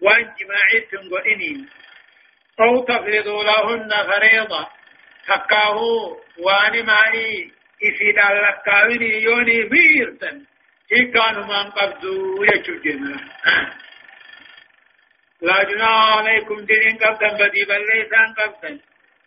وان 0.00 0.34
جماعتن 0.40 1.14
قئنين 1.14 1.68
أو 2.60 2.84
تفرضوا 2.84 3.44
لهن 3.44 3.90
فريضة. 4.10 4.68
تكاه 5.26 5.76
وان 6.38 6.86
ماني 6.86 7.52
إسيد 7.82 8.18
اللقاوين 8.18 9.02
يوني 9.02 9.68
فيهختن 9.68 10.44
كانوا 11.14 11.44
من 11.44 11.70
قبضوا 11.70 12.46
يجوجنا 12.46 13.16
لا 15.42 15.62
جناح 15.64 16.18
عليكم 16.18 16.56
دين 16.64 16.98
قبدا 17.02 17.32
بدي 17.32 17.64
بل 17.64 17.80
ليس 17.94 18.12
قبدا 18.38 18.68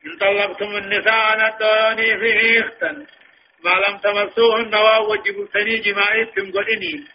إن 0.06 0.18
طلقتم 0.20 0.76
النساء 0.76 1.38
ندوني 1.38 2.18
في 2.20 2.60
إختن 2.60 3.06
ما 3.64 3.74
لم 3.88 3.98
تمسوهن 3.98 4.76
ووجبوا 4.76 5.48
سني 5.54 5.76
جماعتهم 5.78 6.52
قدني 6.52 7.06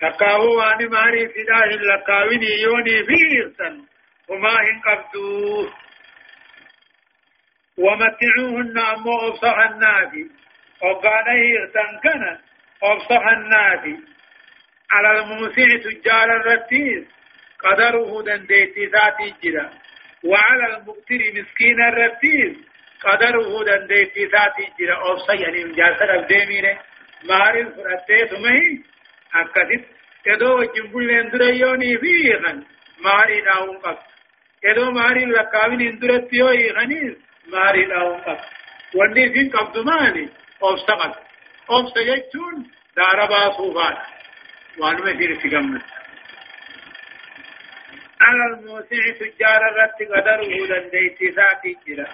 تقاهوا 0.00 0.56
وان 0.56 0.90
ماري 0.90 1.28
فداه 1.28 1.66
لقاويني 1.66 2.60
يوني 2.62 3.04
في 3.04 3.18
إختن 3.46 3.84
وما 4.28 4.60
إن 4.60 4.80
قبدوا 4.80 5.68
ومتعوهن 7.78 8.78
أمو 8.78 9.28
أبصح 9.28 9.56
النافي. 9.70 10.30
وقال 10.82 11.26
إختن 11.28 12.00
كان 12.04 12.38
أبصح 12.82 13.26
النافي. 13.26 13.96
على 14.90 15.18
الموسع 15.20 15.66
تجار 15.84 16.36
الرتيس. 16.36 17.15
قدره 17.58 18.22
دنديتي 18.22 18.84
ذاتي 18.86 19.34
جدا. 19.42 19.70
وعلى 20.24 20.66
المقتر 20.76 21.20
مسكين 21.36 21.80
الرتيب 21.88 22.56
قدره 23.04 23.64
دنديتي 23.64 24.24
ذاتي 24.24 24.64
جرا 24.80 24.96
أوصى 24.96 25.32
يعني 25.42 25.64
مجاسر 25.64 26.14
الديمين 26.20 26.76
مارين 27.24 27.68
فرأتي 27.70 28.26
ثمهي 28.30 28.82
أكدت 29.34 29.84
ادو 30.26 30.62
جنبول 30.62 31.10
اندريوني 31.10 31.98
فيغن 31.98 32.64
ماري 33.04 33.40
ناون 33.40 33.78
قب 33.78 33.98
ادو 34.64 34.90
ماري 34.90 35.24
لقاوين 35.24 35.80
اندرتيو 35.80 36.48
يغنيز 36.48 37.16
ماري 37.52 37.86
ناون 37.86 38.20
قب 38.20 38.38
واني 38.94 39.32
فين 39.32 39.50
قبضماني 39.50 40.28
أوصى 40.62 40.92
قد 40.92 41.14
أوصى 41.70 42.00
يجتون 42.00 42.70
داربا 42.96 43.52
صوفات 43.56 43.98
وانو 44.78 45.04
مفير 45.04 45.40
سيقمت 45.42 45.82
على 48.20 48.44
الموسع 48.54 49.02
تجار 49.20 49.60
الرت 49.70 49.98
قدره 50.12 50.66
دنديت 50.66 51.22
ذاتي 51.22 51.76
جرا 51.86 52.06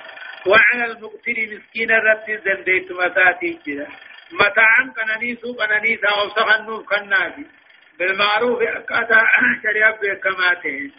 وعلى 0.46 0.92
المقتر 0.92 1.36
مسكين 1.52 1.90
الرت 1.90 2.30
دنديت 2.46 2.92
مساتي 2.92 3.58
جرا 3.66 3.86
متاعا 4.32 4.92
كنانيسو 4.96 5.54
كنانيسا 5.54 6.08
وصفا 6.18 6.60
النوف 6.60 6.88
كنافي 6.88 7.44
بالمعروف 7.98 8.62
أكاتا 8.62 9.26
شريعة 9.62 9.98
بكماته 10.02 10.90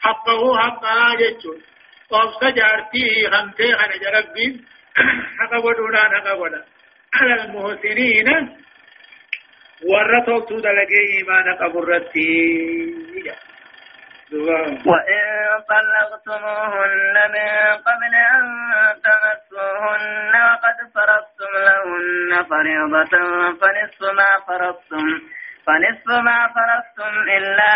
حقه 0.00 0.58
حقا 0.58 1.14
جتشون 1.20 1.62
وصفا 2.10 2.50
جارتي 2.50 3.30
خمسي 3.30 3.72
خنا 3.76 3.96
جربين 4.02 4.64
حقا 5.38 5.58
ودونان 5.58 6.10
حقا 6.20 6.32
ودا. 6.32 6.64
على 7.14 7.34
المحسنين. 7.44 8.28
ورطوا 9.82 10.40
تودلقي 10.40 11.00
إيمان 11.16 11.46
قبرتي 11.60 12.30
وإن 14.32 15.24
طلقتموهن 15.68 17.14
من 17.34 17.48
قبل 17.86 18.14
أن 18.14 18.44
تمسوهن 19.04 20.32
وقد 20.42 20.76
فرضتم 20.94 21.52
لهن 21.66 22.44
فريضة 22.44 23.14
فنصف 23.60 24.02
ما 24.12 24.30
فرضتم 24.46 25.06
فنصف 25.66 26.08
ما 26.24 26.48
فرضتم 26.48 27.12
إلا 27.36 27.72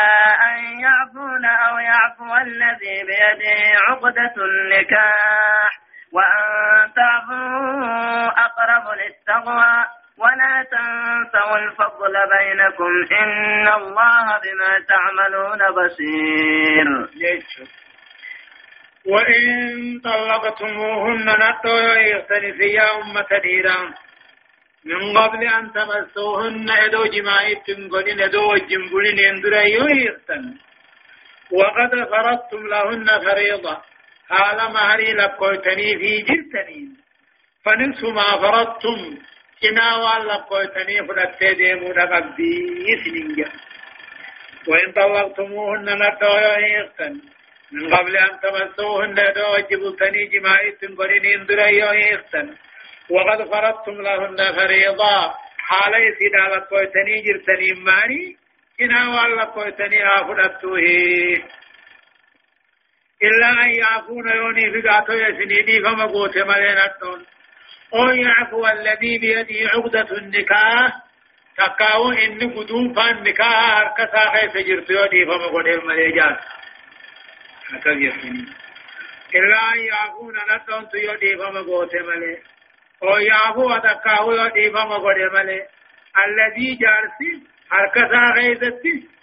أن 0.51 0.81
يعفون 0.81 1.45
أو 1.45 1.79
يعفو 1.79 2.37
الذي 2.37 3.03
بيده 3.05 3.79
عقدة 3.89 4.35
النكاح 4.45 5.71
وأن 6.13 6.93
تعفوا 6.97 8.29
أقرب 8.29 8.85
للتقوى. 8.99 9.85
ولا 10.19 10.55
تنسوا 10.71 11.57
الفضل 11.59 12.15
بينكم 12.39 12.93
إن 13.23 13.69
الله 13.69 14.25
بما 14.43 14.73
تعملون 14.89 15.61
بصير. 15.77 16.87
وإن 19.07 19.45
طلقتموهن 20.05 21.27
نتو 21.29 21.77
يختلف 22.01 22.61
يا 22.61 22.87
أمة 23.03 23.31
ديرا. 23.43 23.95
من 24.85 25.19
قبل 25.19 25.43
أن 25.47 25.73
تمسوهن 25.73 26.71
إدو 26.71 27.05
جماعتم 27.05 27.89
قدن 27.93 28.21
إدو 28.21 28.55
جنبولين 28.55 29.19
يندر 29.19 29.53
يختن 29.53 30.45
وقد 31.53 31.91
فرضتم 32.11 32.67
لهن 32.67 33.07
فريضة 33.25 33.83
حال 34.29 34.73
مهري 34.73 35.13
لقوتني 35.13 35.99
في 35.99 36.23
جلتنين 36.29 36.97
فنصف 37.65 38.05
ما 38.05 38.29
فرضتم. 38.43 39.19
كنا 39.63 39.97
والله 39.97 40.37
قوتني 40.51 40.97
فرتي 41.09 41.55
ديمو 41.55 41.93
دقبدي 41.93 42.55
سنين 43.05 43.51
وإن 44.69 44.93
طلقتموهن 44.93 45.87
نتويختن 46.03 47.15
من 47.73 47.95
قبل 47.95 48.17
أن 48.17 48.33
تمسوهن 48.43 49.15
دو 49.37 49.47
وجبتني 49.55 50.23
جماعي 50.33 50.71
تنقرين 50.81 51.27
اندريوختن 51.41 52.47
وقد 53.11 53.39
فرضتم 53.51 53.97
لهن 54.07 54.39
فريضا 54.57 55.35
حالي 55.69 56.05
سيدا 56.19 56.45
لقوتني 56.57 57.15
جرتني 57.27 57.71
ماني 57.87 58.37
كنا 58.79 59.01
والله 59.15 59.45
قوتني 59.45 59.99
آفرتوه 60.07 60.79
إلا 63.23 63.49
أن 63.65 63.71
يعفون 63.71 64.29
يوني 64.37 64.65
فقاتو 64.83 65.13
يسنيني 65.13 65.81
فما 65.85 66.05
قوت 66.05 66.39
ملينتون 66.39 67.27
أو 67.95 68.09
يعفو 68.09 68.67
الذي 68.67 69.19
بيده 69.19 69.69
عقدة 69.71 70.19
النكاح. 70.19 71.05
تقاو 71.57 72.11
إن 72.13 72.51
قدوم 72.55 72.95
فان 72.95 73.23
نكاح 73.23 73.79
هركسا 73.79 74.31
خيس 74.31 74.67
جرتيو 74.67 75.07
دي 75.07 75.25
فما 75.27 75.47
قد 75.47 75.67
المليجات 75.67 76.39
هكذا 77.71 77.93
يسمي 77.95 78.47
إلا 79.35 79.73
أن 79.73 79.79
يعفون 79.79 80.35
نتون 80.51 80.89
تيو 80.89 81.15
دي 81.15 81.37
فما 81.37 81.61
قوت 81.61 81.95
ملي 81.95 82.39
أو 83.03 83.17
يعفو 83.19 83.77
تقاو 83.79 84.47
دي 84.49 84.71
فما 84.71 84.97
قد 84.97 85.19
ملي 85.35 85.67
الذي 86.27 86.79
جارسي 86.83 87.33
هركسا 87.73 88.35
خيسة 88.37 88.83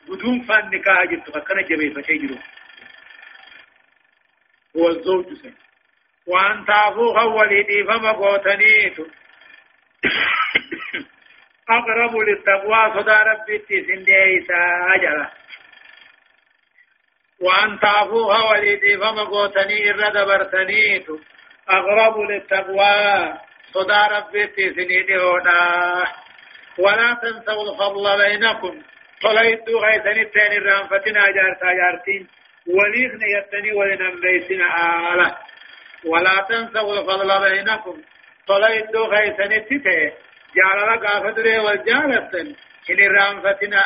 قدوم 0.09 0.41
فان 0.41 0.69
نكاح 0.69 1.05
جرتو 1.05 1.32
فكنا 1.32 1.61
جبه 1.61 2.01
فشي 2.01 2.39
هو 4.78 4.88
الزوج 4.89 5.26
سنة 5.34 5.70
وأن 6.32 6.65
تعفو 6.65 7.13
خولي 7.13 7.84
فما 7.88 8.11
قوتنيت 8.11 8.97
أقرب 11.69 12.15
للتقوى 12.17 12.82
صدى 12.95 13.17
ربي 13.29 13.57
سنديسا 13.67 14.61
أجلا 14.95 15.32
وأن 17.41 17.79
تعفو 17.79 18.34
خولي 18.34 18.97
فما 18.97 19.23
قوتني 19.23 19.89
إرد 19.89 20.17
برتنيت 20.27 21.07
أقرب 21.69 22.15
للتقوى 22.29 23.34
صدى 23.73 24.01
ربي 24.15 24.73
سنديسا 24.75 25.21
ولا 26.77 27.13
تنسوا 27.21 27.63
الفضل 27.71 28.05
بينكم. 28.17 28.82
طلعتوا 29.21 29.79
غيثني 29.86 30.21
التاني 30.21 30.57
الرانفتنا 30.57 31.21
جارتا 31.36 31.73
جارتين 31.79 32.27
وليغن 32.67 33.21
يتني 33.38 33.71
ولنم 33.73 34.19
ليسنا 34.23 34.67
آله. 35.13 35.51
ولا 36.06 36.45
تنسوا 36.49 36.99
الفضل 36.99 37.49
بينكم. 37.49 38.02
طلعت 38.47 38.95
خيسن 39.14 39.52
التتة. 39.54 40.14
جعل 40.56 40.93
لك 40.93 41.06
أفدري 41.06 41.60
والجالة 41.60 42.56
إن 42.89 42.99
الرامفتنا 42.99 43.84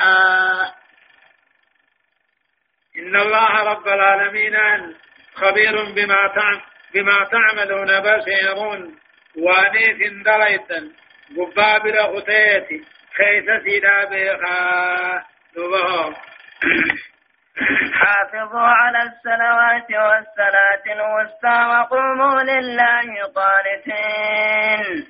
إن 2.97 3.15
الله 3.15 3.63
رب 3.63 3.87
العالمين 3.87 4.55
خبير 5.35 5.83
بما 5.83 6.27
تعمل 6.35 6.61
بما 6.93 7.29
تعملون 7.31 7.99
بصير. 7.99 8.57
وانيس 9.37 10.13
دليتا 10.23 10.91
قبابل 11.37 11.99
غتيتي 11.99 12.85
خيس 13.17 13.45
سيدا 13.63 14.05
بيخا 14.09 15.25
حافظوا 17.93 18.67
على 18.67 18.99
الصلوات 19.03 19.89
والصلاة 19.91 20.85
الوسطى 20.95 21.57
وقوموا 21.71 22.43
لله 22.43 23.07
قانتين. 23.35 25.07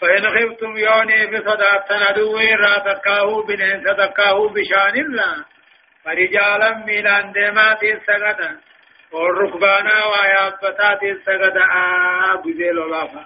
فإن 0.00 0.22
خفتم 0.28 0.76
يوني 0.76 1.26
بصداة 1.26 1.84
تندوي 1.88 2.54
را 2.54 2.78
تكاهو 2.78 3.42
بنين 3.42 3.84
تكاهو 3.84 4.48
بشأن 4.48 4.96
الله. 5.00 5.44
فرجالا 6.04 6.74
ميلان 6.86 7.32
ديمات 7.32 7.82
السغدا 7.82 8.60
والركبانا 9.12 10.06
ويابتات 10.06 11.02
السغدا 11.02 11.64
آب 12.32 12.46
ذي 12.46 12.70
لولافا 12.70 13.24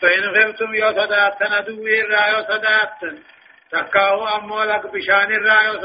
فإن 0.00 0.22
خفتم 0.34 0.74
يو 0.74 0.92
صداة 0.92 1.28
تندوي 1.28 2.00
را 2.02 2.26
يو 2.26 2.42
تكاهو 3.70 4.26
أمولك 4.26 4.86
بشأن 4.86 5.30
را 5.46 5.64
يو 5.64 5.80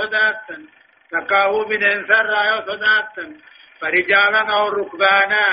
تكاهو 1.12 1.64
بنين 1.66 2.06
سر 2.08 2.26
را 2.26 2.44
يو 2.44 2.60
صداة 2.68 3.16
فرجالا 3.82 4.42
أو 4.54 4.68
ركبانا 4.68 5.46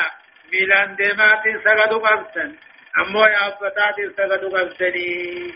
ميلان 0.53 0.97
ديمات 0.97 1.47
السغدو 1.47 1.99
قبتن 1.99 2.57
أمو 3.01 3.25
يا 3.25 3.47
أبتات 3.47 3.99
استغدوا 3.99 4.59
قبتني 4.59 5.55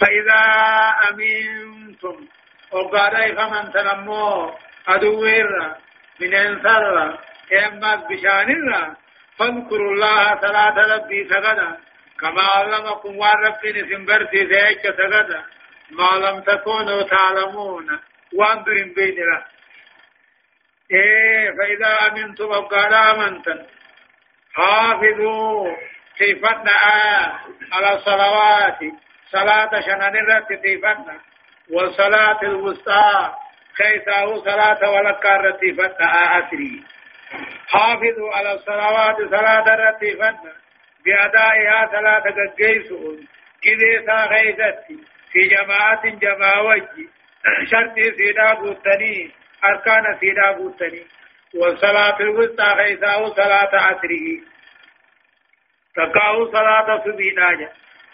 فإذا 0.00 0.42
أمنتم 1.10 2.16
وقال 2.72 3.36
فمن 3.36 3.72
تنمو 3.72 4.54
أدوير 4.88 5.48
من 6.20 6.34
انصر 6.34 7.16
إما 7.52 7.94
بشانر 7.94 8.94
فاذكروا 9.38 9.92
الله 9.92 10.40
صلاة 10.40 10.76
ربي 10.94 11.28
سغدا. 11.28 11.76
كما 12.20 12.44
علمكم 12.56 13.16
وربي 13.18 13.68
نسنبرتي 13.72 14.44
ذيك 14.44 14.82
سغدا. 14.82 15.42
ما 15.90 16.10
لم 16.24 16.40
تكونوا 16.40 17.02
تعلمون. 17.02 18.00
وانظروا 18.34 18.94
بين 18.96 19.18
الله 19.22 19.44
إيه 20.90 21.50
فإذا 21.50 22.06
أمنتم 22.08 22.44
وقال 22.44 22.94
آمنتم 22.94 23.58
حافظوا 24.54 25.76
تيفتنا 26.18 26.70
آه 26.86 27.40
على 27.72 27.96
الصلوات 27.96 28.78
صلاة 29.30 29.80
شنان 29.80 30.16
الرت 30.16 30.52
تيفتنا 30.62 31.20
والصلاة 31.70 32.40
الوسطى 32.42 33.34
كيساو 33.76 34.36
صلاة 34.44 34.90
ولكار 34.90 35.50
تيفتنا 35.50 36.06
آه 36.14 36.38
أسري. 36.48 36.82
حافظوا 37.68 38.32
على 38.34 38.52
الصلوات 38.52 39.16
صلاة 39.16 39.74
الرت 39.74 40.00
تيفتنا 40.00 40.52
بأدائها 41.04 41.88
صلاة 41.92 42.22
قيسون 42.58 43.26
كذا 43.64 44.24
غيثتي 44.26 44.98
في 45.32 45.40
جماعة 45.40 46.06
جماعة 46.06 46.86
شرطي 47.70 48.02
سيدا 48.16 48.54
بوتني 48.54 49.30
أركان 49.68 50.04
سيدا 50.20 50.52
بوتني. 50.52 51.02
والصلاة 51.54 52.20
الوسطى 52.20 52.74
كيساو 52.78 53.26
صلاة 53.34 53.72
عصره. 53.74 54.26
تقاو 55.96 56.52
صلاة 56.52 57.04
سبينا 57.04 57.68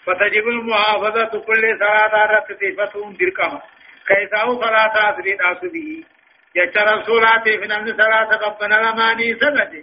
فتجب 0.05 0.47
المحافظة 0.47 1.39
كل 1.47 1.77
صلاة 1.79 2.25
رتفة 2.31 3.13
دركما. 3.19 3.61
كيساو 4.07 4.61
صلاة 4.61 4.95
أسرين 5.09 5.37
أسبيه 5.41 6.03
جچ 6.55 6.77
رسولات 6.77 7.43
في 7.43 7.67
نمن 7.67 7.97
صلاة 7.97 8.31
قبنا 8.43 8.75
لماني 8.75 9.33
سبت. 9.33 9.73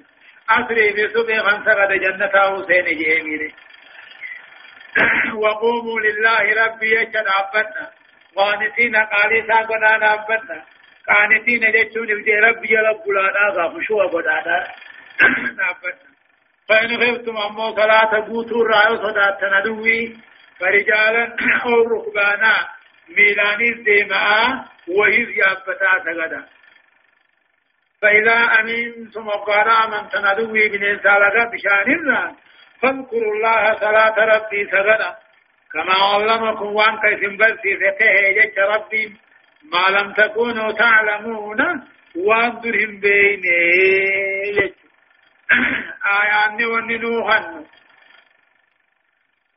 أسري 0.51 0.92
بسبه 0.92 1.42
من 1.47 1.64
سرد 1.64 1.92
جنة 1.92 2.28
حسين 2.28 2.84
جهمين 2.99 3.53
وقوموا 5.42 6.01
لله 6.01 6.64
ربي 6.64 6.90
يجن 6.90 7.24
عبدنا. 7.38 7.90
قانتين 8.37 8.97
قالي 8.97 9.47
ساقنا 9.49 9.97
نعبدنا 9.97 10.62
قانتين 11.09 11.61
جچون 11.72 12.09
ربي 12.45 12.76
رب 12.76 13.09
لا 13.09 13.32
ناغا 13.37 13.68
فشوه 13.78 14.07
بدانا 14.12 14.66
نعبدنا 15.59 16.07
فإن 16.68 16.91
خفتم 17.01 17.37
أمو 17.37 17.74
صلاة 17.76 18.20
قوتوا 18.28 18.62
الرأي 18.64 18.97
صلاة 18.97 19.39
ندوي 19.61 20.16
فرجالا 20.61 21.37
أو 21.64 21.82
ركبانا 21.82 22.55
ميلاني 23.16 23.68
الدماء 23.68 24.64
وهي 24.89 25.22
يابتا 25.37 25.91
سغدا 26.05 26.45
فإذا 28.03 28.37
أمنتم 28.61 29.26
وقال 29.26 29.91
من 29.91 30.09
تندوي 30.09 30.68
من 30.68 30.84
إنسالك 30.84 31.37
بشان 31.53 31.93
الله 31.93 32.37
فاذكروا 32.82 33.32
الله 33.34 33.74
صلاة 33.74 34.16
ربي 34.37 34.70
سغدا 34.70 35.16
كما 35.77 35.95
علمكم 35.95 36.66
وأن 36.66 36.97
كيف 37.01 37.20
بلسي 37.39 37.77
فته 37.77 38.33
جج 38.37 38.59
ربي 38.59 39.16
ما 39.72 39.85
لم 39.97 40.12
تكونوا 40.12 40.72
تعلمون 40.72 41.61
وان 42.16 42.61
درهم 42.61 43.01
بيني 43.01 44.72
آيان 46.20 46.64
وني 46.64 46.99
نوحن. 46.99 47.64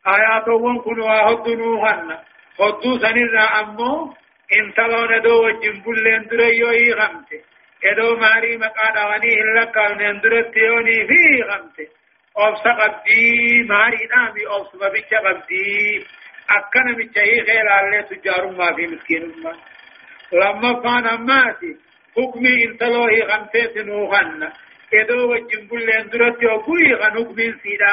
آيات 0.08 0.48
ون 0.48 0.80
كنوا 0.80 1.22
هد 1.28 1.48
نوحن. 1.48 2.18
هدو 2.60 2.98
سنرا 2.98 3.46
أمو 3.60 4.14
انتلون 4.60 5.22
دو 5.22 5.46
وجن 5.46 5.84
بلين 5.84 6.28
دريو 6.28 6.68
هي 6.68 6.94
غمته 6.94 7.42
ادو 7.86 8.16
ماري 8.16 8.58
مقادا 8.58 9.04
وني 9.10 9.34
إلا 9.42 9.66
كان 9.66 10.02
اندرت 10.02 10.58
يوني 10.58 11.08
في 11.08 11.44
غمته 11.50 11.88
أوفس 12.38 12.62
قبدي 12.62 13.64
ماري 13.70 14.06
نامي 14.16 14.48
أوفس 14.48 14.76
ببچ 14.76 15.14
قبدي 15.14 16.06
أكنا 16.50 16.92
بچهي 16.98 17.40
غير 17.42 17.68
الله 17.80 18.02
تجار 18.02 18.52
ما 18.52 18.76
في 18.76 18.88
مسكين 18.88 19.34
ما 19.44 19.54
لما 20.34 20.74
كان 20.84 21.06
أماتي 21.08 21.72
حكمي 22.18 22.66
انتلوه 22.66 23.12
غمته 23.30 23.82
نوحن 23.84 24.50
edoo 25.00 25.30
wajjin 25.30 25.68
bulleen 25.70 26.08
duratti 26.12 26.46
hogguu 26.52 26.98
kanuk 27.02 27.30
min 27.38 27.52
siidha 27.64 27.92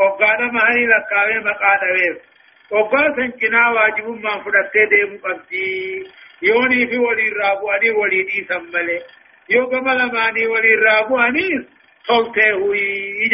hoggaadha 0.00 0.46
maanii 0.56 0.86
lakkaawee 0.92 1.40
maqaa 1.46 1.76
dhaweef 1.82 2.16
hoggaa 2.74 3.08
san 3.16 3.32
cinaa 3.40 3.72
waajibummaan 3.76 4.44
fudhattee 4.44 4.86
deemu 4.92 5.18
qabdi 5.24 5.64
yoonii 6.48 6.86
fi 6.90 6.98
waliirraa 7.06 7.54
bu'anii 7.62 7.94
walii 8.00 8.22
dhiisan 8.28 8.70
malee 8.74 9.00
yoo 9.54 9.66
gama 9.72 9.94
lamaanii 10.00 10.46
waliirraa 10.54 11.02
bu'anii 11.08 11.56
toltee 12.06 12.52
huyii 12.60 13.30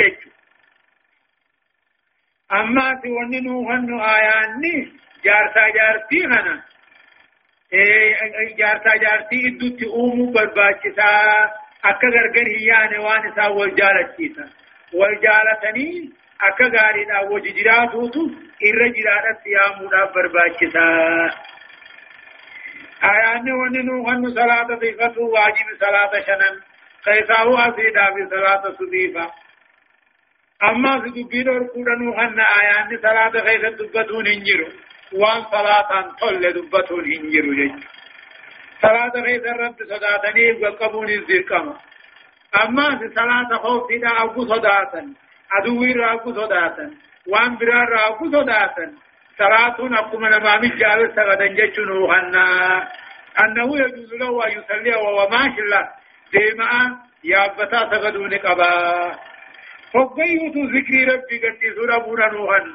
hannu 2.50 4.00
aayaanni 4.00 4.74
jaarsaa 5.24 5.68
jaartii 5.76 6.22
kana 6.32 6.54
jaarsaa 8.58 8.96
jaartii 9.04 9.40
iddutti 9.50 9.86
uumuu 9.86 10.32
barbaachisaa 10.32 11.50
akka 11.82 12.10
gargar 12.16 12.48
hiyyaane 12.56 12.98
waan 13.06 13.28
isaa 13.30 13.50
wal 13.58 13.72
jaalachiisan 13.80 14.50
wal 15.00 15.16
jaalatanii 15.24 16.12
akka 16.48 16.68
gaariidhaan 16.76 17.32
wajji 17.32 17.52
jiraatuutu 17.58 18.22
irra 18.68 18.88
jiraadhatti 18.98 19.50
yaamuudhaaf 19.58 20.12
barbaachisaa. 20.14 21.30
آيان 23.04 23.46
وننو 23.60 23.96
أن 24.10 24.22
صلاة 24.34 24.68
صفة 24.82 25.16
واجب 25.36 25.68
صلاة 25.80 26.12
شنن 26.26 26.54
كيساو 27.04 27.56
أسيدا 27.66 28.04
في 28.14 28.22
صلاة 28.30 28.62
صديفة 28.78 29.24
أما 30.62 31.00
في 31.00 31.10
دبين 31.22 31.48
ورقودنو 31.48 32.12
أن 32.14 32.40
آيان 32.40 32.98
صلاة 33.02 33.30
خيسة 33.30 33.68
دبتون 33.68 34.26
هنجرو 34.26 34.68
وان 35.12 35.42
صلاة 35.52 35.90
طل 36.20 36.52
دبتون 36.52 37.04
هنجرو 37.04 37.54
جيجو 37.54 37.78
صلاة 38.82 39.12
غيث 39.26 39.44
الرب 39.46 39.76
صداتني 39.90 40.52
وقبون 40.62 41.08
الزرقم 41.08 41.74
أما 42.62 43.00
صلاة 43.14 43.58
خوف 43.58 43.90
إذا 43.90 44.08
أبو 44.22 44.44
صداتا 44.46 45.14
أدوي 45.58 45.92
رأبو 45.92 46.32
صداتا 46.32 46.90
وان 47.28 47.56
برار 47.56 47.88
رأبو 47.88 48.26
صداتا 48.26 48.86
صلاة 49.38 49.76
أقوم 49.98 50.26
نمام 50.26 50.64
الجال 50.64 51.12
سغدا 51.16 51.46
جتنو 51.46 52.12
هنا 52.12 52.46
أنه 53.40 53.78
يجوز 53.78 54.14
له 54.14 54.46
أن 54.46 54.50
يصلي 54.50 54.94
وما 54.94 55.44
الله 55.58 55.88
ديما 56.32 56.98
يابتا 57.24 57.80
سغدون 57.90 58.34
قبا 58.34 58.74
فقيوت 59.94 60.56
ذكر 60.74 61.12
ربي 61.12 61.36
قد 61.44 61.60
سورة 61.76 61.98
بونا 61.98 62.26
نوهن 62.26 62.74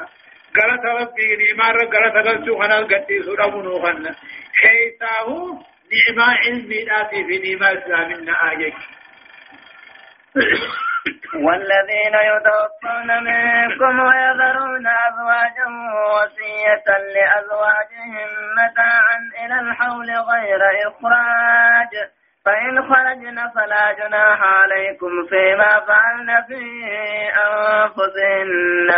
غلط 0.57 0.86
ربي 1.01 1.28
نيمار 1.41 1.76
غلط 1.78 2.15
غلط 2.28 2.59
خنا 2.59 2.78
قد 2.80 3.07
سورة 3.26 3.45
بونا 3.47 4.15
حيثاه 4.61 5.28
نعمة 5.93 6.36
علمي 6.45 6.84
ناتي 6.84 7.24
في 7.28 7.55
نعمة 7.55 7.80
إسلامنا 7.80 8.34
آيك 8.51 8.76
والذين 11.36 12.15
يتوفون 12.32 13.09
منكم 13.24 13.99
ويذرون 13.99 14.88
أزواجا 14.88 15.67
وصية 16.13 16.88
لأزواجهم 17.15 18.30
متاعا 18.59 19.20
إلى 19.45 19.59
الحول 19.59 20.09
غير 20.11 20.61
إخراج 20.88 22.09
فإن 22.50 22.82
خرجن 22.89 23.38
فلا 23.56 23.93
جناح 24.00 24.39
عليكم 24.43 25.26
فيما 25.30 25.80
فعلن 25.80 26.43
في 26.47 26.62
أنفسهن 27.47 28.89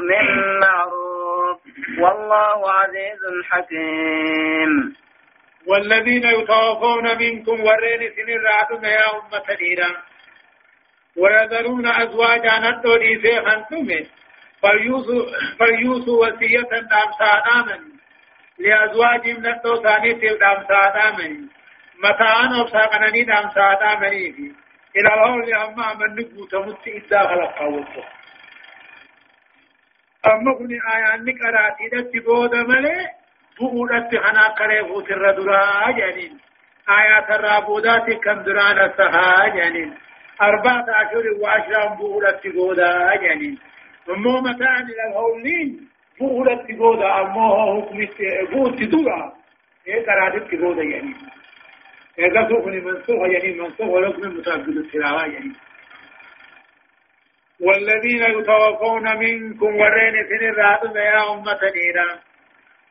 من 0.00 0.58
معروف. 0.60 1.58
والله 1.98 2.72
عزيز 2.72 3.20
حكيم. 3.50 4.96
والذين 5.66 6.24
يتوفون 6.24 7.18
منكم 7.18 7.60
ورين 7.60 8.12
سن 8.16 8.28
الرعد 8.32 8.84
يا 8.84 9.04
أمة 9.12 9.44
الإيران 9.50 9.96
ويذرون 11.16 11.86
أزواجا 11.86 12.58
ندو 12.58 12.94
إيسي 12.94 13.40
خنتم 13.40 13.88
فليوسوا 15.58 16.26
وسية 16.26 16.70
دام 16.70 17.10
سادامن 17.18 17.82
لأزواجهم 18.58 19.36
ندو 19.46 19.82
ثاني 19.82 20.14
تل 20.14 20.38
دام 20.38 20.66
سادامن 20.68 21.48
متاعن 22.02 22.60
وفساقنني 22.60 23.24
دام 23.24 23.50
سادامن 23.50 24.12
إلى 24.96 25.08
الهول 25.14 25.54
أما 25.54 25.94
من 25.94 26.14
نقو 26.16 26.44
تمت 26.46 26.86
إذا 26.88 27.20
خلق 27.28 27.58
قوته 27.58 28.04
أما 30.26 30.54
كني 30.58 30.78
آيان 30.94 31.24
نقراتي 31.24 31.88
دت 31.92 32.24
بودا 32.24 32.62
ملي 32.62 33.08
بؤودت 33.60 34.16
خنا 34.24 34.48
قري 34.48 34.84
فوت 34.88 35.10
الردرا 35.10 35.90
جانين 35.90 36.38
آيات 36.88 37.30
الرابودات 37.30 38.10
كم 38.24 38.42
دران 38.42 38.78
السها 38.90 39.48
جانين 39.56 39.94
أربعة 40.42 40.84
أشهر 40.88 41.24
وعشرة 41.40 41.94
بؤولة 41.94 42.30
تقودا 42.30 42.90
يعني 43.22 43.58
أمو 44.10 44.40
متاعن 44.40 44.82
إلى 44.82 45.02
الهولين 45.10 45.88
بؤولة 46.20 46.54
تقودا 46.68 47.20
أمو 47.20 47.82
حكم 47.82 48.06
بؤولة 48.52 48.76
تدورا 48.76 49.32
إيه 49.86 50.06
قرادة 50.06 50.46
تقودا 50.46 50.82
يعني 50.82 51.14
إذا 52.18 52.48
سوخني 52.48 52.80
منسوخ 52.80 53.20
يعني 53.32 53.60
منسوخ 53.60 53.88
ولكم 53.88 54.36
متعبد 54.38 54.76
التلاوة 54.76 55.22
يعني. 55.26 55.52
والذين 57.60 58.22
يتوفون 58.22 59.18
منكم 59.18 59.76
ورين 59.76 60.14
سن 60.28 60.44
الراتب 60.46 60.96
يا 60.96 61.32
أمة 61.32 61.60
نيرا 61.76 62.18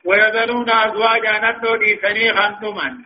ويذرون 0.05 0.69
أزواجا 0.69 1.33
ندو 1.51 1.75
دي 1.75 1.99
سني 2.01 2.33
خنتما 2.33 2.97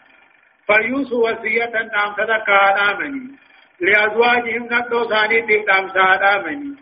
فليوسوا 0.68 1.30
وصية 1.32 1.72
نام 1.94 2.14
صدقا 2.18 2.92
آمني 2.92 3.36
لأزواجهم 3.80 4.64
ندو 4.72 5.10
ثاني 5.10 5.42
تقدام 5.42 5.88
سادا 5.88 6.38
مني 6.48 6.76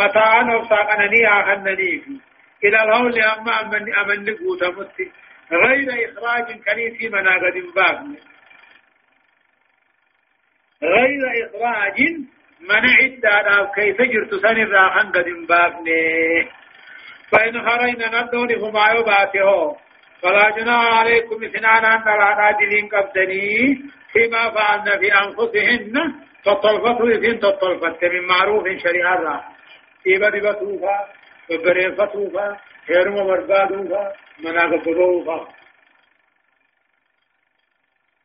متاعا 0.00 0.54
وفاقنني 0.56 1.28
آخنني 1.28 1.98
في 2.00 2.20
إلى 2.64 2.82
الهول 2.82 3.20
أما 3.20 3.60
أمن 3.60 3.94
أمن 3.94 4.24
نقوت 4.24 4.64
مت 4.64 4.98
غير 5.52 5.88
إخراج 6.06 6.46
كنيسي 6.64 7.08
مناقد 7.08 7.56
باقن 7.76 8.16
غير 10.82 11.22
إخراج 11.44 11.98
منع 12.60 12.98
الدار 13.00 13.72
كيف 13.74 14.02
جرت 14.02 14.34
سن 14.34 14.56
الراحن 14.62 15.08
قد 15.12 15.24
باقن 15.48 15.86
فإن 17.32 17.68
خرجنا 17.68 18.22
ندون 18.22 18.54
هما 18.54 18.90
يباته. 18.90 19.76
فلا 20.22 20.50
جناح 20.50 20.98
عليكم 20.98 21.44
اثنان 21.44 21.84
أن 21.84 22.04
لا 22.04 22.50
دلين 22.60 22.88
قبدني 22.88 23.82
فيما 24.12 24.50
فعلن 24.50 24.98
في 25.00 25.08
أنفسهن 25.14 26.14
تطلفته 26.44 27.10
يفين 27.10 27.40
تطلفت. 27.40 28.04
من 28.04 28.26
معروف 28.26 28.64
شريعة 28.82 29.44
إيبا 30.06 30.30
وبرين 31.50 31.94
فتوفا 31.94 32.56
هيرم 32.88 33.14
مربادوفا 33.14 34.12
مناغ 34.44 34.76
بدوفا 34.76 35.48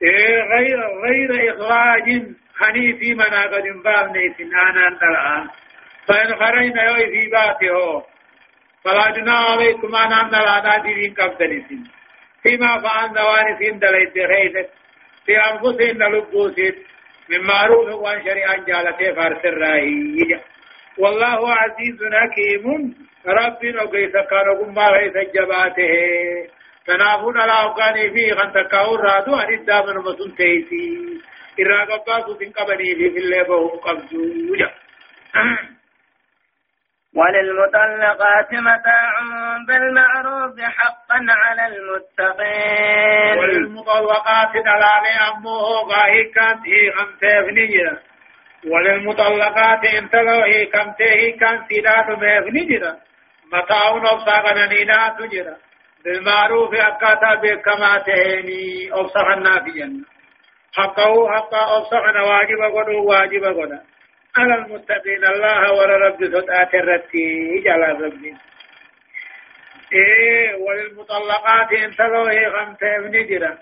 إيه 0.03 0.41
غير 0.53 0.79
غير 1.05 1.53
إخراج 1.53 2.07
حنيفي 2.59 3.13
مناغ 3.13 3.59
دنباب 3.59 4.17
نيسن 4.17 4.55
آنا 4.55 4.87
الآن 4.87 5.47
فإن 6.07 6.35
خرجنا 6.35 6.83
يوي 6.83 7.05
في 7.11 7.29
باته 7.29 8.03
فلا 8.83 9.09
جنا 9.11 9.33
عليكم 9.33 9.95
أنا 9.95 10.21
أن 10.21 10.29
لا 10.29 10.61
نادرين 10.61 11.13
قبدنسين 11.13 11.83
فيما 12.43 12.81
فعلنا 12.81 13.23
وانسين 13.23 13.79
دليت 13.79 14.13
خيثت 14.13 14.69
في 15.25 15.37
أنفسهن 15.37 16.03
لبوسيت 16.13 16.75
من 17.29 17.41
معروف 17.47 17.87
وان 18.03 18.23
شريعا 18.25 18.55
جالته 18.67 19.13
فارس 19.13 19.45
الرائي 19.45 20.41
والله 20.97 21.53
عزيز 21.53 21.99
حكيم 22.13 22.95
رب 23.27 23.65
نقيس 23.65 24.11
كانوا 24.29 24.71
ما 24.71 24.87
غيث 24.87 25.13
جباته 25.35 25.93
تنافون 26.87 27.37
على 27.39 27.51
أوقاني 27.51 28.11
فيه 28.11 28.33
خان 28.33 28.53
تكاور 28.53 28.99
رادو 28.99 29.35
عن 29.35 29.53
الدامن 29.53 29.97
مسون 29.97 30.35
تيسي 30.35 31.21
قباسو 31.83 32.33
تن 32.33 32.51
قبني 32.51 32.95
في 32.95 33.17
اللي 33.17 33.43
بهم 33.43 33.67
قبضو 33.67 34.23
وللمطلقات 37.15 38.53
متاع 38.53 39.11
بالمعروف 39.67 40.61
حقا 40.61 41.19
على 41.29 41.67
المتقين. 41.67 43.39
وللمطلقات 43.39 44.51
دلالي 44.53 45.13
أمه 45.29 45.59
غاهي 45.89 46.23
كانت 46.23 46.67
هي 46.67 46.91
خمسة 46.91 47.41
وللمطلقات 48.67 49.85
انتلو 49.85 50.41
هي 50.41 50.65
كمته 50.65 51.05
هي 51.05 51.31
كان 51.31 51.65
سيدات 51.69 52.09
مفنجرة 52.09 52.97
متاع 53.53 53.97
نفسا 53.97 54.67
نينا 54.67 55.15
تجرة. 55.19 55.57
بالمعروف 56.05 56.73
أكاتا 56.73 57.35
بكما 57.35 57.97
تهيني 57.97 58.93
في 59.63 59.71
جنة 59.71 60.05
حقه 60.77 61.29
حقا 61.33 61.77
أبصخنا 61.77 62.21
واجب 62.21 62.61
قدو 62.75 63.03
واجب 63.09 63.43
قدو. 63.43 63.77
على 64.37 64.55
المتقين 64.55 65.23
الله 65.25 65.73
ورى 65.73 65.95
رب 66.07 66.19
فتاة 66.33 66.79
الرتي 66.79 67.59
جل 67.65 67.83
ربي 68.03 68.33
إيه 69.93 70.55
وللمطلقات 70.55 71.73
انتظره 71.73 72.49
كم 72.49 72.73
تبني 72.73 73.23
جرا. 73.23 73.57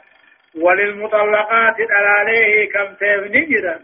وللمطلقات 0.56 1.78
عليه 1.92 2.70
كم 2.70 2.94
تبني 2.94 3.46
جرا. 3.46 3.80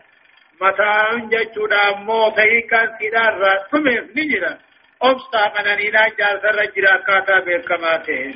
متاع 0.61 1.09
جچودا 1.31 1.95
موتي 2.07 2.61
كان 2.61 2.87
سيدار 2.99 3.65
ثمف 3.71 4.17
نجرا 4.17 4.57
أبسطا 5.01 5.47
قنانينا 5.47 6.07
جالس 6.19 6.45
رجرا 6.45 6.97
كاتا 7.07 7.39
بكماته 7.39 8.35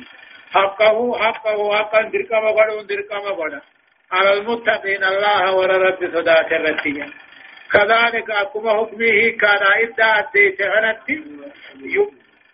حقه 0.52 1.18
حقه 1.18 1.76
حقا 1.78 2.02
دركما 2.02 2.50
غدون 2.50 2.86
دركما 2.86 3.30
غدا 3.38 3.60
على 4.12 4.32
المتقين 4.32 5.04
الله 5.04 5.56
ورى 5.56 5.76
رب 5.76 6.06
فتاة 6.10 6.56
الرتي 6.56 7.04
كذلك 7.72 8.30
أكما 8.30 8.70
حكمه 8.70 9.30
كان 9.40 9.62
إدى 9.82 10.02
أديت 10.02 10.62
غنت 10.62 11.08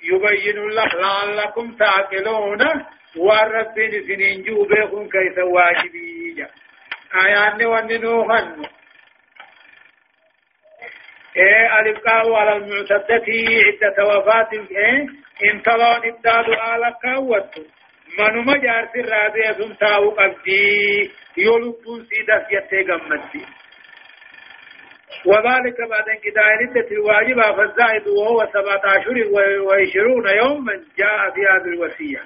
يبين 0.02 0.59
الله 0.59 0.86
لعلكم 0.86 1.76
تعقلون. 1.76 2.59
والرب 3.16 3.74
سنين 4.09 4.42
جوبكم 4.42 5.09
كيف 5.09 5.38
واجبية 5.38 6.50
آيان 7.24 7.66
وننوهن 7.66 8.64
إيه 11.36 11.80
الإبقاء 11.80 12.32
على 12.32 12.57
المعتدة 12.57 13.24
عدة 13.66 14.04
وفاة. 14.18 14.50
إيه 14.52 15.07
انتظر 15.52 15.96
إبداد 16.09 16.48
آل 18.20 18.26
كوت 18.26 18.30
من 18.30 18.44
مجار 18.46 18.86
في 18.92 19.00
الرابية 19.00 19.74
تاو 19.80 20.10
قبدي 20.10 21.10
يلبون 21.36 22.04
سيدة 22.04 22.46
يتغمدي 22.50 23.46
وذلك 25.26 25.76
بعد 25.90 26.08
انقضاء 26.08 26.46
عدة 26.46 26.88
الواجبة 26.90 27.56
فالزائد 27.56 28.08
وهو 28.08 28.46
سبعة 28.52 28.96
أشهر 28.96 29.16
وعشرون 29.62 30.28
يوما 30.28 30.72
جاء 30.98 31.30
في 31.30 31.40
هذه 31.40 31.68
الوصية 31.74 32.22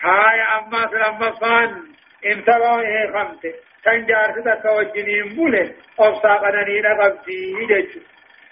هاي 0.00 0.40
أما 0.42 0.86
سلام 0.90 1.32
فان 1.32 1.82
انتظروا 2.26 2.80
إيه 2.80 3.12
خمسة 3.12 3.54
تنجار 3.84 4.32
ستك 4.40 4.64
وجنين 4.64 5.36
بوله 5.36 5.74
أفساقنا 6.00 6.64
نينا 6.68 7.04
قبضي 7.04 7.66
جيش 7.66 7.98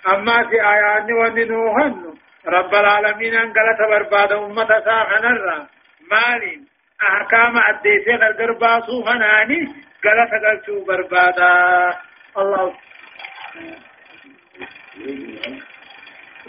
أما 0.09 0.49
في 0.49 0.57
آيان 0.63 1.13
وننوهن 1.13 2.15
رب 2.47 2.75
العالمين 2.75 3.35
أنقلت 3.35 3.81
برباد 3.91 4.33
أمة 4.33 4.67
ساخنا 4.67 5.29
الرا 5.31 5.67
مالين. 6.11 6.67
أحكام 7.03 7.55
أديسي 7.69 8.15
غرقر 8.15 8.53
باسو 8.53 9.03
خناني 9.05 9.61
قلت 10.05 10.33
قلتو 10.45 10.85
بربادا. 10.85 11.99
الله. 12.39 12.75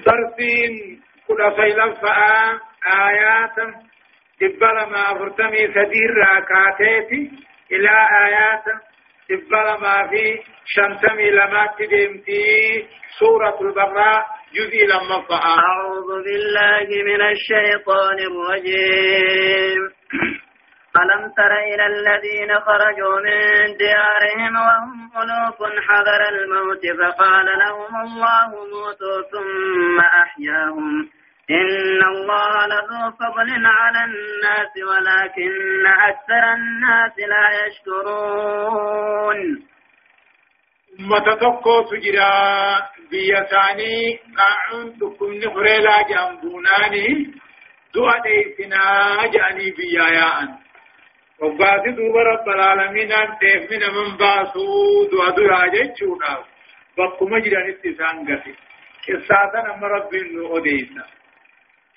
ضربين 0.06 1.02
كل 1.28 1.52
فيلا 1.56 1.94
فآ 1.94 2.60
آيات 2.96 3.58
دبل 4.42 4.78
ما 4.92 5.04
فرتمي 5.20 5.68
سدير 5.68 6.12
راكاتيتي. 6.18 7.32
إلى 7.72 7.96
آيات 8.26 8.66
إبلا 9.32 9.78
ما 9.78 10.08
في 10.08 10.44
شنتمي 10.66 11.30
لما 11.32 11.68
تدمتي. 11.80 12.88
سورة 13.20 13.58
البراء 13.62 14.37
جزء 14.56 14.86
لما 14.86 15.24
أعوذ 15.32 16.24
بالله 16.24 16.88
من 17.04 17.22
الشيطان 17.22 18.18
الرجيم. 18.20 19.82
ألم 21.02 21.32
تر 21.38 21.52
إلى 21.52 21.86
الذين 21.86 22.60
خرجوا 22.60 23.16
من 23.20 23.38
ديارهم 23.78 24.56
وهم 24.56 25.12
ألوف 25.22 25.58
حذر 25.88 26.22
الموت 26.30 26.84
فقال 27.00 27.46
لهم 27.46 28.02
الله 28.02 28.50
موتوا 28.50 29.22
ثم 29.32 30.00
أحياهم. 30.00 31.10
إن 31.52 32.04
الله 32.04 32.68
لذو 32.68 33.12
فضل 33.20 33.66
على 33.66 34.04
الناس 34.04 34.74
ولكن 34.90 35.86
أكثر 35.88 36.44
الناس 36.54 37.14
لا 37.18 37.46
يشكرون. 37.68 39.40
أمة 41.00 41.36
تقو 41.42 41.84
سجرا 41.90 42.32
بيساني 43.12 44.20
قاعون 44.38 44.98
تكم 45.00 45.34
نخري 45.34 45.78
لا 45.86 45.98
جنبوناني 46.10 47.08
دعا 47.96 48.18
ديسنا 48.24 48.84
جاني 49.34 49.72
بيايان. 49.72 50.50
وقاسي 51.40 51.92
دوب 51.98 52.16
رب 52.18 52.50
العالمين 52.50 53.12
أن 53.12 53.30
تفمن 53.42 53.84
من 53.96 54.18
باسو 54.18 54.66
دعا 55.12 55.30
دعا 55.30 55.68
جيشونا 55.68 56.44
بقم 56.98 57.32
جران 57.44 57.70
اتسان 57.70 58.16
قتي 58.28 58.54
قصاتا 59.06 59.60
نم 59.68 59.84
رب 59.86 60.14
النؤديسا 60.14 61.06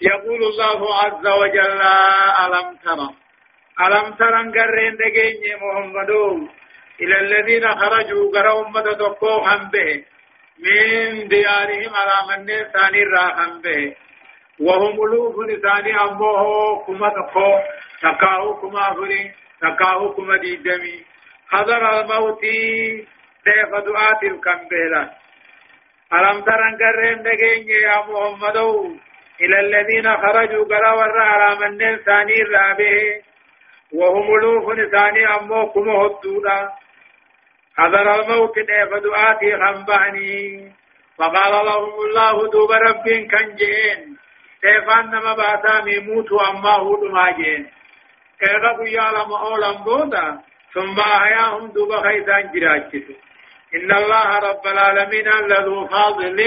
يقول 0.03 0.41
الله 0.45 0.81
عز 1.03 1.27
وجل 1.27 1.81
ألم 2.45 2.69
ترى؟ 2.85 3.09
ألم 3.85 4.07
ترى 4.19 4.41
انقرين 4.41 4.97
دقيني 4.97 5.53
محمدون. 5.63 6.60
إلى 7.01 7.21
الذين 7.21 7.69
خرجوا 7.69 8.33
قرأ 8.35 8.67
أمة 8.67 8.93
تقوهم 8.93 9.71
به. 9.71 10.05
من 10.65 11.29
ديارهم 11.29 11.93
على 12.01 12.39
من 12.39 12.47
ثاني 12.47 13.03
راهم 13.05 13.61
به. 13.61 13.95
وهم 14.61 14.95
ألوف 15.05 15.35
ثاني 15.63 15.93
أمه 16.01 16.43
كما 16.87 17.09
تقو 17.09 17.53
تقاو 18.03 18.61
كما 18.61 18.95
فري 18.95 19.33
تقاو 19.61 20.15
كما 20.15 20.37
ديدمي. 20.37 21.05
حضر 21.51 22.01
الموت 22.01 22.41
سيف 23.45 23.71
دعاة 23.87 24.21
الكمبيلة 24.23 25.11
ألم 26.13 26.41
ترى 26.41 26.65
انقرين 26.69 27.23
دقيني 27.23 27.73
يا 27.73 27.99
محمد 28.09 28.57
إلى 29.41 29.61
الذين 29.61 30.17
خرجوا 30.17 30.65
قرأ 30.65 30.93
ورى 30.93 31.23
على 31.23 31.69
من 31.71 31.97
ثاني 31.97 32.35
رابه 32.55 33.21
وهم 33.93 34.35
ألوف 34.35 34.91
ثاني 34.93 35.27
أمه 35.27 35.73
كما 35.73 35.93
هدودا 35.93 36.69
حضر 37.81 38.15
الموت 38.15 38.55
فدعاتي 38.91 39.51
خنباني 39.57 40.73
فقال 41.19 41.53
لهم 41.67 41.95
الله 42.07 42.51
دوب 42.51 42.73
رب 42.73 43.05
كان 43.31 43.55
جين 43.61 44.17
تيفان 44.63 45.07
نما 45.11 45.35
باتا 45.35 45.85
ميموت 45.85 46.33
أما 46.33 46.71
هو 46.71 47.01
ما 47.13 47.31
جين 47.31 47.71
كيغا 48.41 48.73
قيا 48.79 49.07
لما 49.17 49.37
أولا 49.47 49.73
بودا 49.73 50.39
ثم 50.75 51.01
أحياهم 51.01 51.67
دوب 51.67 51.93
خيسان 51.97 52.51
جراجت 52.55 53.07
إن 53.75 53.91
الله 53.93 54.39
رب 54.39 54.67
العالمين 54.67 55.29
لذو 55.29 55.87
فاضل 55.87 56.39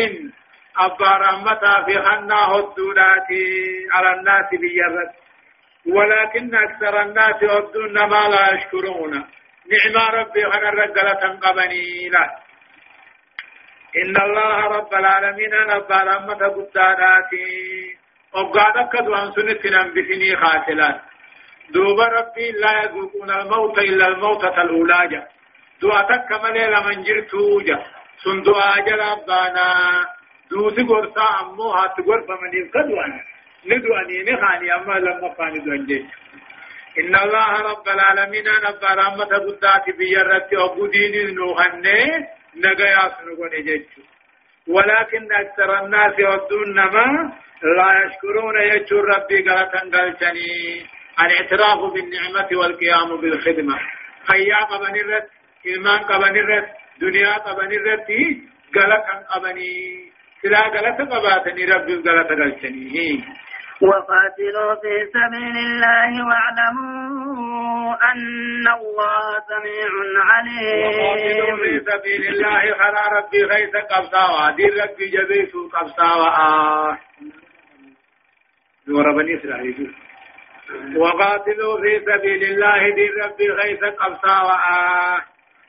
أبا 0.77 1.11
رحمتا 1.23 1.83
في 1.85 1.99
خنا 2.01 2.35
هدودات 2.51 3.29
على 3.91 4.09
الناس 4.19 4.49
بيرد 4.61 5.11
ولكن 5.95 6.55
أكثر 6.55 7.01
الناس 7.01 7.43
هدون 7.43 7.93
ما 7.93 8.27
لا 8.29 8.53
يشكرون 8.53 9.23
نعم 9.71 10.15
ربي 10.15 10.45
أنا 10.45 10.69
الرجل 10.69 11.07
تنقبني 11.21 12.09
لا 12.09 12.25
إن 14.03 14.15
الله 14.21 14.57
رب 14.77 14.93
العالمين 14.93 15.53
رب 15.53 15.91
الأمة 15.91 16.41
قداداتي. 16.55 17.97
وقادك 18.33 18.93
دوان 19.05 19.31
سنة 19.31 19.83
بسني 19.95 20.35
خاتلات 20.35 21.01
دوب 21.73 21.99
ربي 21.99 22.51
لا 22.51 22.83
يذوقون 22.83 23.29
الموت 23.31 23.79
إلا 23.79 24.07
الموتة 24.07 24.61
الأولى 24.61 25.27
دعاتك 25.81 26.29
ملي 26.43 26.65
لمن 26.73 27.03
جرتوجا 27.03 27.77
سندو 28.23 28.53
آجل 28.53 28.99
أبانا 29.01 29.67
دوسي 30.51 30.83
قرصا 30.89 31.25
أمو 31.41 31.71
هات 31.71 31.97
قرصا 32.07 32.35
من 32.41 32.51
يفقدوان 32.59 33.11
ندواني 33.65 34.17
نخاني 34.23 34.75
أما 34.75 34.93
لما 34.93 35.33
فاني 35.33 35.59
دوان 35.59 35.85
جيش 35.85 36.22
إن 36.99 37.15
الله 37.15 37.51
رب 37.71 37.87
العالمين 37.89 38.47
رب 38.47 38.83
رحمة 38.83 39.31
قدات 39.45 39.85
بيرت 39.97 40.53
وقدين 40.53 41.35
نوحن 41.35 41.85
نقيا 42.63 43.03
سنقون 43.15 43.53
جيش 43.65 43.87
ولكن 44.67 45.27
أكثر 45.41 45.69
الناس 45.85 46.13
يودون 46.19 46.69
نما 46.75 47.07
لا 47.77 47.89
يشكرون 48.05 48.55
يجو 48.73 48.99
ربي 48.99 49.37
قلتا 49.49 49.79
قلتني 49.93 50.51
الاعتراف 51.23 51.79
بالنعمة 51.93 52.49
والقيام 52.59 53.09
بالخدمة. 53.21 53.75
خيا 54.27 54.59
قبن 54.71 54.95
الرد 54.95 55.27
إيمان 55.65 55.99
قبن 55.99 56.35
الرد 56.43 56.67
دنيا 57.01 57.33
قبن 57.45 57.71
الرد 57.79 58.09
قلتا 58.75 59.15
قبني 59.31 59.71
سلا 60.41 60.61
قلتا 60.73 61.03
قباتني 61.13 61.65
ربي 61.65 61.95
قلتا 61.95 62.35
قلتني 62.39 63.23
وقاتلوا 63.83 64.75
في 64.81 64.93
سبيل 65.13 65.55
الله 65.57 66.11
واعلموا 66.27 67.93
أن 68.11 68.67
الله 68.79 69.39
سميع 69.49 69.87
وقاتلوا 70.87 71.57
في 71.57 71.67
عليم. 71.67 71.85
سبيل 71.89 72.21
الله 72.33 72.73
خلا 72.73 73.03
ربي 73.17 73.43
غيث 73.43 73.75
قبصاوا 73.75 74.51
دين 74.55 74.69
ربي 74.83 75.05
جبيس 75.09 75.51
قبصاوا 75.73 76.27
آه 76.27 76.97
نور 78.87 79.11
بني 79.17 79.35
إسرائيل. 79.37 79.95
وقاتلوا 80.97 81.81
في 81.81 81.99
سبيل 81.99 82.43
الله 82.43 82.95
دين 82.95 83.11
ربي 83.23 83.47
غيث 83.49 83.83
قبصاوا 83.83 84.51
آه 84.51 85.17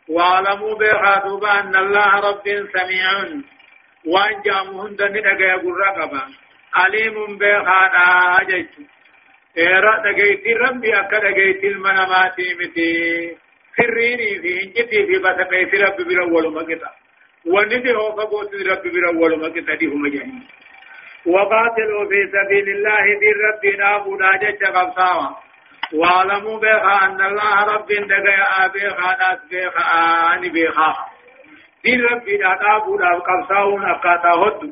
واعلموا 0.09 0.75
بخاتوبا 0.79 1.61
أن 1.61 1.77
الله 1.77 2.11
رب 2.31 2.47
سميع. 2.77 3.11
وإن 4.07 4.43
جامهن 4.45 4.97
دني 4.97 5.19
يقول 5.45 5.75
رقبا 5.79 6.23
عليم 6.75 7.39
بخانا 7.39 8.39
جيش 8.49 8.67
إيرا 9.59 10.03
دقيتي 10.05 10.53
ربي 10.53 10.95
أكا 11.01 11.19
دقيتي 11.19 11.69
المناماتي 11.69 12.55
متي 12.61 12.91
سريني 13.77 14.31
في 14.43 14.63
انجتي 14.63 15.07
في 15.07 15.19
بسقيت 15.19 15.75
ربي 15.75 16.05
برول 16.05 16.55
مكتا 16.55 16.91
وندي 17.47 17.93
هو 17.95 18.17
فقوت 18.17 18.55
ربي 18.55 18.91
برول 18.91 19.33
مكتا 19.43 19.75
دي 19.75 19.87
هم 19.87 20.07
جهنم 20.09 20.43
وقاتلوا 21.27 22.05
في 22.09 22.21
سبيل 22.35 22.69
الله 22.69 23.05
دي 23.21 23.31
ربي 23.47 23.77
نابو 23.77 24.17
ناجج 24.17 24.65
قبصاوا 24.65 25.37
واعلموا 25.95 26.59
بها 26.59 27.05
أن 27.05 27.21
الله 27.21 27.65
رب 27.75 27.87
دقيا 27.87 28.67
بها 28.75 29.09
ناس 29.21 29.41
بها 29.51 30.35
آني 30.35 30.49
بها 30.49 30.97
دي 31.85 31.97
ربي 31.97 32.37
نابو 32.37 32.99
نابو 32.99 33.79
أكاتا 33.83 34.33
هدو 34.43 34.71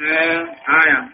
آية. 0.00 1.08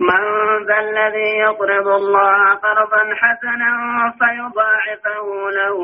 من 0.00 0.22
ذا 0.66 0.78
الذي 0.80 1.38
يقرض 1.38 1.88
الله 1.88 2.54
قرضا 2.54 3.14
حسنا 3.14 3.72
فيضاعفه 4.18 5.50
له 5.50 5.78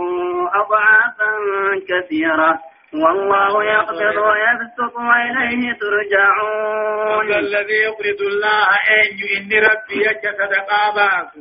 أضعافا 0.54 1.32
كثيرة. 1.88 2.58
والله 2.94 3.64
يقبض 3.64 4.16
ويبسط 4.16 4.96
وإليه 4.96 5.72
ترجعون. 5.72 7.26
هذا 7.32 7.38
الذي 7.38 7.74
يقرض 7.74 8.20
الله 8.20 8.68
أن 8.90 9.16
إن 9.36 9.64
ربي 9.64 10.00
يك 10.08 10.22
صدقا 10.38 10.90
باسو 10.94 11.40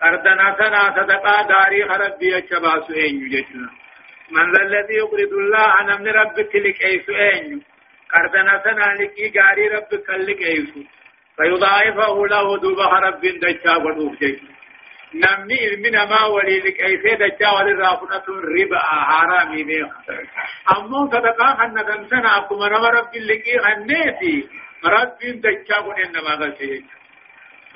قرضنا 0.00 0.56
سنا 0.58 0.82
صدقا 0.96 1.42
داري 1.42 1.82
ربي 1.82 2.36
يك 2.36 2.52
باسو 2.52 2.92
أن 2.92 3.68
من 4.30 4.52
ذا 4.52 4.62
الذي 4.62 4.94
يقرض 4.94 5.32
الله 5.32 5.80
أنا 5.80 5.96
من 5.96 6.08
ربك 6.08 6.56
لك 6.56 6.84
أيسو 6.84 7.12
أن 7.12 7.60
قرضنا 8.12 8.62
سنا 8.64 8.94
لكي 9.02 9.32
غاري 9.38 9.68
ربك 9.68 10.10
لك 10.10 10.42
أيسو 10.42 10.80
فيضاعفه 11.36 12.26
له 12.26 12.58
دوبها 12.58 13.00
رب 13.00 13.20
دجا 13.20 13.76
ودوف 13.76 14.18
جيش 14.20 14.40
نمني 15.14 15.76
من 15.76 15.96
ما 16.10 16.24
ولي 16.24 16.60
لك 16.60 16.80
أي 16.80 16.98
سيد 17.02 17.18
دجا 17.18 17.50
ولرافنة 17.50 18.26
ربا 18.28 18.78
حرامي 18.78 19.64
بيخ 19.64 19.88
أمو 20.76 21.06
صدقا 21.12 21.46
خنا 21.58 21.82
دمسنا 21.82 22.38
أكما 22.38 22.68
نما 22.68 22.88
رب 22.88 23.14
لكي 23.14 23.58
خنيتي. 23.58 24.48
رب 24.84 25.18
دجا 25.44 25.78
ودنما 25.78 26.34
غسيج 26.40 26.84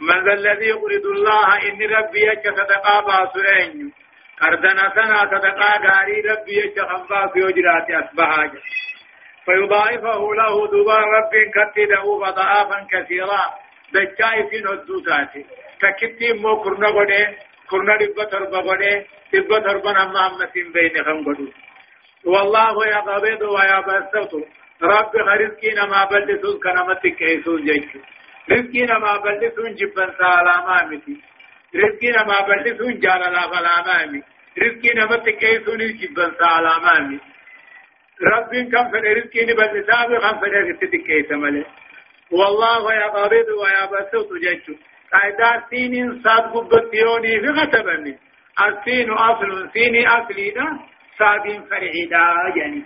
من 0.01 0.25
ذا 0.25 0.33
الذي 0.33 0.67
يقرض 0.67 1.07
الله 1.17 1.47
إن 1.69 1.83
ربي 1.97 2.21
يجا 2.21 2.51
صدقا 2.59 3.01
باسرين. 3.01 3.93
قردنا 4.41 4.93
سنا 4.95 5.19
صدقا 5.33 5.71
غاري 5.87 6.21
ربي 6.21 6.53
يجا 6.53 6.85
يجرات 7.37 7.91
أصبحا 7.91 8.51
فيضاعفه 9.51 10.21
له 10.41 10.67
دوبا 10.73 10.99
رب 11.15 11.33
كتده 11.55 12.05
فضعافا 12.23 12.87
كثيرا. 12.93 13.43
دجاي 13.93 14.39
في 14.51 14.59
نزوتاتي 14.67 15.45
تكتي 15.81 16.33
مو 16.33 16.63
كرنا 16.63 16.89
غده 16.89 17.35
كرنا 17.71 17.97
دبا 18.01 18.25
تربا 18.25 18.59
غده 18.59 19.07
دبا 19.33 19.59
تربا 19.59 19.93
نما 19.93 20.27
أمتين 20.27 20.73
بين 20.73 21.05
خم 21.07 21.19
غدو 21.27 21.47
والله 22.25 22.87
يقبض 22.87 23.43
ويبسط 23.55 24.33
رب 24.83 25.13
رزقي 25.17 25.71
نما 25.79 26.05
بلسون 26.05 26.57
كنمت 26.65 27.03
كيسون 27.19 27.65
جيش 27.65 27.89
رزقي 28.51 28.83
نما 28.91 29.13
بلسون 29.25 29.75
جبن 29.75 30.11
سالاما 30.19 30.77
متي 30.91 31.17
رزقي 31.81 32.09
نما 32.17 32.39
بلسون 32.49 32.99
جالالا 33.05 33.43
فلاما 33.53 34.23
رزقي 34.63 34.91
نمت 34.99 35.29
كيسون 35.29 35.81
جبن 36.01 36.31
سالاما 36.41 36.95
متي 37.09 37.30
رب 38.23 38.51
كم 38.73 38.91
فد 38.93 39.05
رزقي 39.07 39.45
نبلسا 39.47 40.05
كم 40.05 40.41
فد 40.41 40.55
رزقي 40.55 40.99
كيس 40.99 41.31
ملي. 41.33 41.65
والله 42.31 42.95
يقبض 42.95 43.49
ويبسط 43.61 44.29
جيش 44.33 44.77
قاعدة 45.13 45.65
سين 45.71 46.23
صاد 46.23 46.43
قبطيوني 46.43 47.41
في 47.41 47.47
غتبني 47.47 48.19
السين 48.69 49.11
أصل 49.11 49.71
سيني 49.73 50.09
أصلي 50.09 50.55
ساد 51.19 51.65
فرعدا 51.71 52.27
يعني 52.57 52.83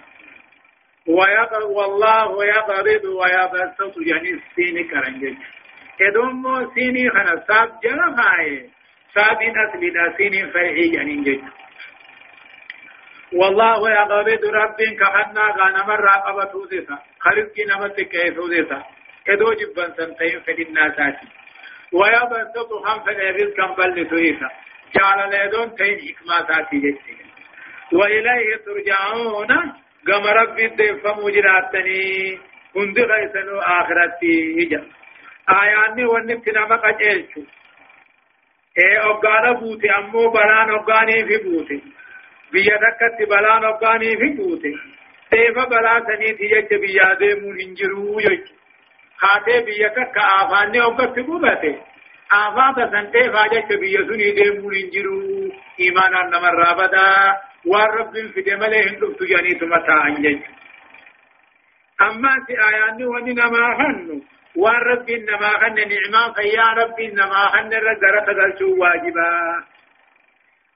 ويقر 1.09 1.65
والله 1.65 2.45
يقرض 2.45 3.05
ويبسط 3.05 3.95
يعني 4.07 4.31
السين 4.31 4.89
كرنجج 4.89 5.37
إدوم 6.01 6.71
سيني 6.75 7.11
خنا 7.11 7.45
ساد 7.49 7.71
جرى 7.83 8.17
خاي 8.17 8.71
ساد 9.15 9.39
أصلي 9.65 9.91
دا 9.91 10.15
سين 10.17 10.51
فرعي 10.51 10.93
يعني 10.95 11.17
جج 11.17 11.41
والله 13.35 13.91
يقرض 13.91 14.45
رب 14.45 14.77
كخنا 15.01 15.45
غانا 15.59 15.87
مرة 15.87 16.11
قبطو 16.27 16.67
ديسا 16.67 16.99
خلقي 17.21 17.65
نمت 17.71 18.01
كيسو 18.01 18.49
ديسا 18.49 18.79
ادو 19.29 19.53
جبن 19.53 19.93
سنتين 19.97 20.41
فدنا 20.41 20.95
ساتي 20.97 21.29
ويبسط 21.93 22.71
هم 22.87 22.99
فدي 23.05 23.27
رزقا 23.37 23.67
بل 23.79 24.11
سويسا. 24.11 24.49
جعل 24.95 25.19
لدون 25.31 25.75
تين 25.77 25.99
حكماتاتي 26.05 26.77
جج 26.85 26.99
وإليه 27.93 28.57
ترجعون. 28.67 29.53
قم 30.07 30.25
رب 30.27 30.59
الدفم 30.59 31.31
جراتني 31.35 32.39
هند 32.77 32.99
غيسنو 32.99 33.59
آخرتي 33.59 34.35
هجا. 34.59 34.81
آياني 35.51 36.05
ونبتنا 36.05 36.61
مقجلشو 36.61 37.43
ee 38.77 38.99
oggaana 39.11 39.55
buute 39.61 39.89
ammoo 39.99 40.31
balaan 40.35 40.71
oggaanii 40.77 41.25
fi 41.29 41.37
buute 41.45 41.77
biyya 41.85 42.04
oggaanii 43.71 44.17
fi 44.17 44.29
buute 44.37 44.71
teefa 45.31 45.67
balaa 45.67 46.01
saniiti 46.07 46.49
jecha 46.49 46.79
biyyaa 46.79 47.15
deemuun 47.21 47.59
hin 47.59 47.77
jiruu 47.77 48.21
jechu 48.21 48.55
haatee 49.23 49.63
biyya 49.63 49.91
takka 49.91 50.27
aafaanni 50.37 50.81
oggatti 50.81 51.25
qubate 51.31 51.71
aafaata 52.41 52.91
san 52.91 53.11
teefaa 53.17 53.49
jecha 53.55 53.79
biyya 53.85 54.07
sunii 54.11 54.35
deemuun 54.41 54.75
hin 54.81 54.91
jiruu 54.97 55.53
imaanaan 55.89 56.31
namarraa 56.37 56.75
badaa 56.83 57.41
waan 57.73 57.95
rabbiin 57.99 58.33
fide 58.35 58.57
malee 58.57 58.85
hin 58.89 59.01
dhuftu 59.01 59.33
jedhaniituma 59.33 59.81
taa'an 59.91 60.23
jechu 60.27 60.55
أما 62.03 62.45
في 62.47 62.53
آيان 62.53 63.05
وني 63.05 63.33
نما 63.33 63.75
خن 63.79 64.21
وان 64.57 64.81
ربي 64.91 65.17
نما 65.17 65.51
خن 65.51 65.75
نعما 65.75 66.33
فيا 66.33 66.67
ربي 66.79 67.07
نما 67.07 67.47
خن 67.53 67.73
رجل 67.73 68.17
تقلشو 68.27 68.69
واجبا 68.81 69.31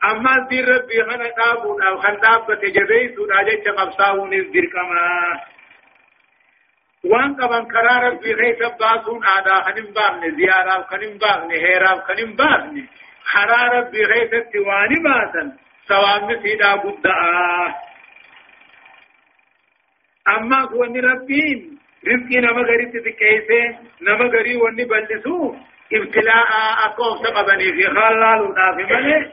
أما 0.04 0.46
دي 0.50 0.60
ربي 0.60 1.02
خن 1.04 1.22
تابون 1.36 1.82
أو 1.82 1.98
خن 1.98 2.20
تابت 2.20 2.64
جبيس 2.64 3.18
راجة 3.18 3.70
قبصاون 3.70 4.32
الدير 4.32 4.70
كما 4.72 5.40
وان 7.04 7.34
قبن 7.34 7.64
كرا 7.72 7.98
ربي 8.08 8.34
خيس 8.34 8.58
باسون 8.80 9.20
آدا 9.38 9.62
خنم 9.62 9.92
باغن 9.92 10.36
زيارة 10.36 10.82
خنم 10.82 11.18
باغن 11.18 11.50
هيرا 11.50 11.94
خنم 12.06 12.32
باغن 12.36 12.86
خرا 13.24 13.62
ربي 13.78 14.04
خيس 14.04 14.30
تواني 14.52 14.98
باسن 15.04 15.52
سوام 15.88 16.42
سيدا 16.42 16.74
بدعا 16.76 17.74
أما 20.28 20.66
كوني 20.66 21.00
ربين 21.00 21.78
رزقي 22.08 22.40
نما 22.40 22.62
غري 22.62 22.86
تتكيسه 22.86 23.78
نما 24.02 24.24
غري 24.24 24.56
وني 24.56 24.84
بلسو 24.84 25.54
ابتلاء 25.92 26.46
أقوف 26.84 27.22
تقبني 27.22 27.72
في 27.72 27.82
خلال 27.90 28.40
ونافي 28.40 28.82
ملي 28.82 29.32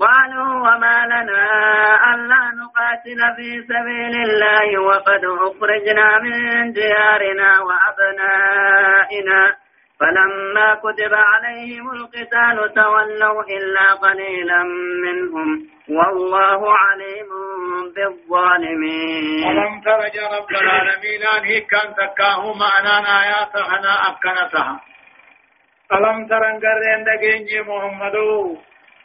قالوا 0.00 0.54
وما 0.60 1.06
لنا 1.06 1.44
ألا 2.14 2.42
نقاتل 2.60 3.20
في 3.36 3.62
سبيل 3.62 4.14
الله 4.28 4.78
وقد 4.80 5.22
أخرجنا 5.24 6.18
من 6.18 6.72
ديارنا 6.72 7.60
وأبنائنا. 7.60 9.56
فلما 10.00 10.74
كتب 10.74 11.14
عليهم 11.14 11.90
القتال 11.90 12.74
تولوا 12.74 13.42
إلا 13.42 13.94
قليلا 13.94 14.62
منهم. 15.04 15.48
والله 15.88 16.60
عليم 16.76 17.30
بالظالمين. 17.96 19.48
ألم 19.50 19.80
تر 19.80 20.00
يا 20.20 20.26
رب 20.36 20.50
العالمين 20.50 21.22
أن 21.38 21.44
هي 21.44 21.60
كان 21.60 21.94
تكاه 21.94 22.42
معنا 22.54 22.96
آيات 23.22 23.56
هنا 23.56 23.94
أكنتها 24.08 24.80
ألم 25.92 26.26
تر 26.28 26.42
أن 26.50 26.60
قرين 26.60 27.04
دقينجي 27.04 27.60
محمدو. 27.62 28.56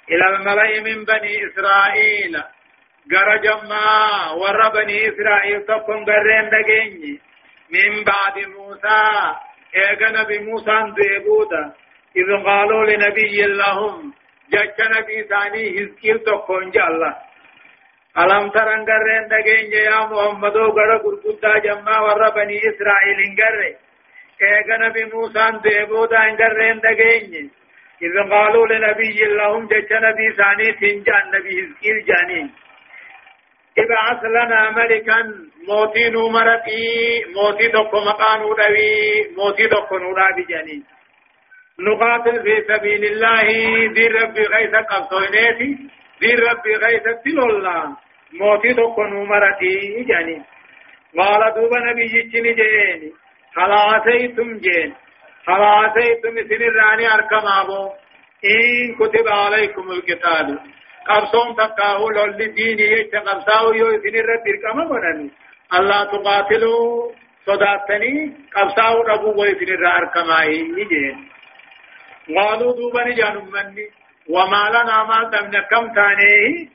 إلى 0.09 0.25
الملأ 0.35 0.79
من 0.81 1.05
بني 1.05 1.33
إسرائيل. 1.47 2.33
قر 3.11 3.37
جمع 3.37 4.31
ور 4.31 4.69
بني 4.69 5.09
إسرائيل 5.09 5.61
تكون 5.65 6.05
قرين 6.05 6.49
دقينجي 6.49 7.21
من 7.73 8.03
بعد 8.03 8.35
موسى 8.47 9.01
إيقا 9.75 10.21
نبي 10.21 10.39
موسى 10.39 10.93
ديبودا. 10.95 11.73
إذ 12.15 12.43
قالوا 12.45 12.85
لنبي 12.85 13.41
لهم 13.41 14.13
جج 14.53 14.77
نبي 14.97 15.23
ثاني 15.23 15.63
هزكيل 15.77 16.19
تكون 16.19 16.69
جالله 16.71 17.15
ألم 18.17 18.49
ترن 18.49 18.85
قرين 18.89 19.23
دقين 19.31 19.71
يا 19.73 19.99
محمد؟ 20.11 20.51
قرى 20.77 20.97
قرقودا 21.03 21.57
جمع 21.59 22.01
ور 22.01 22.29
بني 22.29 22.57
إسرائيل 22.69 23.19
قرى 23.39 23.75
إيقا 24.41 24.77
نبي 24.87 25.03
موسى 25.13 25.45
ديبودا 25.63 26.21
قرين 26.39 26.79
دقين 26.79 27.51
إذ 28.03 28.29
قالوا 28.29 28.67
لنبي 28.67 29.19
لهم 29.23 29.67
جج 29.67 29.93
نبي 29.93 30.33
ثاني 30.37 30.71
تنجان 30.71 31.23
نبي 31.33 31.61
هزكيل 31.61 32.05
جانين. 32.05 32.51
ابعث 33.77 34.23
لنا 34.23 34.69
ملكا 34.69 35.19
موتي 35.67 36.09
نمرتي 36.09 36.85
موتي 37.35 37.67
دكو 37.67 37.99
مقانو 37.99 38.53
دوي 38.53 38.89
موتي 39.37 39.67
دكو 39.67 39.97
نورابي 39.97 40.43
جانين. 40.49 40.83
نقاتل 41.79 42.43
في 42.43 42.55
سبيل 42.67 43.05
الله 43.05 43.47
دي 43.93 44.07
ربي 44.07 44.43
غيث 44.43 44.75
قبصينيتي 44.75 45.77
دي 46.21 46.35
ربي 46.35 46.75
غيث 46.75 47.03
تلولا 47.25 47.95
موتي 48.33 48.73
دكو 48.73 49.03
نمرتي 49.03 50.03
جانين. 50.09 50.43
قال 51.17 51.53
دوب 51.55 51.73
نبي 51.73 52.05
جيني 52.05 52.53
جيني 52.53 53.11
خلاصيتم 53.55 54.57
جين 54.57 54.93
خلاصيتم 55.47 56.35
سنراني 56.49 57.13
أركم 57.13 57.45
أبو. 57.61 57.89
إن 58.45 58.95
كتب 58.99 59.27
عليكم 59.27 59.91
القتال. 59.91 60.59
قبصون 61.07 61.55
تقاهو 61.55 62.09
لولي 62.09 62.47
ديني 62.47 62.83
يجت 62.91 63.15
قبصاو 63.15 63.73
يو 63.73 63.87
إذن 63.89 64.15
الرب 64.21 64.45
إرقام 64.53 64.79
قنني 64.91 65.29
الله 65.77 66.03
تقاتلوا 66.03 67.11
صداتني 67.45 68.13
قبصاو 68.55 69.01
ربو 69.01 69.41
وإذن 69.41 69.69
الرب 69.75 69.93
أركمائي 70.01 70.59
يجين 70.77 71.17
قالوا 72.37 72.75
دوبني 72.77 73.13
جانم 73.13 73.45
مني 73.55 73.85
وما 74.29 74.63
لنا 74.75 74.97
ما 75.09 75.19
تمن 75.33 75.55
كم 75.71 75.85
تاني 75.95 76.69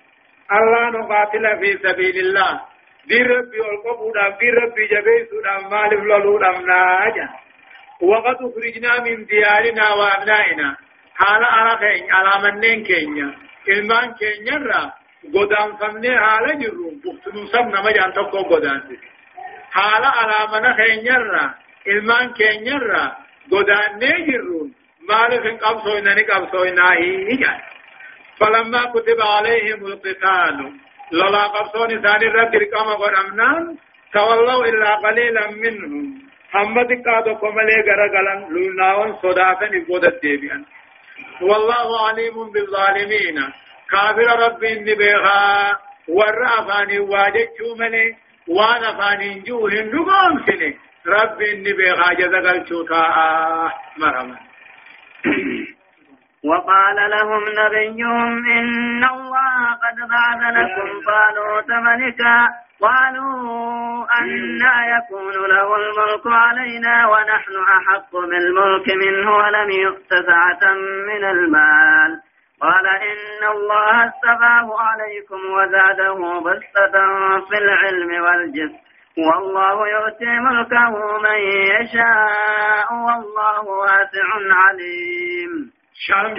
الله 0.56 0.90
نقاتل 0.90 1.44
في 1.60 1.70
سبيل 1.88 2.16
الله 2.26 2.60
دي 3.08 3.22
ربي 3.22 3.60
والقبودا 3.60 4.28
دي 4.40 4.48
ربي 4.50 4.84
جبيسودا 4.86 5.54
مالف 5.70 6.00
لولودا 6.10 6.50
مناجا 6.50 7.28
وقد 8.00 8.36
أخرجنا 8.48 9.00
من 9.00 9.24
ديارنا 9.26 9.92
وأبنائنا 9.92 10.76
حالا 11.14 11.48
أرخين 11.62 12.12
على 12.12 12.32
منين 12.52 12.84
كينيا 12.84 13.28
ilmaan 13.66 14.14
keenyarra 14.20 14.80
godaanfamnee 15.34 16.16
haala 16.24 16.52
jirru 16.60 16.90
buftunu 17.02 17.46
sab 17.52 17.66
nama 17.74 17.90
jaan 17.96 18.12
tokko 18.18 18.42
godaansi 18.50 18.94
haala 19.76 20.08
alaamana 20.22 20.70
keenyarra 20.80 21.44
ilmaan 21.92 22.28
keenyarra 22.38 23.02
godaannee 23.50 24.18
jirru 24.28 24.60
maaliif 25.08 25.44
hin 25.48 25.58
qabsooynani 25.64 26.24
qabsooynaahi 26.30 27.38
jaan 27.44 27.60
فلما 28.40 28.82
كتب 28.94 29.20
عليهم 29.20 29.80
القتال 29.86 30.56
لولا 31.12 31.44
قبصون 31.46 31.90
ثاني 32.02 32.26
رد 32.38 32.54
رقم 32.62 32.88
قدمنان 33.02 33.76
تولوا 34.12 34.64
إلا 34.70 34.90
قليلا 35.04 35.44
منهم 35.50 36.04
هم 36.56 36.82
دقاتو 36.82 37.34
كمالي 37.34 37.76
غرغلن 37.88 38.40
لوناون 38.54 39.12
صداتن 39.22 39.76
إبودت 39.80 40.22
ديبيان 40.22 40.64
والله 41.40 42.08
عليم 42.08 42.36
بالظالمين 42.54 43.38
كافر 43.90 44.28
رب 44.46 44.64
إني 44.64 44.94
بيغا 44.94 45.72
ور 46.08 46.44
أفاني 46.58 46.98
واججو 46.98 47.74
ملي 47.78 48.14
وان 48.48 48.84
أفاني 48.84 49.40
جوهن 49.46 49.86
نقوم 49.94 50.34
سني 50.46 50.70
رب 51.06 51.42
إني 51.42 51.72
بيغا 51.72 52.12
جزقل 52.12 52.68
شوتا 52.68 53.02
مرحبا 53.98 54.36
وقال 56.44 57.10
لهم 57.10 57.42
نبيهم 57.60 58.50
إن 58.58 59.04
الله 59.04 59.54
قد 59.82 59.98
بعث 60.10 60.40
لكم 60.56 60.88
طالوت 61.10 61.70
ملكا 61.70 62.48
قالوا 62.80 64.06
أنا 64.20 64.96
يكون 64.96 65.32
له 65.32 65.76
الملك 65.76 66.26
علينا 66.26 67.08
ونحن 67.08 67.52
أحق 67.76 68.12
بالملك 68.12 68.86
منه 69.04 69.36
ولم 69.36 69.70
يؤت 69.70 70.08
سعة 70.08 70.72
من 71.08 71.24
المال. 71.24 72.20
قال 72.60 72.86
إن 72.86 73.48
الله 73.50 74.06
استفاه 74.08 74.80
عليكم 74.80 75.40
وزاده 75.52 76.40
بسطة 76.40 76.94
في 77.48 77.58
العلم 77.58 78.24
والجسم. 78.24 78.86
والله 79.18 79.88
يؤتي 79.88 80.26
ملكه 80.26 81.18
من 81.18 81.38
يشاء 81.72 82.94
والله 82.94 83.64
واسع 83.68 84.28
عليم. 84.50 85.72
شام 85.94 86.34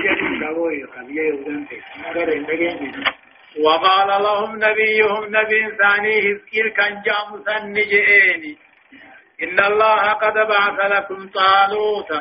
ودن 2.15 3.26
وقال 3.65 4.23
لهم 4.23 4.55
نبيهم 4.55 5.25
نبي 5.25 5.61
ثاني 5.77 6.19
هزكير 6.19 6.69
كان 6.69 7.01
جامسا 7.05 7.59
نجئيني 7.65 8.57
إن 9.43 9.59
الله 9.59 10.13
قد 10.13 10.33
بعث 10.33 10.79
لكم 10.91 11.29
طالوت. 11.29 12.11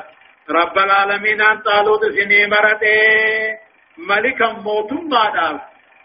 رب 0.51 0.79
العالمين 0.79 1.41
أن 1.41 1.59
طالوت 1.61 2.01
سني 2.05 2.47
مرته 2.47 3.59
ملكا 3.99 4.53
موتم 4.53 5.09
بعد 5.09 5.61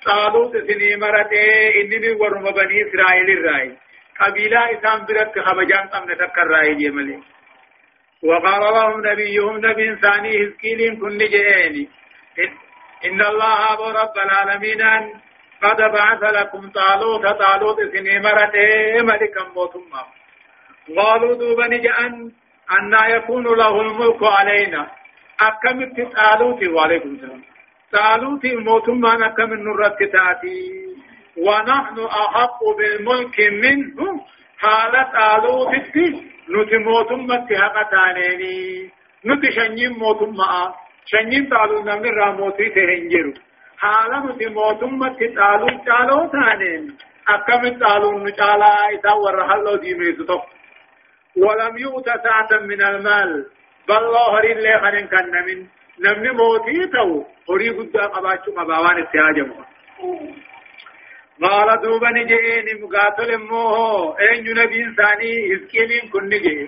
طالوت 0.05 0.57
سني 0.57 0.95
مرته 0.95 1.45
إنني 1.81 2.11
ورم 2.11 2.43
بني 2.51 2.77
إسرائيل 2.83 3.29
الرأي. 3.37 3.77
قبيلة 4.19 4.59
إسام 4.79 5.05
برك 5.05 5.39
خبجان 5.39 5.87
قمنا 5.87 6.15
تكر 6.15 6.47
رأي 6.47 6.89
ملك 6.89 7.23
وقال 8.23 8.61
لهم 8.61 9.07
نبيهم 9.07 9.57
نبي 9.65 9.95
ثاني 10.01 10.29
هزكيل 10.29 10.99
كن 11.01 11.17
جئيني. 11.17 11.89
إن 13.05 13.21
الله 13.21 13.73
أبو 13.73 13.83
رب 13.83 14.15
العالمين 14.25 14.81
قد 15.63 15.77
بعث 15.77 16.23
لكم 16.23 16.69
طالوت 16.69 17.25
طالوت 17.25 17.77
سنيمرته 17.93 19.01
ملكا 19.09 19.43
موتما. 19.55 20.03
قالوا 20.97 21.35
دوبا 21.35 21.67
نجأن 21.67 22.31
أن 22.77 22.93
يكون 23.15 23.43
له 23.57 23.81
الملك 23.81 24.23
علينا. 24.23 24.91
أكملت 25.39 25.97
طالوت 26.15 26.63
وعليكم 26.67 27.09
السلام. 27.09 27.41
طالوت 27.91 28.45
موتما 28.45 29.25
أكمل 29.25 29.63
نرد 29.63 29.97
تاتي 29.97 30.61
ونحن 31.37 31.97
أحق 32.21 32.59
بالملك 32.77 33.37
منه. 33.63 34.25
حالة 34.57 35.03
طالوت 35.13 35.73
nuti 36.51 36.77
mootummatti 36.77 37.55
haqa 37.55 37.83
taaneeni 37.91 38.91
nuti 39.23 39.51
shanyiin 39.55 39.93
ta'e 42.75 42.95
hin 42.95 43.09
jiru 43.13 43.33
haala 43.83 44.23
nuti 44.25 44.49
mootummatti 44.57 45.33
xaaluun 45.37 45.77
caaloo 45.89 46.23
taaneen 46.37 46.87
akkamitti 47.35 47.85
xaaluun 47.85 48.23
nu 48.23 48.31
caalaa 48.41 48.89
isaan 48.97 49.21
warra 49.25 49.47
halloo 49.53 49.77
diimeessu 49.85 50.25
tokko 50.25 50.49
ولم 51.35 51.77
يؤت 51.77 52.05
سعة 52.05 52.59
من 52.61 52.81
المال 52.81 53.45
بل 53.87 53.97
الله 53.97 54.39
هرين 54.39 54.57
لي 54.57 54.79
خنين 54.79 55.07
كان 55.07 55.25
نمن 55.31 55.59
نمني 55.99 56.29
موتي 56.29 56.87
تو 56.93 57.25
هري 57.49 57.69
قد 57.69 57.97
قباتشو 57.97 58.51
قباوان 58.51 58.97
اتهاجمه 59.03 59.55
قال 61.43 61.81
دوبا 61.81 62.09
نجئين 62.09 62.81
مقاتل 62.81 63.37
موه 63.37 64.19
اين 64.19 64.43
نبي 64.59 64.83
انساني 64.83 65.31
اسكيلين 65.55 66.09
كن 66.13 66.25
نجئ 66.29 66.67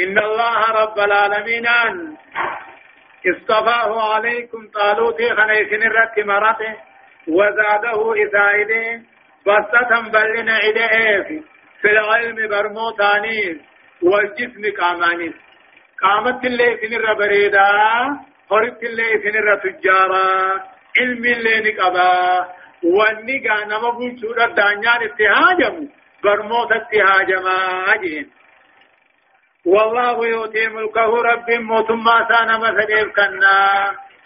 إن 0.00 0.18
الله 0.18 0.60
رب 0.82 0.98
العالمين 0.98 1.66
اصطفاه 3.30 4.14
عليكم 4.14 4.68
طالوت 4.74 5.18
خنيسن 5.38 5.82
الرت 5.82 6.18
مرته 6.18 6.74
وزاده 7.28 8.00
إسائده 8.24 9.02
بسطة 9.46 9.90
بلنا 10.12 10.56
إليه 10.58 11.42
في 11.80 11.88
العلم 11.90 12.48
برموتانيس 12.48 13.56
والجسم 14.02 14.62
كامانيس 14.78 15.34
قامت 16.02 16.44
اللي 16.44 16.78
سنر 16.82 17.14
بريدا 17.14 17.70
خربت 18.50 18.82
اللي 18.82 19.08
سنر 19.22 19.56
تجارا 19.56 20.52
علم 21.00 21.24
اللي 21.24 21.70
نقبا. 21.70 22.56
bulchuudha 23.98 24.56
daanyaan 24.56 25.02
itti 25.02 25.24
haajamu 25.34 25.84
barmoota 26.22 26.76
itti 26.76 26.98
haajamaa 26.98 27.96
jeen 28.02 28.26
والله 29.66 30.26
يؤتي 30.26 30.68
ملكه 30.68 31.22
رب 31.22 31.50
موتما 31.50 32.28
سانا 32.28 32.58
مسجد 32.58 33.10
كنا. 33.16 33.58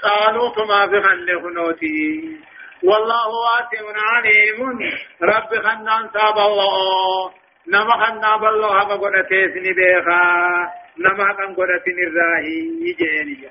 قالوا 0.03 0.67
ما 0.69 0.87
في 0.91 1.01
خلق 1.01 1.43
نوتي 1.57 2.39
والله 2.83 3.29
واسع 3.45 3.85
عليم. 4.13 4.79
رب 5.23 5.51
خنان 5.65 6.09
ساب 6.15 6.39
الله. 6.39 7.33
نما 7.69 7.95
خنا 8.05 8.37
بالله 8.37 8.79
قدتي 9.03 9.41
سني 9.55 9.73
بيخا. 9.73 10.25
نما 10.99 11.33
كان 11.33 11.55
قدتي 11.55 11.91
الراهي 12.09 12.59
يجيني 12.87 13.51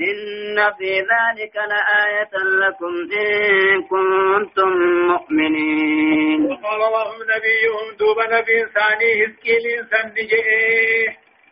إن 0.00 0.56
في 0.78 1.00
ذلك 1.00 1.56
لآية 1.56 2.34
لكم 2.34 2.94
إن 3.12 3.82
كنتم 3.82 4.70
مؤمنين. 5.06 6.46
وقال 6.46 6.80
لهم 6.80 7.18
نبيهم 7.34 7.96
دوب 7.98 8.18
نبي 8.20 8.58
ثاني 8.74 9.24
هزكيل 9.24 9.64
سنجي 9.90 10.42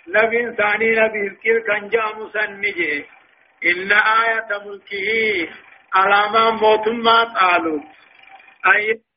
نبي 0.09 0.57
ثاني 0.57 0.91
نبي 0.91 1.29
هزكيل 1.29 1.59
كان 1.67 1.89
جام 1.89 2.29
سنجي 2.33 3.05
إن 3.67 3.93
آية 3.93 4.49
ملكه 4.67 5.49
على 5.95 6.33
ما 6.33 6.51
موتما 6.51 7.25
قالوا. 7.25 7.81
أي 8.67 9.08